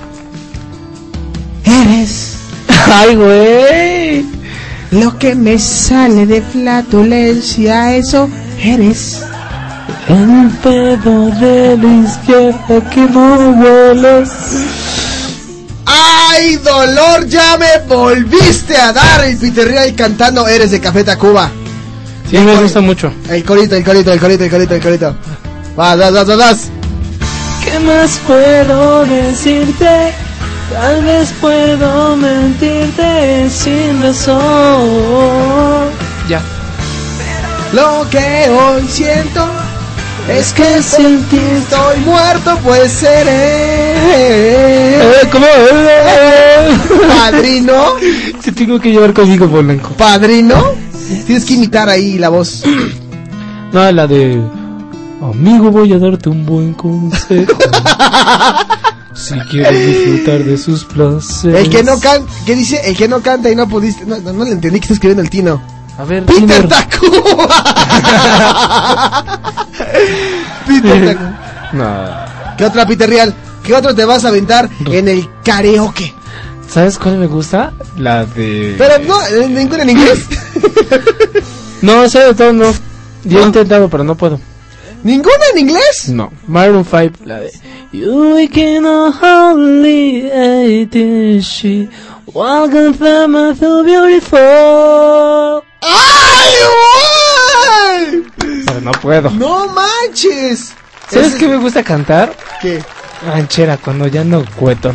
Eres 1.66 2.38
¡Ay, 2.92 3.16
güey! 3.16 4.34
lo 4.94 5.18
que 5.18 5.34
me 5.36 5.58
sale 5.58 6.26
de 6.26 6.42
flatulencia, 6.42 7.96
eso 7.96 8.30
eres. 8.62 9.24
El 10.08 10.50
pedo 10.62 11.30
de 11.40 11.78
la 11.78 12.08
izquierda 12.08 12.90
que 12.90 13.02
no 13.02 13.54
vuelas. 13.54 14.30
¡Ay, 15.86 16.58
dolor! 16.58 17.26
Ya 17.28 17.58
me 17.58 17.88
volviste 17.88 18.76
a 18.78 18.94
dar 18.94 19.26
el 19.26 19.38
Peter 19.38 19.68
Real 19.68 19.96
cantando 19.96 20.48
Eres 20.48 20.72
de 20.72 20.80
Café 20.80 21.04
Tacuba. 21.04 21.50
Sí, 22.30 22.38
me 22.38 22.56
gusta 22.62 22.82
mucho. 22.82 23.12
El 23.30 23.44
corito, 23.44 23.76
el 23.76 23.84
corito, 23.84 24.12
el 24.12 24.20
corito, 24.20 24.44
el 24.44 24.50
corito, 24.50 24.76
el 24.76 24.82
corito. 24.82 25.16
Vas, 25.76 25.98
vas, 25.98 26.14
vas, 26.14 26.28
vas, 26.28 26.38
vas. 26.38 26.72
¿Qué 27.64 27.80
más 27.80 28.20
puedo 28.28 29.06
decirte? 29.06 30.14
Tal 30.72 31.04
vez 31.04 31.34
puedo 31.40 32.16
mentirte 32.16 33.50
sin 33.50 34.02
razón. 34.02 34.42
Ya. 36.28 36.42
Lo 37.74 38.08
que 38.10 38.50
hoy 38.50 38.88
siento 38.88 39.46
es 40.30 40.54
que 40.54 40.82
sin 40.82 41.22
ti 41.26 41.40
estoy 41.58 42.00
muerto, 42.06 42.58
pues 42.64 42.92
seré. 42.92 43.94
Eh, 44.16 45.22
¿Cómo? 45.32 45.46
Padrino, 47.20 47.96
Te 48.44 48.52
tengo 48.52 48.80
que 48.80 48.92
llevar 48.92 49.14
conmigo, 49.14 49.48
Polanco. 49.48 49.90
padrino. 49.98 50.56
Tienes 51.26 51.46
que 51.46 51.54
imitar 51.56 51.90
ahí 51.90 52.18
la 52.18 52.30
voz. 52.30 52.64
No, 53.72 53.92
la 53.92 54.08
de. 54.08 54.42
Amigo, 55.32 55.72
voy 55.72 55.94
a 55.94 56.00
darte 56.00 56.28
un 56.28 56.46
buen 56.46 56.74
consejo. 56.74 57.54
si 59.14 59.40
quieres 59.50 59.88
disfrutar 59.88 60.44
de 60.44 60.58
sus 60.58 60.84
placeres. 60.84 61.62
El 61.62 61.70
que 61.70 61.82
no 61.82 61.98
canta, 61.98 62.30
¿qué 62.46 62.56
dice? 62.56 62.82
El 62.84 62.98
que 62.98 63.08
no 63.08 63.22
canta 63.22 63.50
y 63.50 63.56
no 63.56 63.68
pudiste. 63.68 64.06
No, 64.06 64.18
no, 64.18 64.34
no 64.34 64.44
le 64.44 64.52
entendí 64.52 64.80
que 64.80 64.86
está 64.86 64.96
escribiendo 64.96 65.22
el 65.22 65.30
Tino. 65.30 65.62
A 65.98 66.04
ver, 66.04 66.26
Peter. 66.26 66.68
Tacuba. 66.68 67.64
Peter 70.68 71.06
Tacuba. 71.06 71.40
No. 71.74 72.56
¿Qué 72.56 72.66
otra 72.66 72.86
Peter 72.86 73.10
Real? 73.10 73.34
¿Qué 73.64 73.74
otro 73.74 73.96
te 73.96 74.06
vas 74.06 74.26
a 74.26 74.28
aventar 74.28 74.70
en 74.86 75.08
el 75.08 75.28
karaoke? 75.44 76.14
¿Sabes 76.70 77.00
cuál 77.00 77.18
me 77.18 77.26
gusta? 77.26 77.74
La 77.98 78.26
de. 78.26 78.76
Pero 78.78 79.00
no, 79.08 79.18
ninguna 79.48 79.82
en 79.82 79.90
inglés. 79.90 80.28
No, 81.82 82.04
esa 82.04 82.26
de 82.26 82.36
todo 82.36 82.54
no. 82.54 82.72
Yo 83.24 83.40
he 83.40 83.44
intentado, 83.44 83.90
pero 83.90 84.04
no 84.04 84.14
puedo. 84.14 84.40
¿Ninguna 85.04 85.36
en 85.52 85.60
inglés? 85.60 86.10
No. 86.10 86.32
Maroon 86.48 86.86
5, 86.86 87.26
la 87.26 87.42
de. 87.42 87.52
You 87.92 88.48
can 88.52 88.86
only 88.86 90.30
hate 90.32 91.42
she 91.42 91.90
Welcome 92.34 92.98
to 92.98 93.28
my 93.28 93.54
so 93.54 93.84
beautiful. 93.84 95.62
¡Ay, 95.82 96.54
güey! 98.10 98.64
Pero 98.66 98.82
no 98.82 98.92
puedo. 98.94 99.30
¡No 99.32 99.68
manches! 99.68 100.74
¿Sabes 101.10 101.36
qué 101.36 101.48
me 101.48 101.58
gusta 101.58 101.84
cantar? 101.84 102.36
¿Qué? 102.62 102.84
Ranchera, 103.28 103.78
cuando 103.78 104.08
ya 104.08 104.24
no 104.24 104.44
cueto. 104.56 104.94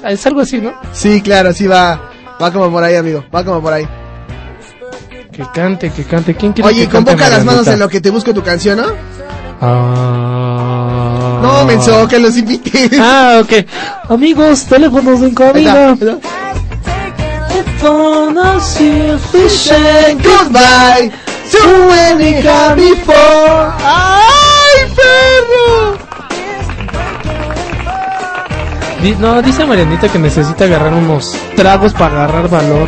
Es 0.07 0.25
algo 0.25 0.41
así, 0.41 0.59
¿no? 0.59 0.73
Sí, 0.91 1.21
claro, 1.21 1.53
sí 1.53 1.67
va. 1.67 2.09
Va 2.41 2.51
como 2.51 2.71
por 2.71 2.83
ahí, 2.83 2.95
amigo. 2.95 3.23
Va 3.33 3.43
como 3.43 3.61
por 3.61 3.73
ahí. 3.73 3.87
Que 5.31 5.43
cante, 5.53 5.91
que 5.91 6.03
cante. 6.03 6.35
¿Quién 6.35 6.53
quiere 6.53 6.69
Oye, 6.69 6.85
que 6.85 6.91
cante 6.91 7.11
convoca 7.11 7.29
las 7.29 7.45
manos 7.45 7.67
en 7.67 7.79
lo 7.79 7.89
que 7.89 8.01
te 8.01 8.09
busco 8.09 8.33
tu 8.33 8.43
canción, 8.43 8.77
¿no? 8.77 8.87
Ah. 9.61 11.22
No, 11.43 11.65
menso, 11.65 12.07
que 12.07 12.19
los 12.19 12.35
invites. 12.37 12.91
Ah, 12.99 13.41
ok. 13.43 13.51
Amigos, 14.09 14.65
teléfonos 14.65 15.21
en 15.21 15.35
cabina. 15.35 15.91
Está. 15.93 16.17
Goodbye 20.23 21.11
before. 22.75 23.73
¡Ay, 23.83 24.93
perro! 24.95 25.97
Di- 29.01 29.15
No, 29.19 29.41
dice 29.41 29.65
Marianita 29.65 30.07
que 30.09 30.17
necesita 30.19 30.63
agarrar 30.65 30.93
unos 30.93 31.35
tragos 31.55 31.93
para 31.93 32.23
agarrar 32.23 32.49
valor. 32.49 32.87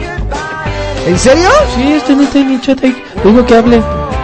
¿En 1.07 1.19
serio? 1.19 1.49
Sí, 1.75 1.93
estoy 1.93 2.15
neta 2.15 2.39
en 2.39 2.47
mi 2.51 2.61
chat 2.61 2.83
ahí. 2.83 3.03
Digo 3.23 3.45
que 3.45 3.55
hable 3.55 3.81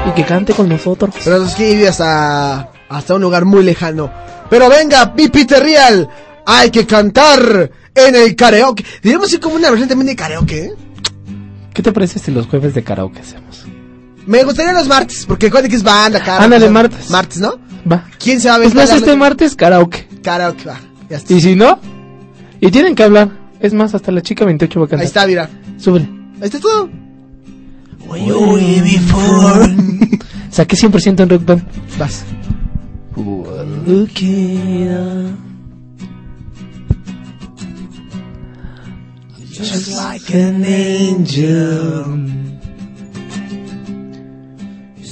y 0.08 0.12
que 0.12 0.24
cante 0.26 0.54
con 0.54 0.68
nosotros. 0.70 1.14
Pero 1.24 1.44
es 1.44 1.54
que 1.54 1.72
ir 1.74 1.88
hasta, 1.88 2.70
hasta 2.98 3.16
un 3.16 3.22
lugar 3.22 3.46
muy 3.46 3.64
lejano. 3.64 4.12
Pero 4.50 4.70
venga, 4.70 5.14
mi 5.16 5.28
Peter 5.30 5.62
Real. 5.64 6.10
Hay 6.46 6.70
que 6.72 6.86
cantar 6.86 7.72
en 7.96 8.16
el 8.16 8.36
karaoke. 8.36 8.84
Deberíamos 9.02 9.32
ir 9.34 9.40
como 9.40 9.56
una 9.56 9.70
versión 9.70 9.88
también 9.90 10.08
de 10.08 10.16
karaoke, 10.16 10.66
¿eh? 10.66 10.72
¿Qué 11.74 11.82
te 11.82 11.92
parece 11.94 12.20
si 12.20 12.32
los 12.32 12.48
jueves 12.48 12.74
de 12.74 12.84
karaoke 12.84 13.20
hacemos? 13.20 13.66
Me 14.26 14.44
gustaría 14.44 14.74
los 14.74 14.88
martes, 14.88 15.26
porque 15.26 15.48
recuerda 15.48 15.70
que 15.70 15.76
es 15.76 15.84
banda, 15.84 16.20
cara. 16.20 16.44
Ándale, 16.44 16.66
o 16.66 16.68
sea, 16.68 16.74
martes. 16.74 17.10
Martes, 17.10 17.38
¿no? 17.40 17.54
Va. 17.90 18.06
¿Quién 18.20 18.40
se 18.42 18.50
va 18.50 18.56
a 18.56 18.58
Pues 18.58 18.72
aventar? 18.74 18.88
más 18.96 19.02
este 19.02 19.16
martes 19.16 19.56
karaoke. 19.56 20.08
Karaoke, 20.24 20.66
va. 20.66 20.80
Ya 21.10 21.18
está. 21.18 21.34
Y 21.34 21.42
si 21.42 21.56
no, 21.56 21.80
y 22.60 22.70
tienen 22.72 22.94
que 22.96 23.04
hablar. 23.04 23.30
Es 23.60 23.74
más, 23.74 23.94
hasta 23.96 24.12
la 24.12 24.22
chica 24.22 24.44
28 24.46 24.80
va 24.80 24.86
a 24.86 24.90
cantar. 24.90 25.02
Ahí 25.02 25.08
está, 25.08 25.28
mira. 25.28 25.50
Súbele. 25.78 26.08
Ahí 26.42 26.46
está 26.46 26.60
todo. 26.60 26.90
Saqué 30.50 30.76
100% 30.76 31.22
en 31.22 31.30
Rock 31.30 31.46
Band. 31.46 31.64
Vas. 31.98 32.24
Just 39.52 39.92
like 39.96 40.30
an 40.34 40.64
angel. 40.66 42.18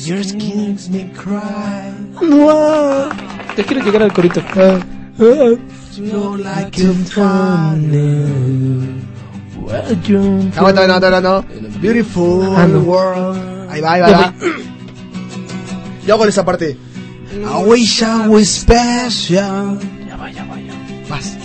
Your 0.08 0.24
skin 0.24 0.58
makes 0.70 0.90
me 0.90 1.12
cry. 1.16 1.94
No. 2.22 3.10
Te 3.56 3.64
quiero 3.64 3.84
llegar 3.86 4.04
al 4.04 4.12
corito. 4.14 4.42
Ah, 4.56 4.80
Flow 5.94 6.36
like 6.38 6.78
a 6.82 6.94
Aguanta, 10.56 10.88
no, 10.88 11.00
no, 11.00 11.10
no, 11.10 11.22
no. 11.22 11.46
Beautiful 11.82 12.56
Ah, 12.56 12.66
no. 12.68 12.80
world. 12.82 13.38
Ahí 13.70 13.82
va, 13.82 13.94
ahí 13.94 14.02
va. 14.02 14.10
Ya 14.10 14.18
va. 14.18 14.34
Yo 16.08 16.14
hago 16.16 16.26
esa 16.26 16.44
parte. 16.46 16.78
I 17.31 17.64
wish 17.64 18.01
I 18.01 18.27
was 18.27 18.49
special. 18.49 19.77
Ya 20.07 20.18
va, 20.18 20.30
ya 20.30 20.43
va, 20.49 20.57
ya 20.57 20.73
va. 20.73 21.15
Vas. 21.15 21.38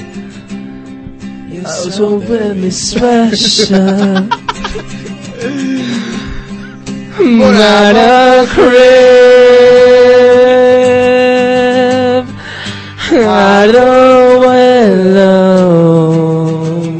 Oh, 1.66 1.90
so 1.90 2.18
very 2.18 2.70
special. 2.70 3.78
Not 7.20 7.96
a 7.96 8.46
crib. 8.48 8.74
I 13.26 13.66
don't 13.70 14.44
alone. 15.04 16.98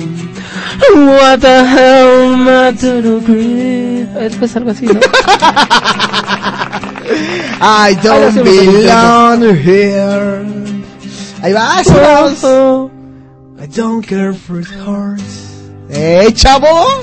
What 0.95 1.41
the 1.41 1.65
hell 1.65 2.49
I 2.49 2.73
to 2.73 3.03
do 3.03 3.21
grieve? 3.21 4.09
Después 4.15 4.55
algo 4.57 4.71
así, 4.71 4.87
¿no? 4.87 5.01
I 7.61 7.95
don't 8.03 8.35
belong 8.45 9.57
here. 9.57 10.45
Ahí 11.43 11.53
va, 11.53 11.83
vamos. 11.87 12.91
I 13.61 13.67
don't 13.67 14.03
care 14.03 14.33
for 14.33 14.59
his 14.59 14.71
heart. 14.71 15.21
¡Eh, 15.91 16.31
chavo! 16.33 17.03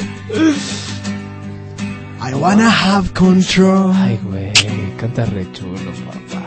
I 2.19 2.33
wanna 2.35 2.69
have 2.69 3.13
control. 3.13 3.91
Ay, 3.93 4.19
güey, 4.23 4.53
canta 4.97 5.25
re 5.25 5.45
chulo, 5.53 5.91
papá. 6.05 6.45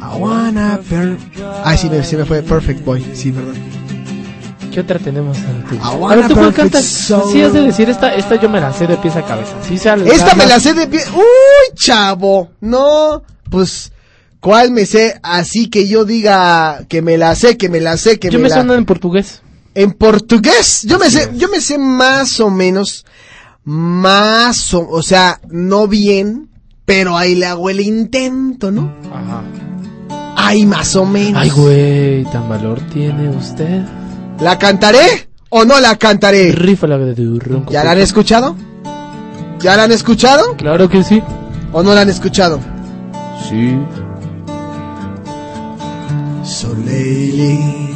I 0.00 0.16
wanna 0.18 0.78
per... 0.88 1.16
Ay, 1.64 1.76
sí 1.78 1.88
me, 1.88 2.02
sí 2.04 2.16
me 2.16 2.24
fue 2.24 2.42
Perfect 2.42 2.84
Boy. 2.84 3.04
Sí, 3.14 3.32
perdón. 3.32 3.56
¿Qué 4.72 4.80
otra 4.80 4.98
tenemos? 4.98 5.36
I 5.38 5.78
A 5.82 6.16
ver, 6.16 6.28
¿tú 6.28 6.34
cuál 6.34 6.54
cantas? 6.54 6.84
Sí, 7.30 7.42
has 7.42 7.52
de 7.52 7.60
decir, 7.60 7.90
esta, 7.90 8.14
esta 8.14 8.36
yo 8.36 8.48
me 8.48 8.58
la 8.58 8.72
sé 8.72 8.86
de 8.86 8.96
pies 8.96 9.16
a 9.16 9.22
cabeza. 9.22 9.54
Sí, 9.66 9.74
Esta 9.74 10.34
me 10.34 10.46
la 10.46 10.58
sé 10.58 10.72
de 10.72 10.86
pie. 10.86 11.00
¡Uy, 11.14 11.74
chavo! 11.74 12.52
No, 12.60 13.22
pues, 13.50 13.92
¿cuál 14.40 14.70
me 14.70 14.86
sé? 14.86 15.20
Así 15.22 15.68
que 15.68 15.86
yo 15.86 16.06
diga 16.06 16.86
que 16.88 17.02
me 17.02 17.18
la 17.18 17.34
sé, 17.34 17.58
que 17.58 17.68
me 17.68 17.80
la 17.80 17.98
sé, 17.98 18.18
que 18.18 18.30
Yo 18.30 18.38
me, 18.38 18.44
me 18.44 18.48
la... 18.48 18.54
sé 18.56 18.60
una 18.62 18.74
en 18.76 18.86
portugués. 18.86 19.42
En 19.74 19.92
portugués, 19.92 20.82
yo 20.84 20.98
me 20.98 21.10
sé, 21.10 21.30
yo 21.34 21.48
me 21.48 21.60
sé 21.60 21.76
más 21.76 22.40
o 22.40 22.50
menos, 22.50 23.04
más 23.64 24.72
o, 24.72 24.88
o 24.88 25.02
sea, 25.02 25.40
no 25.50 25.86
bien, 25.86 26.48
pero 26.86 27.16
ahí 27.16 27.34
le 27.34 27.46
hago 27.46 27.68
el 27.68 27.80
intento, 27.80 28.70
¿no? 28.70 28.94
Ajá. 29.12 29.42
Ahí 30.36 30.64
más 30.66 30.96
o 30.96 31.04
menos. 31.04 31.42
Ay, 31.42 31.50
güey, 31.50 32.24
tan 32.24 32.48
valor 32.48 32.80
tiene 32.92 33.28
usted. 33.30 33.82
¿La 34.42 34.58
cantaré 34.58 35.28
o 35.50 35.64
no 35.64 35.78
la 35.78 35.94
cantaré? 35.96 36.50
Rifa 36.50 36.88
la 36.88 36.98
de 36.98 37.14
tu 37.14 37.38
ronco. 37.38 37.72
¿Ya 37.72 37.84
la 37.84 37.92
han 37.92 37.98
escuchado? 37.98 38.56
¿Ya 39.60 39.76
la 39.76 39.84
han 39.84 39.92
escuchado 39.92 40.56
Claro 40.56 40.88
que 40.88 41.04
sí. 41.04 41.22
o 41.72 41.80
no 41.84 41.94
la 41.94 42.00
han 42.00 42.08
escuchado? 42.08 42.58
Sí. 43.48 43.78
So 46.44 46.74
lately, 46.74 47.94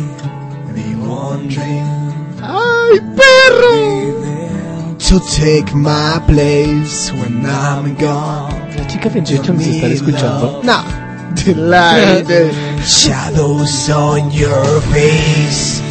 be 0.73 0.95
wondering, 1.05 1.85
ay 2.41 3.01
perro, 3.17 4.15
to 4.99 5.21
take 5.37 5.75
my 5.75 6.21
place 6.29 7.11
when 7.13 7.45
I'm 7.45 7.97
gone. 7.97 8.55
La 8.77 8.87
chica 8.87 9.09
28 9.09 9.53
nos 9.53 9.67
estará 9.67 9.93
escuchando. 9.93 10.61
No, 10.63 10.85
shadows 12.87 13.91
on 13.91 14.31
your 14.31 14.81
face. 14.93 15.86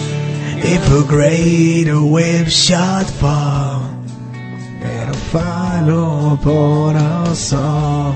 If 0.67 0.83
a 0.91 1.03
great 1.07 1.85
wave 1.93 2.51
shot 2.51 3.05
fall, 3.05 3.81
it'll 4.81 5.13
follow 5.31 6.33
upon 6.33 6.95
us 6.95 7.53
all. 7.53 8.15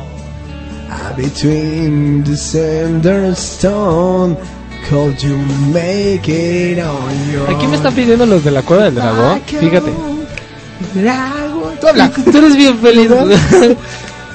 Between 1.15 2.23
the 2.23 2.35
cinder 2.37 3.35
stone, 3.35 4.37
could 4.87 5.21
you 5.21 5.37
make 5.73 6.27
it 6.29 6.79
on 6.79 7.31
your 7.31 7.45
Aquí 7.49 7.67
me 7.67 7.75
están 7.75 7.93
pidiendo 7.93 8.25
los 8.25 8.43
de 8.43 8.51
la 8.51 8.61
cueva 8.61 8.85
del 8.85 8.95
dragón. 8.95 9.41
Fíjate. 9.45 9.91
Tú 11.81 11.87
habla. 11.87 12.09
Tú 12.09 12.37
eres 12.37 12.55
bien 12.55 12.77
feliz. 12.79 13.09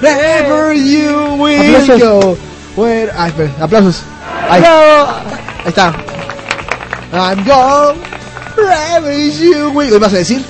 Wherever 0.01 0.75
you 0.93 1.37
will 1.43 1.77
Aplausos. 1.77 2.01
go. 2.01 2.37
Where... 2.77 3.11
Ay, 3.17 3.31
espera, 3.31 3.51
aplausos. 3.61 4.03
Ahí. 4.51 4.63
Ahí 4.63 5.69
está. 5.69 5.95
I'm 7.15 7.45
gone. 7.45 7.99
You. 9.41 9.79
¿Qué 9.89 9.99
vas 9.99 10.13
a 10.15 10.17
decir? 10.19 10.43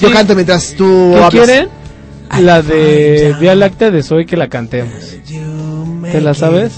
Yo 0.00 0.10
canto 0.12 0.34
mientras 0.34 0.74
tú 0.74 1.10
¿Qué 1.12 1.16
hablas. 1.16 1.30
quieren? 1.30 1.68
La 2.40 2.62
de 2.62 3.34
Vía 3.40 3.54
Láctea 3.54 3.90
de 3.90 4.02
Zoe 4.02 4.26
que 4.26 4.36
la 4.36 4.48
cantemos. 4.48 4.92
¿Te 6.12 6.20
la 6.20 6.32
sabes? 6.34 6.74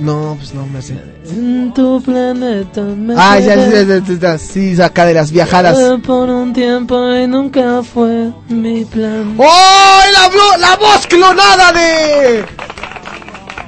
No, 0.00 0.34
pues 0.38 0.54
no 0.54 0.66
me 0.66 0.82
sé. 0.82 0.94
En 1.30 1.72
tu 1.74 2.02
planeta 2.02 2.80
me 2.80 3.14
Ah, 3.16 3.38
ya, 3.38 3.54
ya, 3.56 4.02
ya, 4.20 4.38
sí, 4.38 4.80
acá 4.80 5.04
de 5.06 5.14
las 5.14 5.30
viajadas. 5.30 5.78
Por 6.04 6.28
un 6.30 6.52
tiempo 6.52 7.14
y 7.14 7.26
nunca 7.26 7.82
fue 7.82 8.30
mi 8.48 8.84
plan. 8.84 9.34
¡Oh! 9.38 10.00
La, 10.12 10.58
la 10.58 10.76
voz 10.76 11.06
clonada 11.06 11.72
de. 11.72 12.44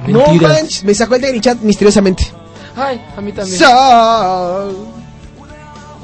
No 0.07 0.25
manches, 0.33 0.83
me 0.83 0.93
sacó 0.95 1.15
el 1.15 1.21
Tecnichat 1.21 1.59
misteriosamente. 1.61 2.40
Ay, 2.81 3.01
a 3.15 3.21
mí 3.21 3.31
también. 3.31 3.59
So- 3.59 4.85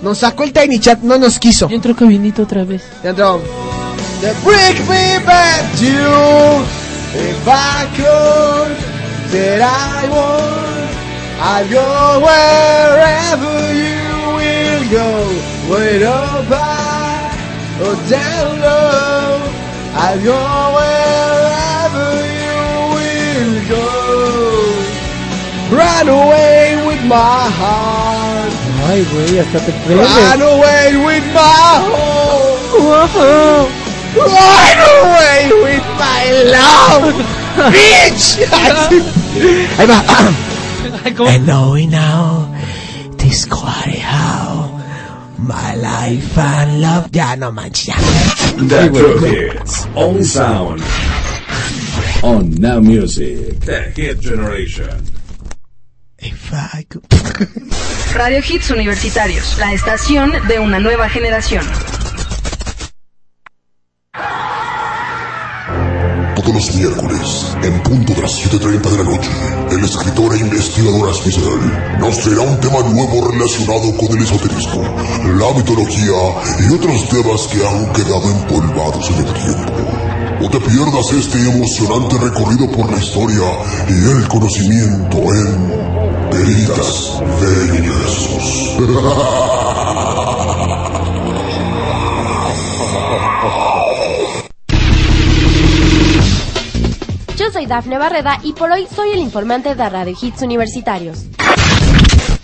Nos 0.01 0.19
sacó 0.19 0.43
el 0.43 0.53
Tiny 0.53 0.79
Chat, 0.79 0.99
no 1.01 1.17
nos 1.17 1.39
quiso. 1.39 1.67
Ya 1.67 1.75
entró 1.75 1.95
Cabinito 1.95 2.43
otra 2.43 2.63
vez. 2.63 2.83
Ya 3.03 3.09
entró. 3.09 3.41
The 4.21 4.33
Break 4.43 4.79
me 4.87 5.19
back 5.25 5.63
to 5.79 5.85
you. 5.85 6.63
If 7.15 7.47
I 7.47 7.87
could, 7.95 8.75
that 9.31 9.61
I 9.61 10.07
would. 10.07 10.57
I'll 11.39 11.67
go 11.69 12.19
wherever 12.19 13.73
you 13.73 14.35
will 14.37 14.83
go. 14.91 15.09
Way 15.73 16.03
up 16.03 16.47
high 16.49 17.31
or 17.81 17.95
down 18.09 18.59
low. 18.59 19.39
I'll 19.95 20.19
go 20.23 20.73
wherever 20.77 22.09
you 22.41 22.59
will 22.95 23.55
go. 23.69 23.85
Run 25.75 26.07
away 26.09 26.66
my 27.07 27.49
heart. 27.59 28.51
Ay, 28.87 29.03
güey, 29.11 29.39
hasta 29.39 29.59
te 29.65 29.71
prende. 29.83 30.03
Run 30.03 30.41
away 30.41 30.97
with 31.05 31.25
my 31.33 31.39
heart. 31.91 33.71
Run 34.15 34.77
away 34.97 35.41
with 35.63 35.85
my 35.99 36.23
love, 36.55 37.13
bitch. 37.73 38.27
Ahí 39.77 39.85
va. 39.87 39.99
And 41.27 41.45
knowing 41.47 41.89
now, 41.91 42.47
this 43.17 43.45
quite 43.45 43.99
how 43.99 44.69
my 45.37 45.75
life 45.75 46.37
and 46.37 46.81
love. 46.81 47.09
Ya 47.13 47.35
no 47.35 47.51
manches. 47.51 47.87
ya. 47.87 47.95
The 48.57 48.89
True 48.89 49.19
Hits. 49.19 49.85
On 49.95 50.23
Sound. 50.23 50.81
On 52.23 52.49
Now 52.59 52.79
Music. 52.79 53.59
The 53.61 53.91
Hit 53.95 54.19
Generation. 54.19 55.16
If 56.27 56.51
Radio 58.13 58.39
Hits 58.39 58.71
Universitarios, 58.71 59.57
la 59.59 59.71
estación 59.71 60.33
de 60.49 60.59
una 60.59 60.77
nueva 60.77 61.07
generación. 61.07 61.63
Todos 66.35 66.53
los 66.53 66.75
miércoles, 66.75 67.55
en 67.63 67.81
punto 67.81 68.13
de 68.13 68.21
las 68.23 68.45
7.30 68.45 68.81
de 68.81 68.97
la 68.97 69.03
noche, 69.03 69.29
el 69.71 69.83
escritor 69.85 70.35
e 70.35 70.39
investigador 70.39 71.09
especial 71.11 71.97
nos 71.99 72.19
traerá 72.19 72.41
un 72.41 72.59
tema 72.59 72.81
nuevo 72.81 73.31
relacionado 73.31 73.95
con 73.95 74.17
el 74.17 74.23
esoterismo, 74.23 74.83
la 75.39 75.53
mitología 75.53 76.19
y 76.59 76.73
otros 76.73 77.07
temas 77.07 77.47
que 77.47 77.65
han 77.65 77.93
quedado 77.93 78.31
empolvados 78.31 79.09
en 79.11 79.17
el 79.25 79.33
tiempo. 79.33 80.17
No 80.41 80.49
te 80.49 80.59
pierdas 80.59 81.11
este 81.13 81.39
emocionante 81.39 82.17
recorrido 82.17 82.69
por 82.71 82.91
la 82.91 82.97
historia 82.97 83.43
y 83.89 84.11
el 84.11 84.27
conocimiento 84.27 85.17
en 85.17 85.96
Yo 97.37 97.51
soy 97.51 97.65
Dafne 97.65 97.97
Barreda 97.97 98.39
y 98.43 98.53
por 98.53 98.71
hoy 98.71 98.87
soy 98.93 99.11
el 99.11 99.19
informante 99.19 99.75
de 99.75 99.89
Radio 99.89 100.15
Hits 100.19 100.41
Universitarios. 100.41 101.25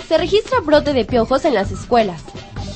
Se 0.08 0.18
registra 0.18 0.60
brote 0.62 0.94
de 0.94 1.06
piojos 1.06 1.46
en 1.46 1.54
las 1.54 1.72
escuelas. 1.72 2.22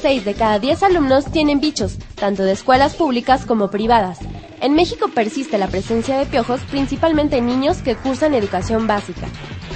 6 0.01 0.25
de 0.25 0.33
cada 0.33 0.59
10 0.59 0.83
alumnos 0.83 1.25
tienen 1.31 1.59
bichos, 1.59 1.97
tanto 2.15 2.43
de 2.43 2.51
escuelas 2.51 2.95
públicas 2.95 3.45
como 3.45 3.69
privadas. 3.69 4.19
En 4.61 4.73
México 4.73 5.07
persiste 5.13 5.57
la 5.57 5.67
presencia 5.67 6.17
de 6.17 6.25
piojos 6.25 6.61
principalmente 6.71 7.37
en 7.37 7.45
niños 7.45 7.77
que 7.77 7.95
cursan 7.95 8.33
educación 8.33 8.87
básica. 8.87 9.27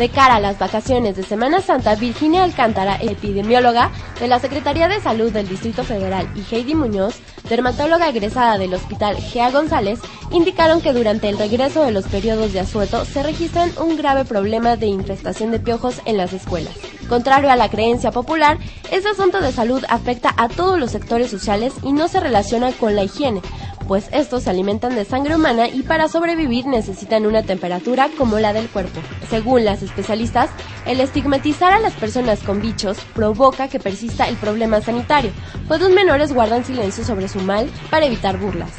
De 0.01 0.09
cara 0.09 0.37
a 0.37 0.39
las 0.39 0.57
vacaciones 0.57 1.15
de 1.15 1.21
Semana 1.21 1.61
Santa, 1.61 1.93
Virginia 1.93 2.43
Alcántara, 2.43 2.97
epidemióloga 2.99 3.91
de 4.19 4.27
la 4.27 4.39
Secretaría 4.39 4.87
de 4.87 4.99
Salud 4.99 5.31
del 5.31 5.47
Distrito 5.47 5.83
Federal, 5.83 6.27
y 6.33 6.43
Heidi 6.55 6.73
Muñoz, 6.73 7.19
dermatóloga 7.47 8.09
egresada 8.09 8.57
del 8.57 8.73
Hospital 8.73 9.17
Gea 9.17 9.51
González, 9.51 9.99
indicaron 10.31 10.81
que 10.81 10.93
durante 10.93 11.29
el 11.29 11.37
regreso 11.37 11.83
de 11.83 11.91
los 11.91 12.05
periodos 12.05 12.51
de 12.51 12.61
asueto 12.61 13.05
se 13.05 13.21
registran 13.21 13.69
un 13.79 13.95
grave 13.95 14.25
problema 14.25 14.75
de 14.75 14.87
infestación 14.87 15.51
de 15.51 15.59
piojos 15.59 16.01
en 16.05 16.17
las 16.17 16.33
escuelas. 16.33 16.73
Contrario 17.07 17.51
a 17.51 17.55
la 17.55 17.69
creencia 17.69 18.09
popular, 18.09 18.57
este 18.89 19.09
asunto 19.09 19.39
de 19.39 19.51
salud 19.51 19.83
afecta 19.87 20.33
a 20.35 20.47
todos 20.47 20.79
los 20.79 20.89
sectores 20.89 21.29
sociales 21.29 21.73
y 21.83 21.93
no 21.93 22.07
se 22.07 22.21
relaciona 22.21 22.71
con 22.71 22.95
la 22.95 23.03
higiene, 23.03 23.41
pues 23.87 24.07
estos 24.11 24.43
se 24.43 24.49
alimentan 24.49 24.95
de 24.95 25.05
sangre 25.05 25.35
humana 25.35 25.67
y 25.67 25.83
para 25.83 26.07
sobrevivir 26.07 26.65
necesitan 26.67 27.25
una 27.25 27.43
temperatura 27.43 28.09
como 28.17 28.39
la 28.39 28.53
del 28.53 28.69
cuerpo. 28.69 29.01
Según 29.29 29.65
las 29.65 29.81
especialistas, 29.81 30.49
el 30.85 30.99
estigmatizar 30.99 31.73
a 31.73 31.79
las 31.79 31.93
personas 31.93 32.39
con 32.43 32.61
bichos 32.61 32.97
provoca 33.13 33.67
que 33.67 33.79
persista 33.79 34.27
el 34.27 34.35
problema 34.37 34.81
sanitario, 34.81 35.31
pues 35.67 35.81
los 35.81 35.91
menores 35.91 36.33
guardan 36.33 36.65
silencio 36.65 37.03
sobre 37.03 37.27
su 37.27 37.39
mal 37.39 37.69
para 37.89 38.05
evitar 38.05 38.37
burlas. 38.37 38.71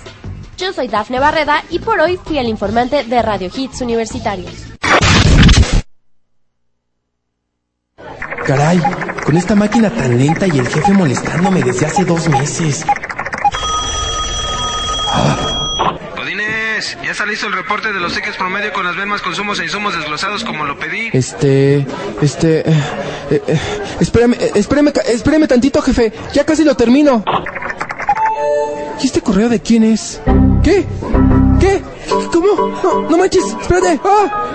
Yo 0.57 0.73
soy 0.73 0.89
Dafne 0.89 1.19
Barreda 1.19 1.65
y 1.71 1.79
por 1.79 1.99
hoy 2.01 2.19
fui 2.23 2.39
el 2.39 2.47
informante 2.47 3.05
de 3.05 3.23
Radio 3.23 3.51
Hits 3.55 3.81
Universitarios. 3.81 4.73
Caray, 8.47 8.81
con 9.25 9.37
esta 9.37 9.55
máquina 9.55 9.89
tan 9.91 10.19
lenta 10.19 10.47
y 10.47 10.59
el 10.59 10.67
jefe 10.67 10.93
molestándome 10.93 11.63
desde 11.63 11.87
hace 11.87 12.05
dos 12.05 12.29
meses. 12.29 12.85
Ya 17.03 17.13
está 17.13 17.27
listo 17.27 17.47
el 17.47 17.53
reporte 17.53 17.93
de 17.93 18.01
los 18.01 18.13
tickets 18.15 18.37
promedio 18.37 18.73
con 18.73 18.85
las 18.85 18.97
mismas 18.97 19.23
consumos 19.23 19.59
e 19.61 19.65
insumos 19.65 19.95
desglosados 19.95 20.45
como 20.45 20.65
lo 20.65 20.79
pedí. 20.79 21.11
Este, 21.13 21.87
este, 22.21 22.69
eh, 22.69 22.75
eh, 23.31 23.43
eh, 23.47 23.61
espérame, 24.01 24.35
eh, 24.35 24.53
espérame, 24.55 24.93
espérame 25.07 25.47
tantito, 25.47 25.81
jefe. 25.83 26.13
Ya 26.33 26.45
casi 26.45 26.65
lo 26.65 26.75
termino. 26.75 27.25
¿Y 29.01 29.07
este 29.07 29.21
correo 29.21 29.49
de 29.49 29.61
quién 29.61 29.85
es? 29.85 30.21
¿Qué? 30.63 30.87
¿Qué? 31.61 31.83
¿Cómo? 32.33 32.81
No, 32.83 33.09
no 33.09 33.19
manches, 33.19 33.45
espérate. 33.61 34.01
¡Ah! 34.05 34.55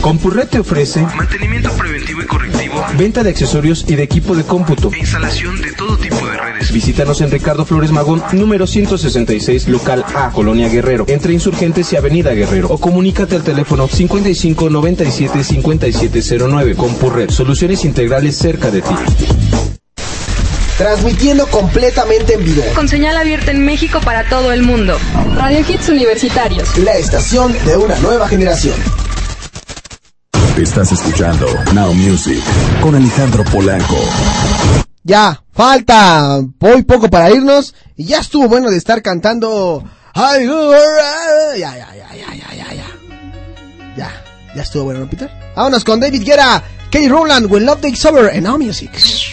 Compurred 0.00 0.48
te 0.48 0.58
ofrece 0.58 1.00
Mantenimiento 1.16 1.70
preventivo 1.72 2.22
y 2.22 2.26
correctivo. 2.26 2.84
venta 2.98 3.22
de 3.22 3.30
accesorios 3.30 3.84
y 3.88 3.94
de 3.94 4.02
equipo 4.02 4.34
de 4.34 4.44
cómputo. 4.44 4.90
E 4.92 4.98
instalación 4.98 5.60
de 5.62 5.72
todo 5.72 5.96
tipo 5.96 6.16
de 6.26 6.36
redes. 6.36 6.72
Visítanos 6.72 7.20
en 7.20 7.30
Ricardo 7.30 7.64
Flores 7.64 7.90
Magón, 7.92 8.22
número 8.32 8.66
166, 8.66 9.68
local 9.68 10.04
A, 10.14 10.30
Colonia 10.30 10.68
Guerrero, 10.68 11.04
entre 11.08 11.32
Insurgentes 11.32 11.92
y 11.92 11.96
Avenida 11.96 12.32
Guerrero. 12.32 12.68
O 12.70 12.78
comunícate 12.78 13.36
al 13.36 13.42
teléfono 13.44 13.86
55 13.88 14.70
97 14.70 15.44
5709. 15.44 16.74
Compurred, 16.74 17.30
soluciones 17.30 17.84
integrales 17.84 18.36
cerca 18.36 18.70
de 18.70 18.82
ti. 18.82 18.94
Transmitiendo 20.78 21.46
completamente 21.46 22.34
en 22.34 22.44
vivo. 22.44 22.62
Con 22.74 22.88
señal 22.88 23.16
abierta 23.16 23.50
en 23.52 23.64
México 23.64 24.00
para 24.04 24.24
todo 24.28 24.52
el 24.52 24.62
mundo. 24.62 24.98
Radio 25.36 25.60
Hits 25.60 25.88
Universitarios. 25.88 26.76
La 26.78 26.94
estación 26.96 27.54
de 27.64 27.76
una 27.76 27.96
nueva 27.98 28.26
generación. 28.26 28.74
Estás 30.56 30.92
escuchando 30.92 31.46
Now 31.72 31.94
Music 31.94 32.42
con 32.82 32.94
Alejandro 32.94 33.42
Polanco. 33.44 33.96
Ya, 35.02 35.42
falta 35.50 36.40
muy 36.60 36.82
poco 36.82 37.08
para 37.08 37.30
irnos. 37.30 37.74
Y 37.96 38.04
ya 38.04 38.18
estuvo 38.18 38.48
bueno 38.48 38.70
de 38.70 38.76
estar 38.76 39.00
cantando. 39.00 39.82
Ay, 40.12 40.46
uh, 40.46 40.72
Ya, 41.58 41.74
ya, 41.74 41.94
ya, 41.96 42.14
ya, 42.14 42.34
ya, 42.34 42.54
ya, 42.54 42.74
ya. 42.74 42.84
Ya, 43.96 44.24
ya 44.54 44.62
estuvo 44.62 44.84
bueno, 44.84 45.00
¿no, 45.00 45.08
Peter? 45.08 45.30
Vámonos 45.56 45.84
con 45.84 45.98
David 45.98 46.22
Guerra, 46.22 46.62
Kelly 46.90 47.08
Rowland, 47.08 47.50
When 47.50 47.64
Love 47.64 47.80
Takes 47.80 48.04
Over, 48.04 48.28
and 48.28 48.42
Now 48.42 48.58
Music. 48.58 48.90
It's 48.94 49.32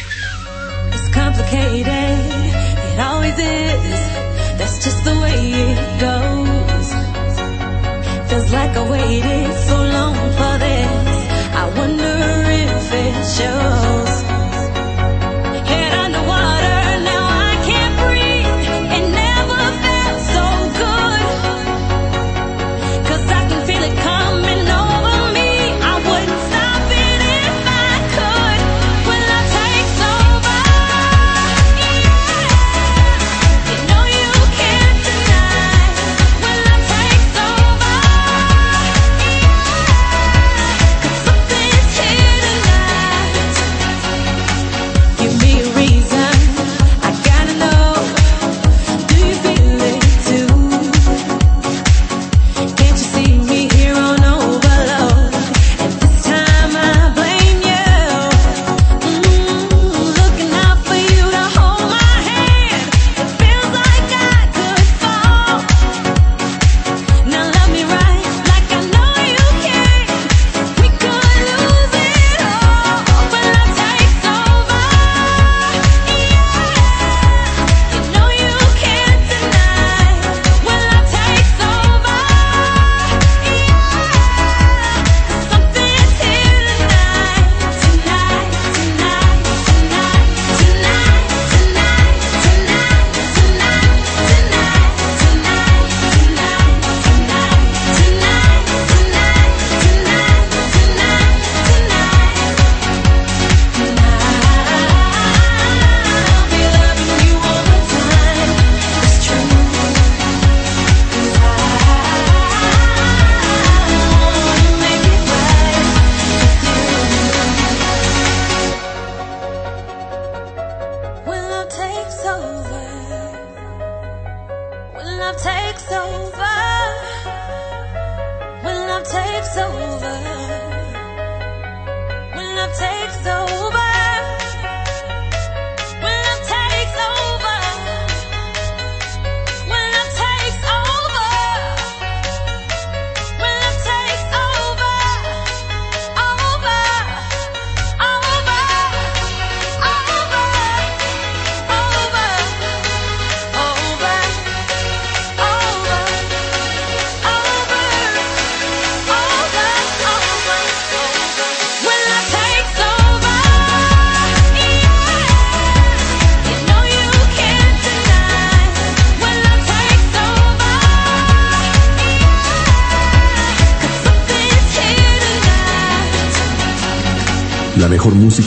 complicated, 1.14 1.86
it 1.86 3.00
always 3.00 3.38
is. 3.38 4.58
That's 4.58 4.84
just 4.84 5.04
the 5.04 5.20
way 5.20 5.52
it 5.52 6.00
goes. 6.00 6.94
Feels 8.30 8.52
like 8.52 8.78
I 8.78 8.90
waited 8.90 9.69
if 13.42 13.99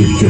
Virgen. 0.00 0.29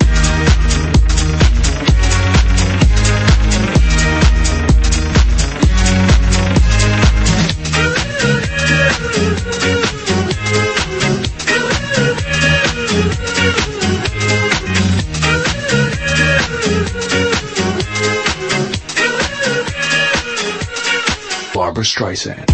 Streisand. 21.83 22.47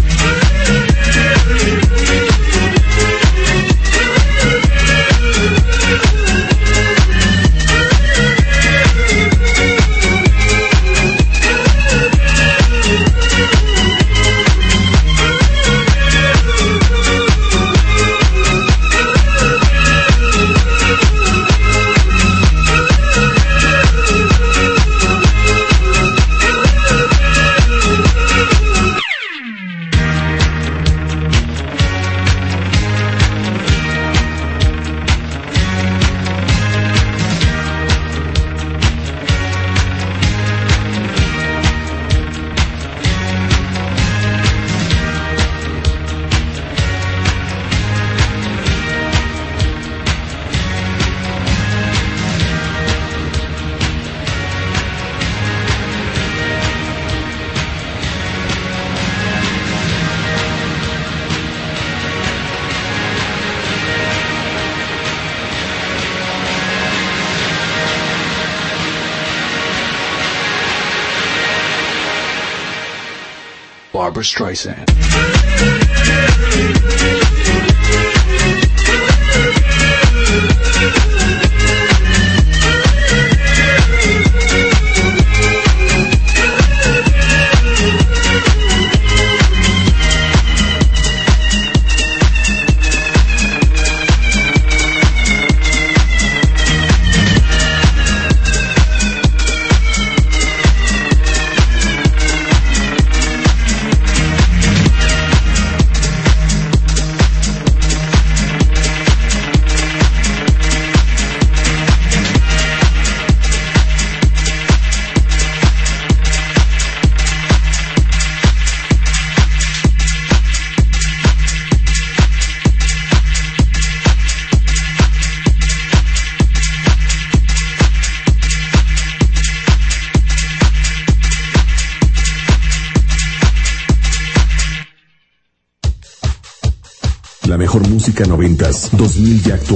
Barbara 74.08 74.24
Streisand. 74.24 74.88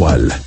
2000 0.03 0.41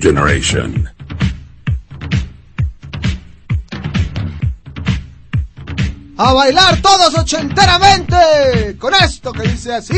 Generation. 0.00 0.88
A 6.16 6.32
bailar 6.32 6.82
todos 6.82 7.16
ochenteramente 7.16 8.76
con 8.76 8.92
esto 8.92 9.32
que 9.32 9.42
dice 9.42 9.74
así. 9.74 9.94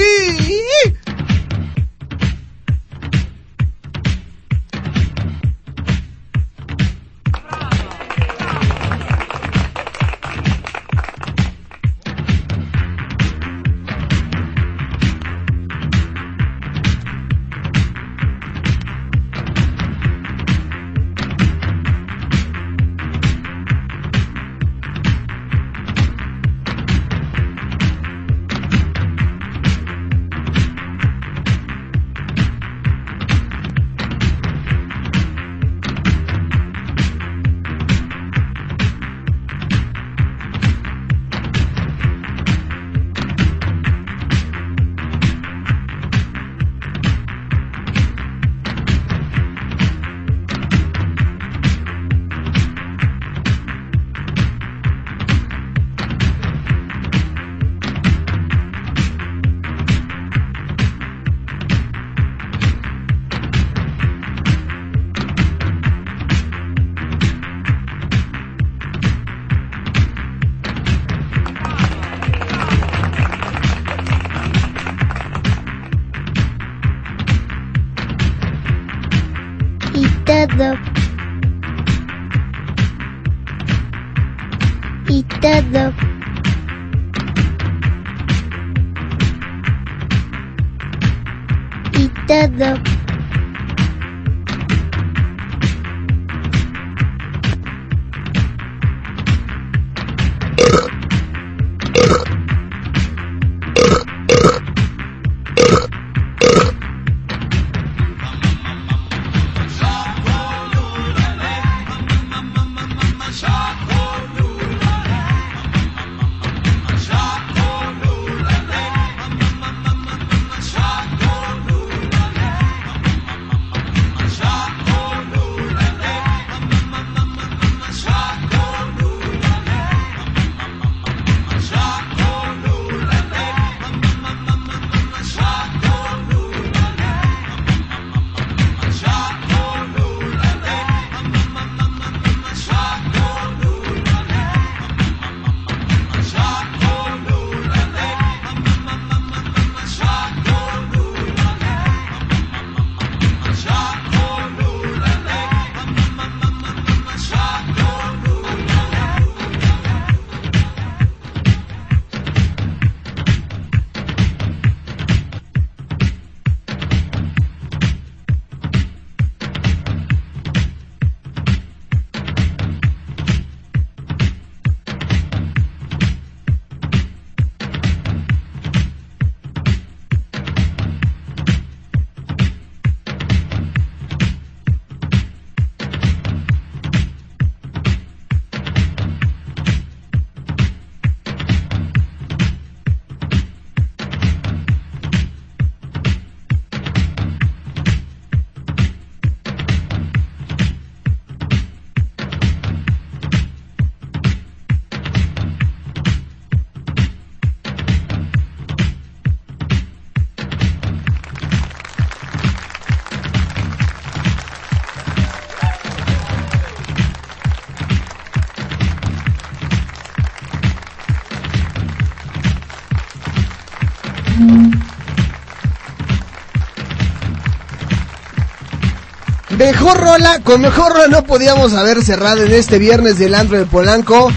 Mejor 229.61 230.01
rola, 230.01 230.41
con 230.43 230.63
mejor 230.63 230.91
rola 230.95 231.09
no 231.09 231.23
podíamos 231.25 231.75
haber 231.75 232.03
cerrado 232.03 232.43
en 232.45 232.53
este 232.55 232.79
viernes 232.79 233.19
del 233.19 233.35
antro 233.35 233.59
de 233.59 233.67
Polanco. 233.67 234.33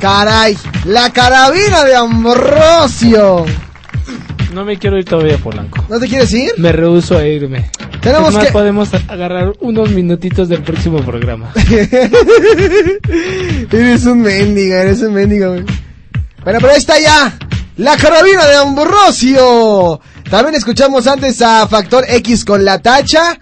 Caray, 0.00 0.56
la 0.86 1.12
carabina 1.12 1.84
de 1.84 1.94
Ambrosio. 1.94 3.44
No 4.54 4.64
me 4.64 4.78
quiero 4.78 4.96
ir 4.98 5.04
todavía 5.04 5.34
a 5.34 5.38
Polanco. 5.38 5.84
¿No 5.90 6.00
te 6.00 6.08
quieres 6.08 6.32
ir? 6.32 6.52
Me 6.56 6.72
rehuso 6.72 7.18
a 7.18 7.26
irme. 7.26 7.70
Tenemos 8.00 8.30
Es 8.30 8.34
más, 8.36 8.46
que- 8.46 8.52
podemos 8.52 8.88
agarrar 9.08 9.52
unos 9.60 9.90
minutitos 9.90 10.48
del 10.48 10.62
próximo 10.62 11.02
programa. 11.02 11.52
eres 13.72 14.06
un 14.06 14.22
mendiga, 14.22 14.80
eres 14.84 15.02
un 15.02 15.12
mendiga, 15.12 15.48
güey. 15.48 15.64
Bueno, 16.44 16.60
pero 16.60 16.72
ahí 16.72 16.78
está 16.78 16.98
ya. 16.98 17.36
La 17.76 17.94
carabina 17.98 18.46
de 18.46 18.56
Ambrosio. 18.56 20.00
También 20.30 20.54
escuchamos 20.54 21.06
antes 21.06 21.42
a 21.42 21.68
Factor 21.68 22.06
X 22.08 22.46
con 22.46 22.64
La 22.64 22.80
Tacha. 22.80 23.38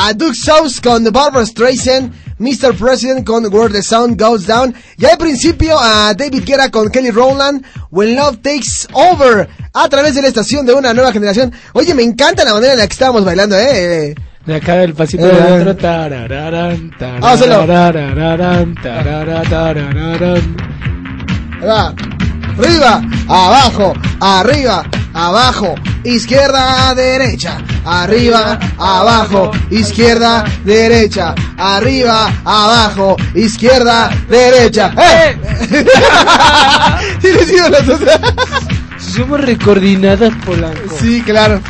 A 0.00 0.12
Duke 0.14 0.34
South 0.34 0.80
con 0.82 1.04
Barbara 1.12 1.44
Streisand. 1.44 2.12
Mr. 2.38 2.72
President 2.76 3.26
con 3.26 3.52
Where 3.52 3.68
the 3.68 3.82
Sound 3.82 4.16
Goes 4.20 4.46
Down. 4.46 4.72
Y 4.96 5.04
al 5.06 5.18
principio 5.18 5.76
a 5.78 6.14
David 6.14 6.44
Guerra 6.44 6.70
con 6.70 6.88
Kelly 6.88 7.10
Rowland. 7.10 7.64
When 7.90 8.14
Love 8.14 8.38
Takes 8.42 8.86
Over. 8.92 9.48
A 9.74 9.88
través 9.88 10.14
de 10.14 10.22
la 10.22 10.28
estación 10.28 10.64
de 10.64 10.72
una 10.74 10.94
nueva 10.94 11.12
generación. 11.12 11.52
Oye, 11.72 11.94
me 11.94 12.02
encanta 12.04 12.44
la 12.44 12.54
manera 12.54 12.74
en 12.74 12.78
la 12.78 12.86
que 12.86 12.92
estábamos 12.92 13.24
bailando, 13.24 13.56
eh. 13.58 14.14
De 14.46 14.54
acá 14.54 14.76
del 14.76 14.94
pasito 14.94 15.26
de 15.26 15.40
antro. 15.40 15.76
tarararán, 15.76 16.92
Ah, 17.00 17.32
hazlo. 17.32 17.66
Arriba, 22.58 23.00
abajo, 23.28 23.94
arriba, 24.18 24.84
abajo, 25.14 25.76
izquierda, 26.02 26.92
derecha, 26.92 27.58
arriba, 27.84 28.58
abajo, 28.76 29.52
izquierda, 29.70 30.44
derecha, 30.64 31.36
arriba, 31.56 32.32
abajo, 32.44 33.16
izquierda, 33.36 34.10
derecha. 34.28 34.92
¡Eh! 34.96 35.38
¿Sí 37.22 37.28
les 37.32 37.48
digo 37.48 37.68
las 37.68 37.88
otras? 37.88 38.20
Somos 38.98 39.40
recoordinadas, 39.40 40.32
Polanco. 40.44 40.96
Sí, 41.00 41.22
claro. 41.22 41.60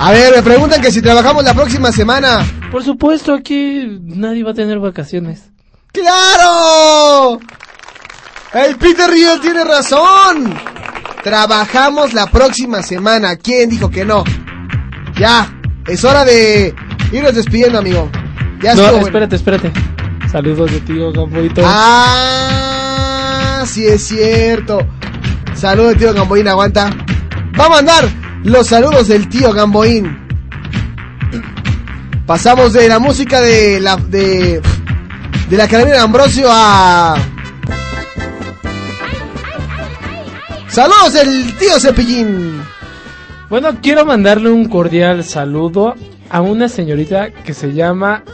A 0.00 0.10
ver, 0.10 0.34
me 0.34 0.42
preguntan 0.42 0.82
que 0.82 0.90
si 0.90 1.00
trabajamos 1.00 1.44
la 1.44 1.54
próxima 1.54 1.92
semana. 1.92 2.44
Por 2.72 2.82
supuesto, 2.82 3.34
aquí 3.34 4.00
nadie 4.02 4.42
va 4.42 4.50
a 4.50 4.54
tener 4.54 4.80
vacaciones. 4.80 5.50
¡Claro! 5.92 7.38
El 8.56 8.76
Peter 8.76 9.10
Río 9.10 9.38
tiene 9.38 9.64
razón. 9.64 10.54
Trabajamos 11.22 12.14
la 12.14 12.24
próxima 12.26 12.82
semana. 12.82 13.36
¿Quién 13.36 13.68
dijo 13.68 13.90
que 13.90 14.02
no? 14.06 14.24
Ya, 15.18 15.52
es 15.86 16.02
hora 16.04 16.24
de 16.24 16.74
irnos 17.12 17.34
despidiendo, 17.34 17.78
amigo. 17.80 18.10
Ya 18.62 18.74
no, 18.74 18.80
estuvo 18.80 19.00
bueno. 19.00 19.06
espérate, 19.08 19.36
espérate. 19.36 19.72
Saludos 20.32 20.72
de 20.72 20.80
tío 20.80 21.12
Gamboito. 21.12 21.60
Ah, 21.66 23.62
sí 23.66 23.86
es 23.86 24.08
cierto. 24.08 24.78
Saludos, 25.54 25.98
tío 25.98 26.14
Gamboín, 26.14 26.48
aguanta. 26.48 26.88
Va 27.60 27.66
a 27.66 27.70
mandar 27.70 28.08
los 28.42 28.68
saludos 28.68 29.08
del 29.08 29.28
tío 29.28 29.52
Gamboín. 29.52 30.18
Pasamos 32.24 32.72
de 32.72 32.88
la 32.88 33.00
música 33.00 33.42
de 33.42 33.80
la 33.80 33.98
de 33.98 34.62
de 35.50 35.56
la 35.58 35.68
carabina 35.68 35.96
de 35.96 36.02
Ambrosio 36.02 36.48
a 36.50 37.16
Saludos 40.76 41.14
del 41.14 41.56
tío 41.56 41.80
Cepillín. 41.80 42.60
Bueno, 43.48 43.78
quiero 43.80 44.04
mandarle 44.04 44.50
un 44.50 44.68
cordial 44.68 45.24
saludo 45.24 45.94
a 46.28 46.42
una 46.42 46.68
señorita 46.68 47.30
que 47.30 47.54
se 47.54 47.72
llama 47.72 48.24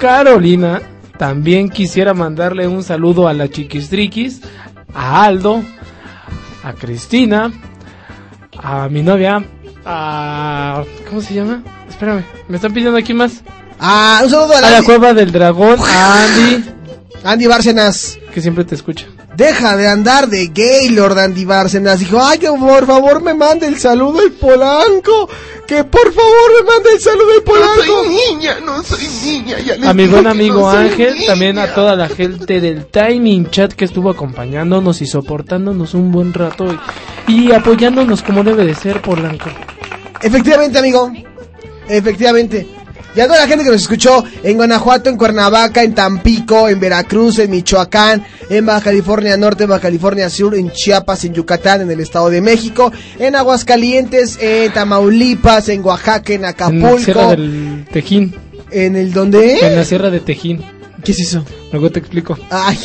Carolina. 0.00 0.82
También 1.16 1.68
quisiera 1.68 2.12
mandarle 2.12 2.66
un 2.66 2.82
saludo 2.82 3.28
a 3.28 3.32
la 3.32 3.48
Chiquistriquis, 3.48 4.40
a 4.92 5.22
Aldo, 5.22 5.62
a 6.64 6.72
Cristina, 6.72 7.52
a 8.60 8.88
mi 8.88 9.04
novia, 9.04 9.44
a... 9.84 10.82
¿Cómo 11.08 11.20
se 11.20 11.34
llama? 11.34 11.62
Espérame, 11.88 12.24
me 12.48 12.56
están 12.56 12.74
pidiendo 12.74 12.98
aquí 12.98 13.14
más. 13.14 13.44
Ah, 13.78 14.18
un 14.24 14.30
saludo 14.30 14.54
a 14.54 14.58
A 14.58 14.60
la, 14.62 14.70
la 14.70 14.82
cueva 14.82 15.14
del 15.14 15.30
dragón, 15.30 15.78
a 15.80 16.24
Andy. 16.24 16.64
Andy 17.22 17.46
Bárcenas. 17.46 18.18
Que 18.32 18.40
siempre 18.40 18.64
te 18.64 18.74
escucha. 18.74 19.06
Deja 19.36 19.76
de 19.76 19.88
andar 19.88 20.28
de 20.28 20.48
gay, 20.48 20.90
Lord 20.90 21.18
Andy 21.18 21.44
Bárcenas. 21.44 21.98
Dijo, 21.98 22.20
ay, 22.22 22.38
que 22.38 22.48
por 22.48 22.86
favor 22.86 23.22
me 23.22 23.34
mande 23.34 23.66
el 23.66 23.78
saludo 23.78 24.22
el 24.22 24.32
Polanco. 24.32 25.28
Que 25.66 25.82
por 25.82 26.12
favor 26.12 26.50
me 26.60 26.70
mande 26.70 26.90
el 26.92 27.00
saludo 27.00 27.34
el 27.36 27.42
Polanco. 27.42 27.74
No 27.86 28.04
soy 28.04 28.08
niña, 28.08 28.60
no 28.64 28.82
soy 28.82 29.08
niña. 29.24 29.58
Ya 29.60 29.76
les 29.76 29.88
A 29.88 29.94
mi 29.94 30.06
buen 30.06 30.24
que 30.24 30.28
amigo 30.28 30.60
no 30.60 30.70
Ángel, 30.70 31.26
también 31.26 31.58
a 31.58 31.74
toda 31.74 31.96
la 31.96 32.08
gente 32.08 32.60
del 32.60 32.86
Timing 32.86 33.50
Chat 33.50 33.72
que 33.72 33.86
estuvo 33.86 34.10
acompañándonos 34.10 35.02
y 35.02 35.06
soportándonos 35.06 35.94
un 35.94 36.12
buen 36.12 36.32
rato 36.32 36.66
y, 37.26 37.48
y 37.48 37.52
apoyándonos 37.52 38.22
como 38.22 38.44
debe 38.44 38.64
de 38.64 38.74
ser, 38.74 39.00
Polanco. 39.00 39.50
Efectivamente, 40.22 40.78
amigo. 40.78 41.10
Efectivamente. 41.88 42.83
Y 43.16 43.20
a 43.20 43.26
toda 43.26 43.40
la 43.40 43.46
gente 43.46 43.64
que 43.64 43.70
nos 43.70 43.82
escuchó 43.82 44.24
en 44.42 44.56
Guanajuato, 44.56 45.08
en 45.08 45.16
Cuernavaca, 45.16 45.82
en 45.84 45.94
Tampico, 45.94 46.68
en 46.68 46.80
Veracruz, 46.80 47.38
en 47.38 47.50
Michoacán, 47.50 48.24
en 48.50 48.66
Baja 48.66 48.80
California 48.80 49.36
Norte, 49.36 49.64
en 49.64 49.70
Baja 49.70 49.82
California 49.82 50.28
Sur, 50.28 50.56
en 50.56 50.70
Chiapas, 50.72 51.24
en 51.24 51.34
Yucatán, 51.34 51.82
en 51.82 51.90
el 51.90 52.00
Estado 52.00 52.28
de 52.28 52.40
México, 52.40 52.92
en 53.18 53.36
Aguascalientes, 53.36 54.36
en 54.40 54.72
Tamaulipas, 54.72 55.68
en 55.68 55.84
Oaxaca, 55.84 56.32
en 56.32 56.36
En 56.36 56.42
la 56.42 56.48
Acapulco. 56.48 56.98
Sierra 56.98 57.28
del 57.28 57.86
Tejín. 57.92 58.34
¿En 58.70 58.96
el 58.96 59.12
dónde? 59.12 59.60
En 59.60 59.76
la 59.76 59.84
Sierra 59.84 60.10
de 60.10 60.18
Tejín. 60.18 60.64
¿Qué 61.04 61.12
es 61.12 61.20
eso? 61.20 61.44
Luego 61.70 61.90
te 61.90 61.98
explico. 61.98 62.38
Ay. 62.50 62.78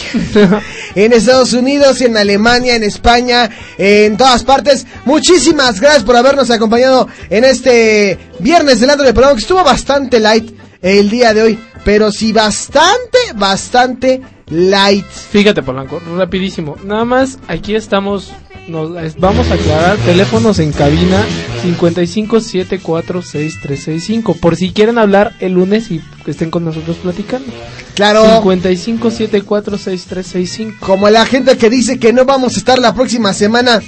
en 0.96 1.14
Estados 1.14 1.54
Unidos, 1.54 2.02
en 2.02 2.18
Alemania, 2.18 2.76
en 2.76 2.84
España, 2.84 3.50
en 3.78 4.18
todas 4.18 4.44
partes. 4.44 4.86
Muchísimas 5.06 5.80
gracias 5.80 6.04
por 6.04 6.18
habernos 6.18 6.52
acompañado 6.52 7.08
en 7.30 7.46
este 7.46 8.20
viernes 8.40 8.82
del 8.82 8.90
de 8.90 9.14
Programa, 9.14 9.36
que 9.36 9.41
estuvo 9.41 9.64
bastante 9.64 10.20
light 10.20 10.52
el 10.82 11.10
día 11.10 11.34
de 11.34 11.44
hoy, 11.44 11.60
pero 11.86 12.12
sí 12.12 12.34
bastante, 12.34 13.18
bastante 13.36 14.22
light. 14.48 15.06
Fíjate, 15.06 15.64
Polanco, 15.64 16.02
rapidísimo. 16.18 16.76
Nada 16.84 17.06
más, 17.06 17.40
aquí 17.48 17.76
estamos, 17.76 18.32
nos, 18.70 18.91
vamos 19.18 19.50
a 19.50 19.56
aclarar 19.56 19.98
teléfonos 19.98 20.60
en 20.60 20.72
cabina 20.72 21.26
55746365 21.64 24.40
por 24.40 24.56
si 24.56 24.72
quieren 24.72 24.98
hablar 24.98 25.36
el 25.40 25.52
lunes 25.54 25.91
y 25.91 26.02
que 26.24 26.32
estén 26.32 26.50
con 26.52 26.64
nosotros 26.66 26.98
platicando. 26.98 27.48
Claro. 27.96 28.44
55746365. 28.44 30.80
Como 30.80 31.10
la 31.10 31.26
gente 31.26 31.58
que 31.58 31.70
dice 31.70 32.00
que 32.00 32.14
no 32.14 32.24
vamos 32.26 32.56
a 32.56 32.60
estar 32.60 32.80
la 32.80 32.94
próxima 32.94 33.34
semana. 33.34 33.82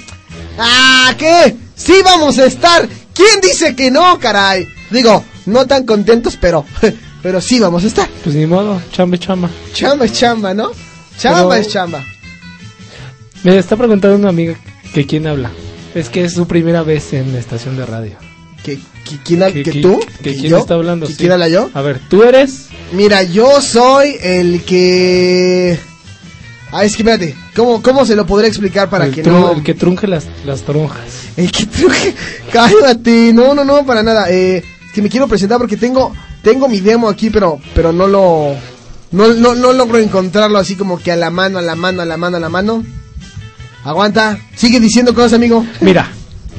¿Ah, 0.58 1.14
qué? 1.18 1.56
Sí 1.74 1.94
vamos 2.04 2.38
a 2.38 2.44
estar. 2.46 2.86
¿Quién 3.14 3.40
dice 3.40 3.74
que 3.74 3.90
no, 3.90 4.18
caray? 4.18 4.68
Digo, 4.90 5.24
no 5.46 5.66
tan 5.66 5.84
contentos, 5.86 6.36
pero, 6.40 6.64
pero 7.22 7.40
sí 7.40 7.58
vamos 7.60 7.84
a 7.84 7.86
estar. 7.86 8.08
Pues 8.22 8.36
ni 8.36 8.44
modo, 8.46 8.80
chamba, 8.92 9.16
chamba. 9.18 9.48
Chamba 9.72 10.04
es 10.04 10.12
chamba, 10.12 10.52
¿no? 10.54 10.70
Chamba 11.18 11.48
Pero- 11.48 11.54
es 11.54 11.68
chamba. 11.68 12.04
Me 13.44 13.58
está 13.58 13.76
preguntando 13.76 14.16
una 14.16 14.28
amiga 14.28 14.54
que 14.92 15.06
quién 15.06 15.26
habla. 15.26 15.50
Es 15.94 16.08
que 16.08 16.24
es 16.24 16.32
su 16.34 16.46
primera 16.46 16.82
vez 16.82 17.12
en 17.12 17.32
la 17.32 17.38
estación 17.38 17.76
de 17.76 17.84
radio. 17.86 18.16
¿Que, 18.64 18.76
que- 18.76 19.18
quién 19.24 19.40
hab- 19.40 19.52
¿Que- 19.52 19.80
tú? 19.82 20.00
que 20.22 20.30
¿Que 20.32 20.36
quién 20.38 20.50
yo? 20.50 20.58
está 20.58 20.74
hablando? 20.74 21.06
¿Que 21.06 21.12
Sí. 21.12 21.18
quién 21.18 21.32
habla 21.32 21.48
yo? 21.48 21.70
A 21.74 21.82
ver, 21.82 22.00
tú 22.08 22.22
eres. 22.22 22.68
Mira, 22.92 23.22
yo 23.22 23.60
soy 23.60 24.16
el 24.22 24.62
que... 24.64 25.78
Ah, 26.70 26.84
es 26.84 26.96
que 26.96 27.02
espérate, 27.02 27.34
¿cómo, 27.54 27.82
cómo 27.82 28.06
se 28.06 28.16
lo 28.16 28.24
podré 28.26 28.48
explicar 28.48 28.88
para 28.88 29.04
el, 29.06 29.14
que 29.14 29.22
no... 29.22 29.52
el 29.52 29.62
que 29.62 29.74
trunje 29.74 30.06
las, 30.06 30.26
las 30.46 30.62
tronjas. 30.62 31.04
El 31.36 31.50
que 31.52 31.66
truje... 31.66 32.14
Cállate, 32.52 33.32
no, 33.34 33.54
no, 33.54 33.64
no, 33.64 33.84
para 33.84 34.02
nada. 34.02 34.30
Eh, 34.30 34.58
es 34.58 34.92
que 34.94 35.02
me 35.02 35.10
quiero 35.10 35.28
presentar 35.28 35.58
porque 35.58 35.76
tengo 35.76 36.14
tengo 36.42 36.68
mi 36.68 36.80
demo 36.80 37.08
aquí, 37.08 37.28
pero 37.30 37.60
pero 37.74 37.92
no 37.92 38.06
lo... 38.06 38.54
No, 39.10 39.28
no, 39.34 39.54
no 39.54 39.72
logro 39.74 39.98
encontrarlo 39.98 40.58
así 40.58 40.74
como 40.74 40.98
que 40.98 41.12
a 41.12 41.16
la 41.16 41.30
mano, 41.30 41.58
a 41.58 41.62
la 41.62 41.74
mano, 41.76 42.00
a 42.00 42.06
la 42.06 42.16
mano, 42.16 42.38
a 42.38 42.40
la 42.40 42.48
mano. 42.48 42.82
Aguanta, 43.84 44.38
sigue 44.54 44.78
diciendo 44.78 45.14
cosas, 45.14 45.34
amigo. 45.34 45.66
Mira, 45.80 46.08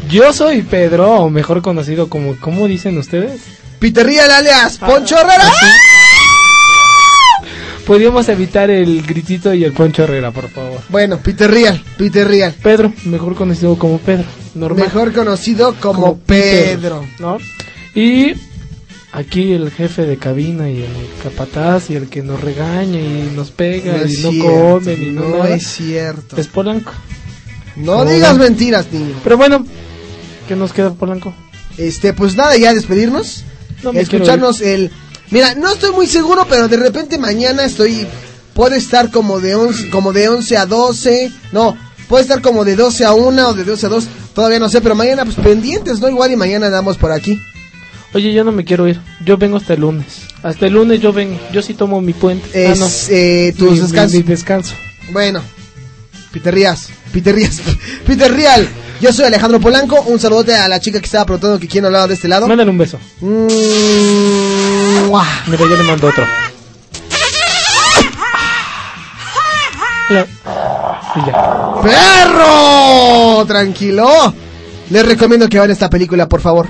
yo 0.10 0.34
soy 0.34 0.62
Pedro, 0.62 1.12
o 1.12 1.30
mejor 1.30 1.62
conocido 1.62 2.10
como, 2.10 2.36
¿cómo 2.40 2.68
dicen 2.68 2.98
ustedes? 2.98 3.42
Peter 3.80 4.06
Real 4.06 4.30
alias 4.32 4.78
Poncho 4.78 5.18
Herrera. 5.18 5.52
Podríamos 7.86 8.30
evitar 8.30 8.70
el 8.70 9.02
gritito 9.02 9.54
y 9.54 9.64
el 9.66 9.74
Poncho 9.74 10.04
Herrera, 10.04 10.32
por 10.32 10.50
favor. 10.50 10.80
Bueno, 10.90 11.18
Peter 11.18 11.52
Real, 11.52 11.84
Peter 11.98 12.26
Real. 12.26 12.54
Pedro, 12.62 12.94
mejor 13.06 13.36
conocido 13.36 13.78
como 13.78 13.98
Pedro, 13.98 14.26
normal. 14.56 14.86
Mejor 14.86 15.12
conocido 15.14 15.76
como. 15.82 16.18
Pedro. 16.18 17.06
¿no? 17.20 17.38
Y 17.94 18.34
aquí 19.14 19.54
el 19.54 19.72
jefe 19.72 20.06
de 20.06 20.18
cabina 20.18 20.70
y 20.70 20.82
el 20.82 20.92
capataz 21.24 21.90
y 21.90 21.96
el 21.96 22.10
que 22.10 22.24
nos 22.24 22.42
regaña 22.42 23.00
y 23.00 23.32
nos 23.36 23.52
pega 23.52 23.94
No 23.94 24.06
y 24.08 24.18
no 24.18 24.32
cierto, 24.32 24.80
comen 24.80 25.04
y 25.04 25.06
no, 25.12 25.22
no 25.22 25.38
nada. 25.38 25.56
es 25.56 25.68
cierto. 25.68 26.36
Es 26.38 26.48
Polanco. 26.48 26.92
No 27.76 28.00
¿Cómo 28.00 28.12
digas 28.12 28.38
mentiras, 28.38 28.88
niño. 28.92 29.16
Pero 29.24 29.38
bueno, 29.38 29.66
¿qué 30.48 30.56
nos 30.56 30.74
queda 30.74 30.92
Polanco? 30.94 31.34
Este, 31.78 32.14
pues 32.14 32.36
nada, 32.36 32.58
ya 32.58 32.74
despedirnos. 32.74 33.44
No 33.84 33.92
escucharnos 33.92 34.62
el. 34.62 34.92
Mira, 35.32 35.56
no 35.56 35.72
estoy 35.72 35.92
muy 35.92 36.08
seguro, 36.08 36.46
pero 36.50 36.68
de 36.68 36.78
repente 36.78 37.18
mañana 37.18 37.64
estoy. 37.66 38.08
Puede 38.54 38.78
estar 38.78 39.10
como 39.10 39.40
de 39.40 39.56
11, 39.56 39.90
como 39.90 40.14
de 40.14 40.30
11 40.30 40.58
a 40.58 40.66
12. 40.68 41.32
No, 41.52 41.76
puede 42.08 42.22
estar 42.24 42.42
como 42.42 42.64
de 42.66 42.76
12 42.76 43.06
a 43.06 43.14
1 43.14 43.50
o 43.50 43.54
de 43.54 43.64
12 43.64 43.86
a 43.88 43.90
2. 43.90 44.08
Todavía 44.36 44.60
no 44.60 44.70
sé, 44.70 44.82
pero 44.82 44.94
mañana, 44.94 45.26
pues 45.26 45.38
pendientes, 45.38 46.00
¿no? 46.00 46.08
Igual 46.10 46.32
y 46.32 46.36
mañana 46.36 46.68
andamos 46.68 46.98
por 46.98 47.12
aquí. 47.12 47.40
Oye, 48.14 48.32
yo 48.34 48.44
no 48.44 48.52
me 48.52 48.64
quiero 48.64 48.88
ir. 48.88 49.00
Yo 49.26 49.38
vengo 49.38 49.58
hasta 49.58 49.74
el 49.74 49.82
lunes. 49.82 50.22
Hasta 50.44 50.68
el 50.68 50.74
lunes 50.74 51.02
yo 51.02 51.12
vengo. 51.14 51.40
Yo 51.52 51.62
sí 51.62 51.74
tomo 51.74 52.00
mi 52.02 52.14
puente. 52.14 52.48
Es, 52.72 52.80
ah, 52.80 52.84
no. 52.86 52.90
eh, 53.10 53.54
tus 53.58 53.72
Mi- 53.72 53.76
mi- 53.76 53.80
descansos. 53.82 54.14
mi 54.18 54.24
descanso. 54.24 54.74
Bueno, 55.12 55.42
Peter 56.32 56.54
Rías, 56.54 56.90
Peter 57.12 57.34
Rías, 57.36 57.62
Peter 58.06 58.32
Real. 58.32 58.68
Yo 59.02 59.12
soy 59.12 59.26
Alejandro 59.26 59.60
Polanco. 59.60 60.00
Un 60.04 60.20
saludote 60.20 60.54
a 60.56 60.68
la 60.68 60.80
chica 60.80 61.00
que 61.00 61.06
estaba 61.06 61.26
preguntando 61.26 61.60
que 61.60 61.68
quién 61.68 61.84
hablaba 61.86 62.08
de 62.08 62.14
este 62.14 62.28
lado. 62.28 62.48
Mándale 62.48 62.70
un 62.70 62.78
beso. 62.78 63.00
Mm. 63.22 63.48
Mira, 65.48 65.60
yo 65.60 65.76
le 65.78 65.84
mando 65.84 66.08
otro. 66.08 66.24
¡Perro! 72.14 73.46
Tranquilo. 73.46 74.34
Les 74.90 75.06
recomiendo 75.06 75.48
que 75.50 75.58
vean 75.58 75.72
esta 75.72 75.90
película, 75.90 76.28
por 76.28 76.42
favor. 76.42 76.68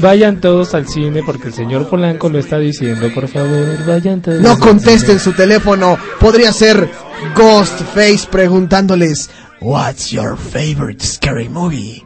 Vayan 0.00 0.40
todos 0.40 0.74
al 0.74 0.88
cine 0.88 1.22
porque 1.24 1.48
el 1.48 1.54
señor 1.54 1.88
Polanco 1.88 2.28
lo 2.28 2.38
está 2.38 2.58
diciendo. 2.58 3.12
Por 3.14 3.28
favor, 3.28 3.84
vayan 3.86 4.22
todos. 4.22 4.40
No 4.40 4.58
contesten 4.58 5.18
su 5.20 5.32
teléfono. 5.32 5.98
Podría 6.18 6.52
ser 6.52 6.88
Ghostface 7.34 8.26
preguntándoles 8.30 9.30
What's 9.60 10.10
your 10.10 10.38
favorite 10.38 11.04
scary 11.04 11.48
movie? 11.48 12.02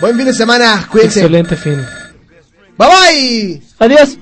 Buen 0.00 0.16
fin 0.16 0.24
de 0.24 0.32
semana, 0.32 0.88
cuídense. 0.90 1.20
Excelente 1.20 1.56
fin. 1.56 1.78
Bye 2.78 2.88
bye. 2.88 3.62
Adiós. 3.78 4.16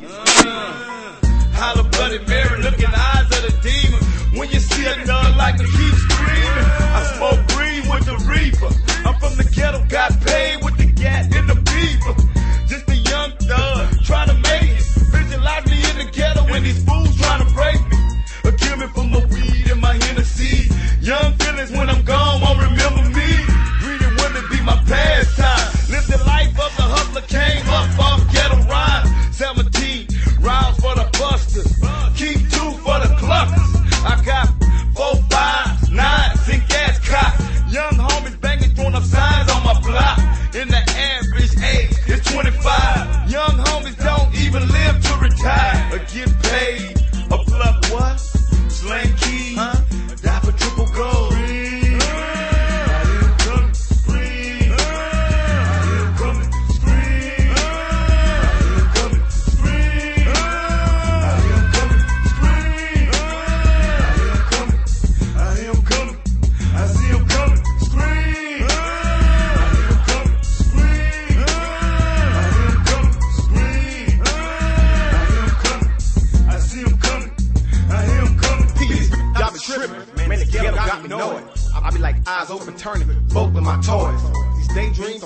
Kill 18.95 19.05
me 19.05 19.11
my 19.11 19.25
weed 19.27 19.71
and 19.71 19.81
my 19.81 19.95
Hennessy. 19.95 20.69
Young 21.01 21.33
feelings 21.35 21.71
when 21.73 21.89
I'm 21.91 22.03
gone 22.05 22.41
won't 22.41 22.59
remember 22.61 23.03
me. 23.11 23.31
Greedy 23.81 24.07
women 24.21 24.45
be 24.51 24.61
my 24.63 24.77
pastime. 24.87 25.91
Live 25.91 26.07
the 26.07 26.19
life 26.27 26.51
of 26.51 26.77
the 26.77 26.83
hustler, 26.83 27.23
came 27.23 27.67
up 27.69 28.08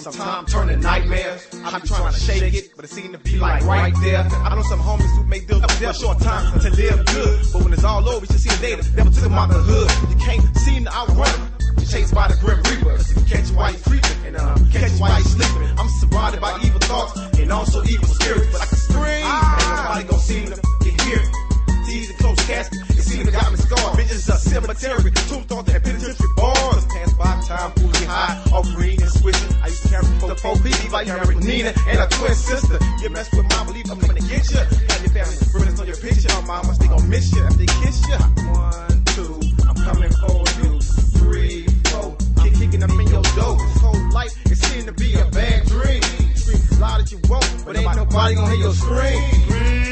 daydreams 0.03 0.17
sometimes 0.17 0.53
turn 0.53 0.69
to 0.69 0.77
nightmares. 0.77 1.49
I 1.65 1.79
be 1.79 1.89
trying 1.89 2.13
to 2.13 2.19
shake 2.19 2.55
it, 2.55 2.73
but 2.77 2.85
it 2.85 2.89
seem 2.89 3.13
to 3.13 3.19
be 3.19 3.39
like 3.39 3.65
right 3.65 3.95
there. 4.03 4.21
I 4.21 4.55
know 4.55 4.63
some 4.63 4.81
homies 4.81 5.17
who 5.17 5.25
make 5.25 5.47
deals 5.47 5.65
for 5.65 5.85
a 5.85 5.95
short 5.95 6.21
time 6.21 6.61
to 6.61 6.71
live 6.71 7.07
good, 7.07 7.47
but 7.53 7.63
when 7.63 7.73
it's 7.73 7.85
all 7.85 8.09
over, 8.09 8.27
you 8.27 8.39
see 8.39 8.51
them 8.51 8.63
later. 8.63 8.83
Never 8.97 9.11
took 9.11 9.23
them 9.23 9.35
out 9.35 9.49
the 9.49 9.59
hood. 9.59 10.11
You 10.11 10.17
can't 10.25 10.57
seem 10.59 10.85
to 10.85 10.95
outrun. 10.95 11.51
Chased 11.89 12.15
by 12.15 12.27
the 12.27 12.37
grim 12.41 12.57
reaper. 12.73 12.97
Catch 13.29 13.51
you 13.51 13.57
while 13.57 13.71
you 13.71 13.79
creeping, 13.85 14.27
and 14.27 14.37
uh, 14.37 14.55
catch 14.73 14.93
you 14.93 14.99
while 14.99 15.19
you 15.19 15.25
sleeping. 15.25 15.69
I'm 15.79 15.89
surrounded 16.01 16.41
by 16.41 16.59
evil 16.65 16.81
thoughts 16.81 17.21
and 17.39 17.53
also 17.53 17.85
evil 17.85 18.09
spirits, 18.09 18.49
but 18.51 18.63
I 18.63 18.67
can 18.67 18.79
scream. 18.79 19.27
Ain't 19.29 19.77
nobody 19.77 20.05
gonna 20.09 20.23
seem 20.23 20.47
to 20.47 20.61
get 20.81 21.01
here. 21.03 21.52
T's 21.93 22.09
and 22.09 22.19
close 22.19 22.41
casket. 22.47 22.81
It 22.97 23.05
seems 23.05 23.27
to 23.27 23.33
got 23.33 23.53
me 23.53 23.59
scarred. 23.59 23.99
Bitches 24.01 24.25
a 24.33 24.37
cemetery. 24.41 25.11
Tombstones 25.29 25.69
and 25.69 25.85
penitentiary 25.85 26.33
bars. 26.37 26.85
Pass 26.87 27.13
by 27.13 27.33
time, 27.45 27.71
fooling 27.77 28.09
high, 28.09 28.43
all 28.53 28.65
green 28.65 29.01
and 29.03 29.11
switching. 29.11 29.53
I 29.61 29.67
used 29.67 29.83
to 29.83 29.89
carry 29.91 30.07
for 30.17 30.29
the 30.29 30.37
four 30.37 30.57
people. 30.57 30.97
I 30.97 31.05
carry 31.05 31.37
Nina 31.37 31.75
and 31.89 31.99
a 32.01 32.07
twin 32.09 32.35
sister. 32.35 32.79
You 33.03 33.11
mess 33.11 33.29
with 33.33 33.45
my 33.51 33.65
belief, 33.65 33.91
I'm 33.91 33.99
gonna 33.99 34.25
get 34.25 34.51
you. 34.51 34.57
Have 34.57 35.03
your 35.05 35.13
family 35.13 35.37
reminisce 35.53 35.81
on 35.81 35.87
your 35.87 36.01
picture. 36.01 36.29
My 36.33 36.41
mama, 36.49 36.73
they 36.81 36.89
gon' 36.89 37.11
miss 37.11 37.29
you 37.35 37.43
after 37.45 37.59
they 37.59 37.67
kiss 37.85 37.97
you. 38.09 38.19
One, 38.57 39.05
two, 39.13 39.37
I'm 39.69 39.77
coming 39.77 40.13
for 40.17 40.41
you. 40.65 40.81
Three, 41.21 41.67
four, 41.93 42.17
kick, 42.41 42.55
kicking 42.57 42.81
them 42.81 42.97
in 42.97 43.09
your 43.09 43.23
dough. 43.37 43.61
This 43.61 43.81
whole 43.85 44.13
life, 44.17 44.33
it 44.49 44.57
seemed 44.57 44.87
to 44.87 44.95
be 44.97 45.13
a 45.21 45.27
bad 45.27 45.67
dream. 45.67 46.03
Scream 46.41 46.81
loud 46.81 47.05
that 47.05 47.13
you 47.13 47.21
won't, 47.29 47.45
but 47.67 47.77
ain't 47.77 47.97
nobody 47.97 48.35
gonna 48.35 48.49
hear 48.49 48.65
your 48.65 48.73
scream. 48.73 49.92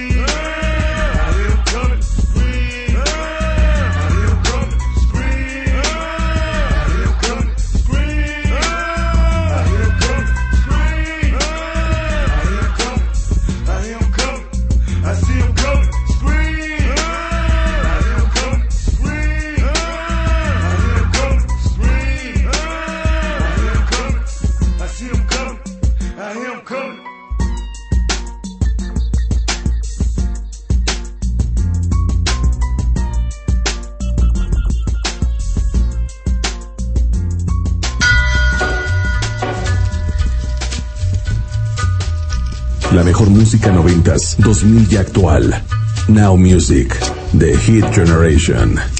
La 42.92 43.04
mejor 43.04 43.30
música 43.30 43.70
noventas, 43.70 44.34
2000 44.38 44.88
y 44.92 44.96
actual. 44.96 45.62
Now 46.08 46.36
Music, 46.36 46.92
The 47.38 47.56
Hit 47.56 47.84
Generation. 47.94 48.99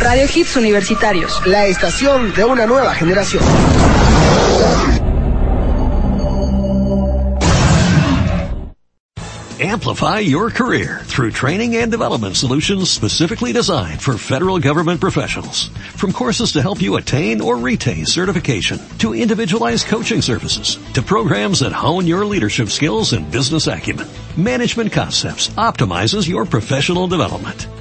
Radio 0.00 0.26
Hits 0.32 0.56
Universitarios. 0.56 1.44
La 1.46 1.66
estación 1.66 2.32
de 2.34 2.44
una 2.44 2.66
nueva 2.66 2.94
generación. 2.94 3.42
Amplify 9.60 10.20
your 10.20 10.50
career 10.50 11.00
through 11.02 11.32
training 11.32 11.76
and 11.76 11.90
development 11.90 12.36
solutions 12.36 12.90
specifically 12.90 13.52
designed 13.52 14.00
for 14.00 14.16
federal 14.16 14.60
government 14.60 15.00
professionals. 15.00 15.68
From 15.96 16.12
courses 16.12 16.52
to 16.52 16.62
help 16.62 16.80
you 16.80 16.94
attain 16.94 17.40
or 17.40 17.58
retain 17.58 18.06
certification, 18.06 18.80
to 18.98 19.16
individualized 19.16 19.88
coaching 19.88 20.22
services, 20.22 20.78
to 20.94 21.02
programs 21.02 21.58
that 21.60 21.72
hone 21.72 22.06
your 22.06 22.24
leadership 22.24 22.68
skills 22.68 23.12
and 23.12 23.28
business 23.32 23.66
acumen, 23.66 24.06
Management 24.36 24.92
Concepts 24.92 25.48
optimizes 25.58 26.28
your 26.28 26.44
professional 26.44 27.08
development. 27.08 27.67